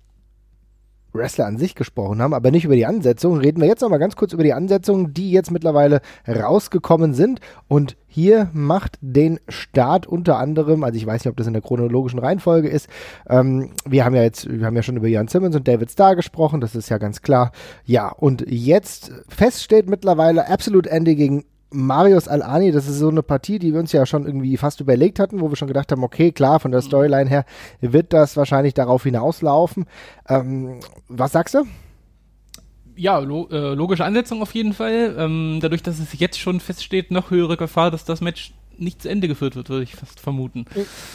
[1.16, 3.38] Wrestler an sich gesprochen haben, aber nicht über die Ansetzung.
[3.38, 7.39] Reden wir jetzt noch mal ganz kurz über die Ansetzungen, die jetzt mittlerweile rausgekommen sind.
[7.68, 11.61] Und hier macht den Start unter anderem, also ich weiß nicht, ob das in der
[11.61, 12.88] chronologischen Reihenfolge ist.
[13.30, 16.16] Ähm, wir haben ja jetzt, wir haben ja schon über Jan Simmons und David Starr
[16.16, 17.51] gesprochen, das ist ja ganz klar.
[17.84, 21.43] Ja, und jetzt fest steht mittlerweile Absolute Ende gegen
[21.76, 25.19] Marius Al-Ani, das ist so eine Partie, die wir uns ja schon irgendwie fast überlegt
[25.19, 27.45] hatten, wo wir schon gedacht haben, okay, klar, von der Storyline her
[27.82, 29.86] wird das wahrscheinlich darauf hinauslaufen.
[30.28, 31.63] Ähm, was sagst du?
[32.95, 35.15] Ja, lo äh, logische Ansetzung auf jeden Fall.
[35.17, 39.09] Ähm, dadurch, dass es jetzt schon feststeht, noch höhere Gefahr, dass das Match nicht zu
[39.09, 40.65] Ende geführt wird, würde ich fast vermuten.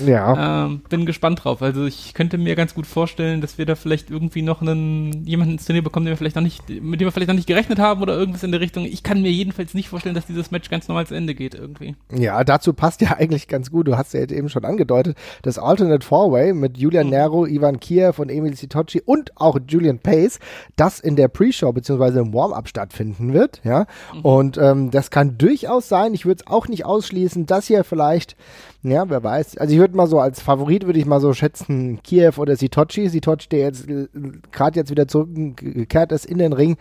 [0.04, 0.66] Ja.
[0.66, 1.62] Ähm, bin gespannt drauf.
[1.62, 5.54] Also ich könnte mir ganz gut vorstellen, dass wir da vielleicht irgendwie noch einen jemanden
[5.54, 7.78] ins Turnier bekommen, den wir vielleicht noch nicht, mit dem wir vielleicht noch nicht gerechnet
[7.78, 8.84] haben oder irgendwas in der Richtung.
[8.84, 11.96] Ich kann mir jedenfalls nicht vorstellen, dass dieses Match ganz normal zu Ende geht irgendwie.
[12.12, 13.88] Ja, dazu passt ja eigentlich ganz gut.
[13.88, 18.30] Du hast ja eben schon angedeutet, das Alternate Four-Way mit Julian Nero, Ivan Kiev und
[18.30, 20.38] Emil Sitoci und auch Julian Pace,
[20.76, 22.20] das in der Pre-Show bzw.
[22.20, 23.60] im Warm-Up stattfinden wird.
[23.64, 23.86] Ja,
[24.22, 26.14] und ähm, das kann durchaus sein.
[26.14, 28.36] Ich würde es auch nicht ausschließen, dass hier vielleicht,
[28.82, 29.58] ja, wer weiß.
[29.58, 33.08] Also ich würde mal so als Favorit würde ich mal so schätzen Kiev oder Sitoci.
[33.08, 34.08] Sitoci, der jetzt äh,
[34.52, 36.76] gerade jetzt wieder zurückgekehrt ist in den Ring,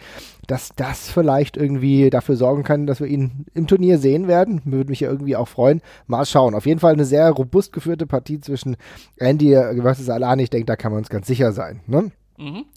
[0.47, 4.61] dass das vielleicht irgendwie dafür sorgen kann, dass wir ihn im Turnier sehen werden.
[4.65, 5.81] Würde mich ja irgendwie auch freuen.
[6.07, 6.55] Mal schauen.
[6.55, 8.77] Auf jeden Fall eine sehr robust geführte Partie zwischen
[9.17, 10.43] Andy versus Alani.
[10.43, 11.81] Ich denke, da kann man uns ganz sicher sein.
[11.87, 12.11] Ne?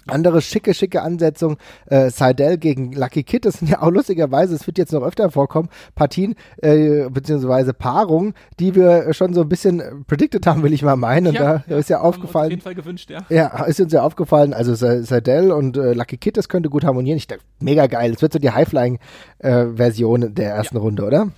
[0.08, 1.56] Andere schicke, schicke Ansetzung,
[1.86, 5.30] äh, Seidel gegen Lucky Kid, das sind ja auch lustigerweise, es wird jetzt noch öfter
[5.30, 10.72] vorkommen, Partien, äh, beziehungsweise Paarungen, die wir schon so ein bisschen äh, predicted haben, will
[10.72, 11.28] ich mal meinen.
[11.28, 13.20] Und da ist ja wir uns aufgefallen, Auf jeden Fall gewünscht, ja.
[13.28, 16.84] ja, ist uns ja aufgefallen, also Se- Seidel und äh, Lucky Kid, das könnte gut
[16.84, 17.16] harmonieren.
[17.16, 18.12] Ich dachte, mega geil.
[18.14, 21.28] Es wird so die High-Flying-Version der ersten Runde, oder?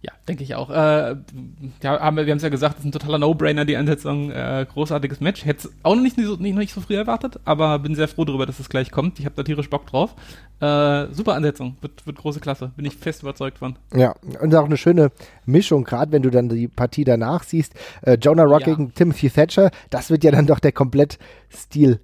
[0.00, 0.70] Ja, denke ich auch.
[0.70, 1.16] Äh,
[1.82, 4.30] ja, haben wir, wir haben es ja gesagt, das ist ein totaler No-Brainer, die Ansetzung.
[4.30, 5.44] Äh, großartiges Match.
[5.44, 8.24] Hätte es auch noch nicht, so, nicht, nicht so früh erwartet, aber bin sehr froh
[8.24, 9.18] darüber, dass es gleich kommt.
[9.18, 10.14] Ich habe da tierisch Bock drauf.
[10.60, 11.76] Äh, super Ansetzung.
[11.80, 12.70] Wird, wird große Klasse.
[12.76, 13.74] Bin ich fest überzeugt von.
[13.92, 15.10] Ja, und auch eine schöne
[15.46, 17.74] Mischung, gerade wenn du dann die Partie danach siehst.
[18.02, 18.66] Äh, Jonah Rock Ja.
[18.74, 21.18] gegen Timothy Thatcher, das wird ja dann doch der komplett
[21.52, 22.00] Stil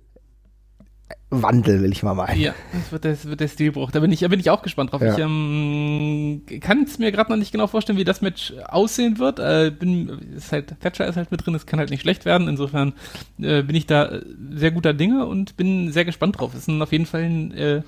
[1.43, 2.41] Wandel, will ich mal meinen.
[2.41, 3.91] Ja, das wird, das wird der Stilbruch.
[3.91, 5.03] Da bin ich, da bin ich auch gespannt drauf.
[5.03, 5.15] Ja.
[5.15, 9.39] Ich ähm, kann es mir gerade noch nicht genau vorstellen, wie das Match aussehen wird.
[9.39, 12.49] Äh, bin, ist halt, Thatcher ist halt mit drin, es kann halt nicht schlecht werden.
[12.49, 12.93] Insofern
[13.41, 14.21] äh, bin ich da
[14.55, 16.53] sehr guter Dinge und bin sehr gespannt drauf.
[16.55, 17.83] Es ist ein, auf jeden Fall ein, äh,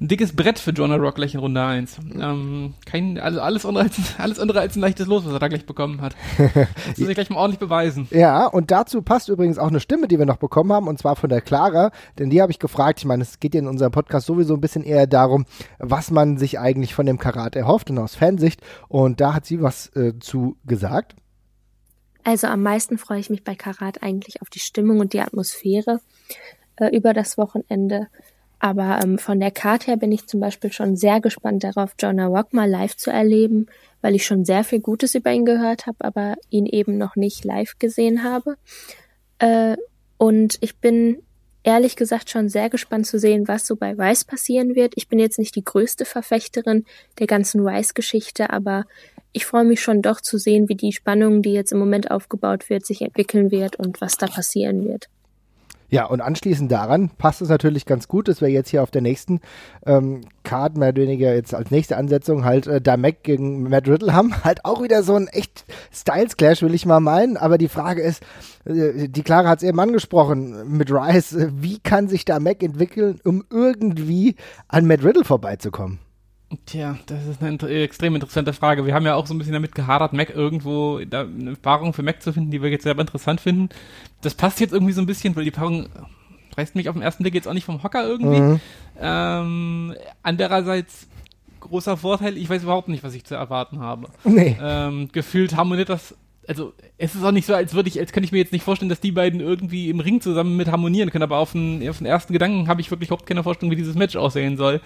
[0.00, 1.98] ein dickes Brett für Jonah Rock gleich in Runde 1.
[2.20, 5.48] Ähm, kein, also alles andere, als, alles andere als ein leichtes Los, was er da
[5.48, 6.14] gleich bekommen hat.
[6.36, 8.06] Das muss ich gleich mal ordentlich beweisen.
[8.10, 11.16] Ja, und dazu passt übrigens auch eine Stimme, die wir noch bekommen haben, und zwar
[11.16, 12.98] von der Clara, denn die habe ich gefragt.
[12.98, 15.46] Ich meine, es geht ja in unserem Podcast sowieso ein bisschen eher darum,
[15.78, 18.60] was man sich eigentlich von dem Karat erhofft und aus Fansicht.
[18.88, 21.16] Und da hat sie was äh, zu gesagt.
[22.22, 26.00] Also am meisten freue ich mich bei Karat eigentlich auf die Stimmung und die Atmosphäre
[26.76, 28.08] äh, über das Wochenende.
[28.58, 32.26] Aber ähm, von der Karte her bin ich zum Beispiel schon sehr gespannt darauf, Jonah
[32.26, 33.66] Rock mal live zu erleben,
[34.00, 37.44] weil ich schon sehr viel Gutes über ihn gehört habe, aber ihn eben noch nicht
[37.44, 38.56] live gesehen habe.
[39.38, 39.76] Äh,
[40.16, 41.22] und ich bin
[41.66, 44.92] ehrlich gesagt schon sehr gespannt zu sehen, was so bei Rice passieren wird.
[44.96, 46.86] Ich bin jetzt nicht die größte Verfechterin
[47.18, 48.84] der ganzen Rice-Geschichte, aber
[49.32, 52.70] ich freue mich schon doch zu sehen, wie die Spannung, die jetzt im Moment aufgebaut
[52.70, 55.08] wird, sich entwickeln wird und was da passieren wird.
[55.88, 59.02] Ja, und anschließend daran passt es natürlich ganz gut, dass wir jetzt hier auf der
[59.02, 59.40] nächsten
[59.84, 64.12] ähm, Card mehr oder weniger jetzt als nächste Ansetzung halt äh, Damek gegen Matt Riddle
[64.12, 64.34] haben.
[64.44, 67.36] Halt auch wieder so ein echt Styles-Clash, will ich mal meinen.
[67.36, 68.22] Aber die Frage ist,
[68.64, 73.20] äh, die Clara hat es eben angesprochen mit Rice, äh, wie kann sich Damek entwickeln,
[73.24, 74.36] um irgendwie
[74.68, 75.98] an Matt Riddle vorbeizukommen?
[76.64, 78.86] Tja, das ist eine extrem interessante Frage.
[78.86, 82.02] Wir haben ja auch so ein bisschen damit gehadert, Mac irgendwo da eine Paarung für
[82.02, 83.68] Mac zu finden, die wir jetzt selber interessant finden.
[84.22, 85.88] Das passt jetzt irgendwie so ein bisschen, weil die Paarung
[86.56, 88.60] reißt mich auf den ersten Blick jetzt auch nicht vom Hocker irgendwie.
[89.00, 91.08] Ähm, andererseits
[91.60, 94.08] großer Vorteil, ich weiß überhaupt nicht, was ich zu erwarten habe.
[94.24, 94.56] Nee.
[94.62, 96.14] Ähm, gefühlt harmoniert das.
[96.48, 98.64] Also es ist auch nicht so, als würde ich, als könnte ich mir jetzt nicht
[98.64, 101.24] vorstellen, dass die beiden irgendwie im Ring zusammen mit harmonieren können.
[101.24, 103.96] Aber auf den, auf den ersten Gedanken habe ich wirklich überhaupt keine Vorstellung, wie dieses
[103.96, 104.80] Match aussehen soll.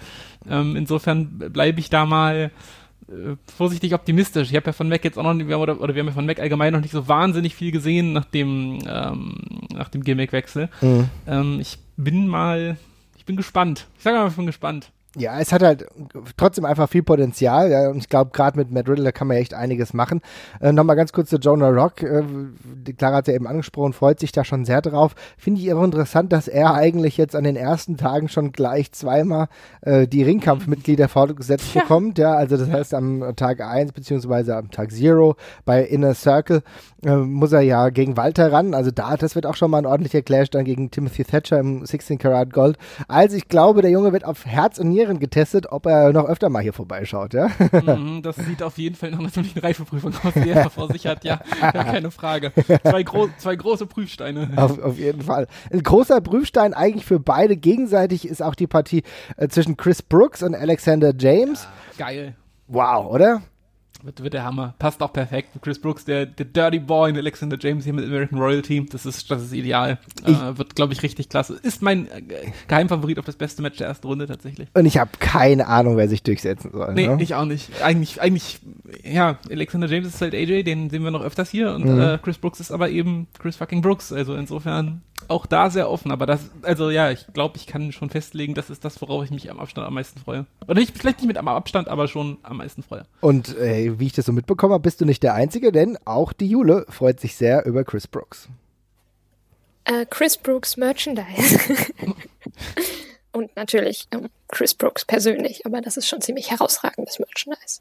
[0.49, 2.51] Ähm, insofern bleibe ich da mal
[3.07, 4.49] äh, vorsichtig optimistisch.
[4.49, 6.25] Ich habe ja von Mac jetzt auch noch nicht, oder, oder wir haben ja von
[6.25, 9.37] Mac allgemein noch nicht so wahnsinnig viel gesehen nach dem, ähm,
[9.73, 10.69] nach dem Gimmick-Wechsel.
[11.27, 12.77] Ähm, ich bin mal,
[13.17, 13.87] Ich bin gespannt.
[13.97, 14.91] Ich sage mal, ich bin gespannt.
[15.17, 15.87] Ja, es hat halt
[16.37, 17.69] trotzdem einfach viel Potenzial.
[17.69, 20.21] Ja, und ich glaube, gerade mit Matt Riddle, da kann man echt einiges machen.
[20.61, 22.01] Äh, Nochmal ganz kurz zu Jonah Rock.
[22.01, 22.23] Äh,
[22.63, 25.13] die Clara hat ja eben angesprochen, freut sich da schon sehr drauf.
[25.37, 29.49] Finde ich auch interessant, dass er eigentlich jetzt an den ersten Tagen schon gleich zweimal
[29.81, 31.81] äh, die Ringkampfmitglieder vorgesetzt ja.
[31.81, 32.17] bekommt.
[32.17, 35.35] Ja, also das heißt am Tag 1 beziehungsweise am Tag 0
[35.65, 36.63] bei Inner Circle
[37.03, 38.73] äh, muss er ja gegen Walter ran.
[38.73, 41.85] Also da, das wird auch schon mal ein ordentlicher Clash dann gegen Timothy Thatcher im
[41.85, 42.77] 16 Karat Gold.
[43.09, 46.25] Also ich glaube, der Junge wird auf Herz und Nieren Nieren getestet, ob er noch
[46.25, 47.49] öfter mal hier vorbeischaut, ja?
[47.71, 51.07] Mhm, das sieht auf jeden Fall nach einer ziemlichen Reifeprüfung aus, die er vor sich
[51.07, 52.51] hat, ja, ja keine Frage.
[52.83, 54.51] Zwei, gro zwei große Prüfsteine.
[54.55, 55.47] Auf, auf, jeden Fall.
[55.71, 59.03] Ein großer Prüfstein eigentlich für beide gegenseitig ist auch die Partie
[59.37, 61.67] äh, zwischen Chris Brooks und Alexander James.
[61.97, 62.35] Ja, geil.
[62.67, 63.41] Wow, oder?
[64.03, 64.73] Wird, wird der Hammer.
[64.79, 65.49] Passt auch perfekt.
[65.61, 68.87] Chris Brooks, der, der Dirty Boy und Alexander James hier mit American Royal Team.
[68.89, 69.99] Das ist, das ist ideal.
[70.25, 71.59] Äh, wird, glaube ich, richtig klasse.
[71.61, 72.21] Ist mein äh,
[72.67, 74.69] Geheimfavorit auf das beste Match der ersten Runde tatsächlich.
[74.73, 76.93] Und ich habe keine Ahnung, wer sich durchsetzen soll.
[76.93, 77.17] Nee, ne?
[77.21, 77.81] ich auch nicht.
[77.83, 78.59] Eigentlich, eigentlich,
[79.03, 81.73] ja, Alexander James ist halt AJ, den sehen wir noch öfters hier.
[81.73, 82.01] Und mhm.
[82.01, 84.11] äh, Chris Brooks ist aber eben Chris fucking Brooks.
[84.11, 86.11] Also insofern auch da sehr offen.
[86.11, 89.31] Aber das, also ja, ich glaube, ich kann schon festlegen, das ist das, worauf ich
[89.31, 90.45] mich am Abstand am meisten freue.
[90.67, 93.05] Oder nicht, vielleicht nicht mit am Abstand, aber schon am meisten freue.
[93.21, 96.47] Und äh, wie ich das so mitbekomme, bist du nicht der Einzige, denn auch die
[96.47, 98.49] Jule freut sich sehr über Chris Brooks.
[99.85, 101.59] Äh, Chris Brooks Merchandise.
[103.33, 107.79] Und natürlich ähm, Chris Brooks persönlich, aber das ist schon ziemlich herausragendes Merchandise.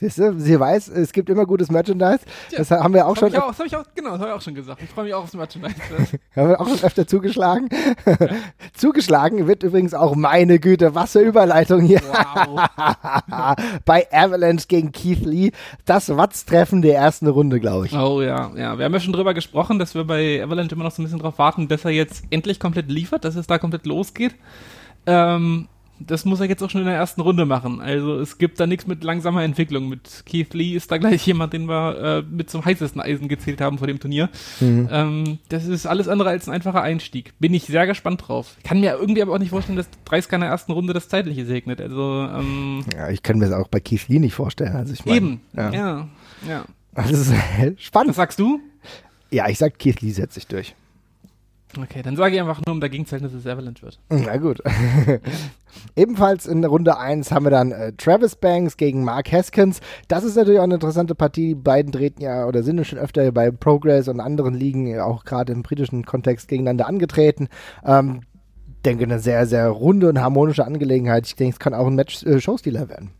[0.00, 2.20] Siehst du, sie weiß, es gibt immer gutes Merchandise.
[2.50, 3.36] Ja, das haben wir auch schon.
[3.36, 4.82] Auch, das habe ich auch, genau, das habe ich auch schon gesagt.
[4.82, 5.74] Ich freue mich auch aufs Merchandise.
[6.36, 7.68] haben wir auch schon öfter zugeschlagen.
[8.06, 8.16] Ja.
[8.72, 12.00] zugeschlagen wird übrigens auch meine Güte, was für Überleitung hier.
[12.00, 12.66] Wow.
[13.84, 15.52] Bei Avalanche gegen Keith Lee.
[15.84, 17.92] Das Watz-Treffen der ersten Runde, glaube ich.
[17.92, 18.78] Oh ja, ja.
[18.78, 21.18] Wir haben ja schon drüber gesprochen, dass wir bei Avalanche immer noch so ein bisschen
[21.18, 24.34] drauf warten, dass er jetzt endlich komplett liefert, dass es da komplett losgeht.
[25.06, 25.68] Ähm,
[26.00, 27.80] das muss er jetzt auch schon in der ersten Runde machen.
[27.80, 29.88] Also es gibt da nichts mit langsamer Entwicklung.
[29.88, 33.60] Mit Keith Lee ist da gleich jemand, den wir äh, mit zum heißesten Eisen gezählt
[33.60, 34.30] haben vor dem Turnier.
[34.60, 34.88] Mhm.
[34.90, 37.38] Ähm, das ist alles andere als ein einfacher Einstieg.
[37.38, 38.56] Bin ich sehr gespannt drauf.
[38.64, 41.44] Kann mir irgendwie aber auch nicht vorstellen, dass Dreisker in der ersten Runde das Zeitliche
[41.44, 41.80] segnet.
[41.80, 44.74] Also ähm, ja, ich kann mir das auch bei Keith Lee nicht vorstellen.
[44.74, 46.08] Also ich mein, eben, ja, ja.
[46.48, 46.64] ja.
[46.94, 47.32] Das ist
[47.78, 48.10] spannend.
[48.10, 48.60] Was sagst du?
[49.30, 50.74] Ja, ich sag Keith Lee setzt sich durch.
[51.78, 54.00] Okay, dann sage ich einfach nur, um dagegen zu halten, dass es Avalanche wird.
[54.08, 54.60] Na gut.
[55.96, 59.80] Ebenfalls in Runde 1 haben wir dann äh, Travis Banks gegen Mark Haskins.
[60.08, 61.48] Das ist natürlich auch eine interessante Partie.
[61.48, 65.24] Die beiden treten ja oder sind ja schon öfter bei Progress und anderen Ligen, auch
[65.24, 67.48] gerade im britischen Kontext, gegeneinander angetreten.
[67.84, 68.22] Ähm,
[68.84, 71.26] denke, eine sehr, sehr runde und harmonische Angelegenheit.
[71.26, 73.10] Ich denke, es kann auch ein Match-Showstealer äh, werden.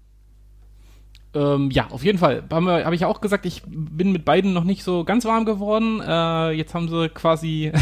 [1.32, 2.42] Ähm, ja, auf jeden Fall.
[2.50, 5.44] Habe hab ich ja auch gesagt, ich bin mit beiden noch nicht so ganz warm
[5.44, 6.00] geworden.
[6.04, 7.72] Äh, jetzt haben sie quasi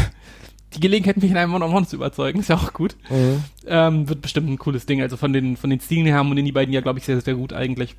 [0.75, 2.95] die Gelegenheit, mich in einem One-on-One zu überzeugen, ist ja auch gut.
[3.09, 3.43] Mhm.
[3.65, 5.01] Ähm, wird bestimmt ein cooles Ding.
[5.01, 7.35] Also von den, von den Stilen her haben die beiden ja, glaube ich, sehr, sehr
[7.35, 7.95] gut eigentlich.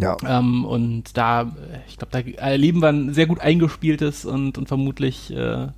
[0.00, 0.16] Ja.
[0.26, 1.50] Ähm, und da,
[1.88, 5.68] ich glaube, da erleben wir ein sehr gut eingespieltes und, und vermutlich äh,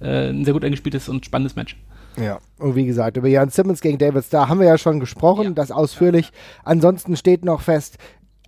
[0.00, 1.76] äh, ein sehr gut eingespieltes und spannendes Match.
[2.16, 5.44] Ja, und wie gesagt, über Jan Simmons gegen David Starr haben wir ja schon gesprochen,
[5.44, 5.50] ja.
[5.50, 6.30] das ausführlich.
[6.62, 7.98] Ansonsten steht noch fest,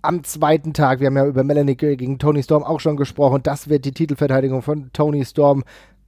[0.01, 3.67] am zweiten Tag, wir haben ja über Melanie gegen Tony Storm auch schon gesprochen, das
[3.67, 5.63] wird die Titelverteidigung von Tony Storm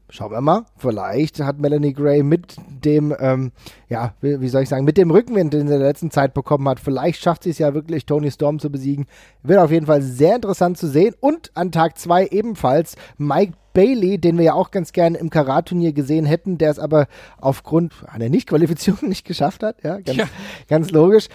[0.10, 3.52] schauen wir mal, vielleicht hat Melanie Gray mit dem, ähm,
[3.88, 6.34] ja, wie, wie, soll ich sagen, mit dem Rückenwind, den sie in der letzten Zeit
[6.34, 9.06] bekommen hat, vielleicht schafft sie es ja wirklich, Tony Storm zu besiegen.
[9.44, 11.16] Wird auf jeden Fall sehr interessant zu sehen.
[11.20, 15.94] Und an Tag 2 ebenfalls Mike Bailey, den wir ja auch ganz gerne im Karat-Turnier
[15.94, 17.08] gesehen hätten, der es aber
[17.40, 19.84] aufgrund einer Nichtqualifizierung nicht geschafft hat.
[19.84, 20.26] Ja, ganz, ja.
[20.68, 21.28] ganz logisch.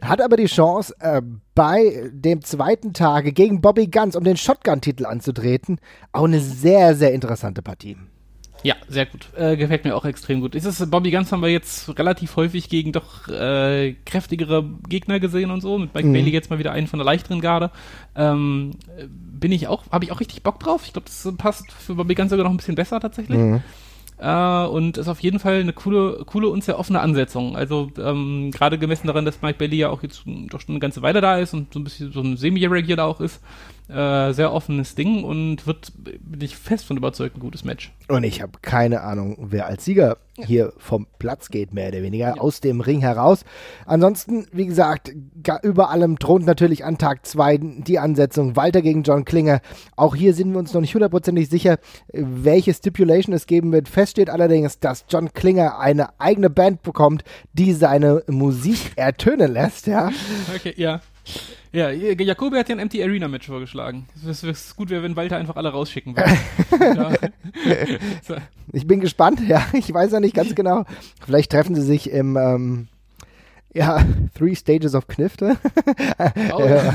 [0.00, 1.20] Hat aber die Chance, äh,
[1.54, 5.80] bei dem zweiten Tage gegen Bobby Guns um den Shotgun-Titel anzutreten.
[6.12, 7.96] Auch eine sehr, sehr interessante Partie.
[8.62, 9.28] Ja, sehr gut.
[9.36, 10.54] Äh, gefällt mir auch extrem gut.
[10.54, 15.50] Ist es, Bobby Guns haben wir jetzt relativ häufig gegen doch äh, kräftigere Gegner gesehen
[15.50, 15.78] und so.
[15.78, 16.12] Mit Mike mhm.
[16.12, 17.70] Bailey jetzt mal wieder einen von der leichteren Garde.
[18.16, 18.72] Ähm,
[19.08, 20.82] bin ich auch, habe ich auch richtig Bock drauf.
[20.86, 23.38] Ich glaube, das passt für Bobby Guns sogar noch ein bisschen besser tatsächlich.
[23.38, 23.62] Mhm.
[24.20, 27.56] Äh, und ist auf jeden Fall eine coole, coole und sehr offene Ansetzung.
[27.56, 31.02] Also ähm, gerade gemessen daran, dass Mike Bailey ja auch jetzt doch schon eine ganze
[31.02, 33.40] Weile da ist und so ein bisschen so ein Semi-Regular auch ist,
[33.88, 37.92] äh, sehr offenes Ding und wird, bin ich fest von überzeugt, ein gutes Match.
[38.08, 42.28] Und ich habe keine Ahnung, wer als Sieger hier vom Platz geht, mehr oder weniger,
[42.28, 42.40] ja.
[42.40, 43.44] aus dem Ring heraus.
[43.86, 45.12] Ansonsten, wie gesagt,
[45.62, 49.60] über allem thront natürlich an Tag 2 die Ansetzung Walter gegen John Klinger.
[49.96, 51.78] Auch hier sind wir uns noch nicht hundertprozentig sicher,
[52.12, 53.88] welche Stipulation es geben wird.
[53.88, 59.86] Fest steht allerdings, dass John Klinger eine eigene Band bekommt, die seine Musik ertönen lässt,
[59.86, 60.10] ja.
[60.54, 61.00] Okay, ja.
[61.72, 64.06] Ja, Jakobi hat ja ein Empty Arena Match vorgeschlagen.
[64.26, 67.30] Es ist gut wäre, wenn Walter einfach alle rausschicken würde.
[68.26, 68.36] so.
[68.72, 69.66] Ich bin gespannt, ja.
[69.74, 70.84] Ich weiß ja nicht ganz genau.
[71.24, 72.88] Vielleicht treffen sie sich im ähm,
[73.74, 74.02] ja,
[74.36, 75.56] Three Stages of Knifte.
[76.52, 76.94] Oh, ja.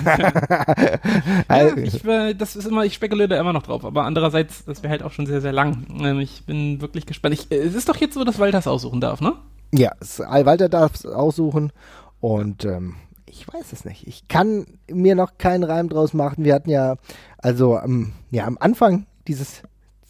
[1.50, 4.84] ja, ich, äh, das ist immer, ich spekuliere da immer noch drauf, aber andererseits, das
[4.84, 5.86] wäre halt auch schon sehr, sehr lang.
[6.02, 7.34] Ähm, ich bin wirklich gespannt.
[7.36, 9.34] Ich, äh, es ist doch jetzt so, dass Walter es aussuchen darf, ne?
[9.74, 11.72] Ja, Walter darf es aussuchen
[12.20, 12.96] und ähm,
[13.34, 14.08] ich weiß es nicht.
[14.08, 16.46] Ich kann mir noch keinen Reim draus machen.
[16.46, 16.96] Wir hatten ja,
[17.40, 19.64] also ähm, ja, am Anfang dieses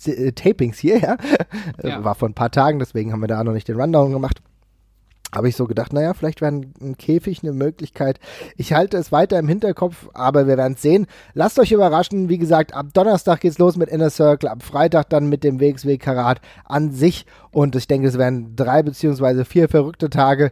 [0.05, 1.17] äh, Tapings hier, ja,
[1.81, 4.41] ja, war vor ein paar Tagen, deswegen haben wir da noch nicht den Rundown gemacht.
[5.33, 8.19] Habe ich so gedacht, naja, vielleicht wäre ein Käfig eine Möglichkeit.
[8.55, 11.07] Ich halte es weiter im Hinterkopf, aber wir werden es sehen.
[11.33, 12.29] Lasst euch überraschen.
[12.29, 15.97] Wie gesagt, ab Donnerstag geht's los mit Inner Circle, ab Freitag dann mit dem WXW
[15.97, 17.25] Karat an sich.
[17.49, 20.51] Und ich denke, es werden drei beziehungsweise vier verrückte Tage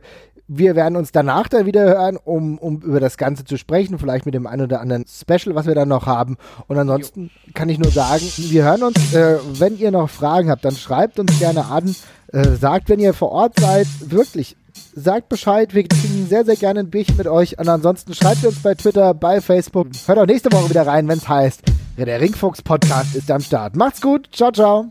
[0.53, 4.25] wir werden uns danach dann wieder hören, um, um über das Ganze zu sprechen, vielleicht
[4.25, 6.37] mit dem einen oder anderen Special, was wir dann noch haben.
[6.67, 7.51] Und ansonsten jo.
[7.53, 9.13] kann ich nur sagen, wir hören uns.
[9.13, 11.95] Äh, wenn ihr noch Fragen habt, dann schreibt uns gerne an.
[12.33, 14.57] Äh, sagt, wenn ihr vor Ort seid, wirklich,
[14.93, 15.73] sagt Bescheid.
[15.73, 17.57] Wir kriegen sehr, sehr gerne ein Bierchen mit euch.
[17.57, 19.87] Und ansonsten schreibt uns bei Twitter, bei Facebook.
[20.05, 21.61] Hört auch nächste Woche wieder rein, wenn es heißt,
[21.97, 23.75] der Ringfuchs Podcast ist am Start.
[23.77, 24.27] Macht's gut.
[24.33, 24.87] Ciao, ciao.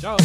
[0.00, 0.16] Ciao.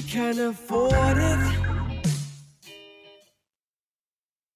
[0.00, 1.79] we can afford it.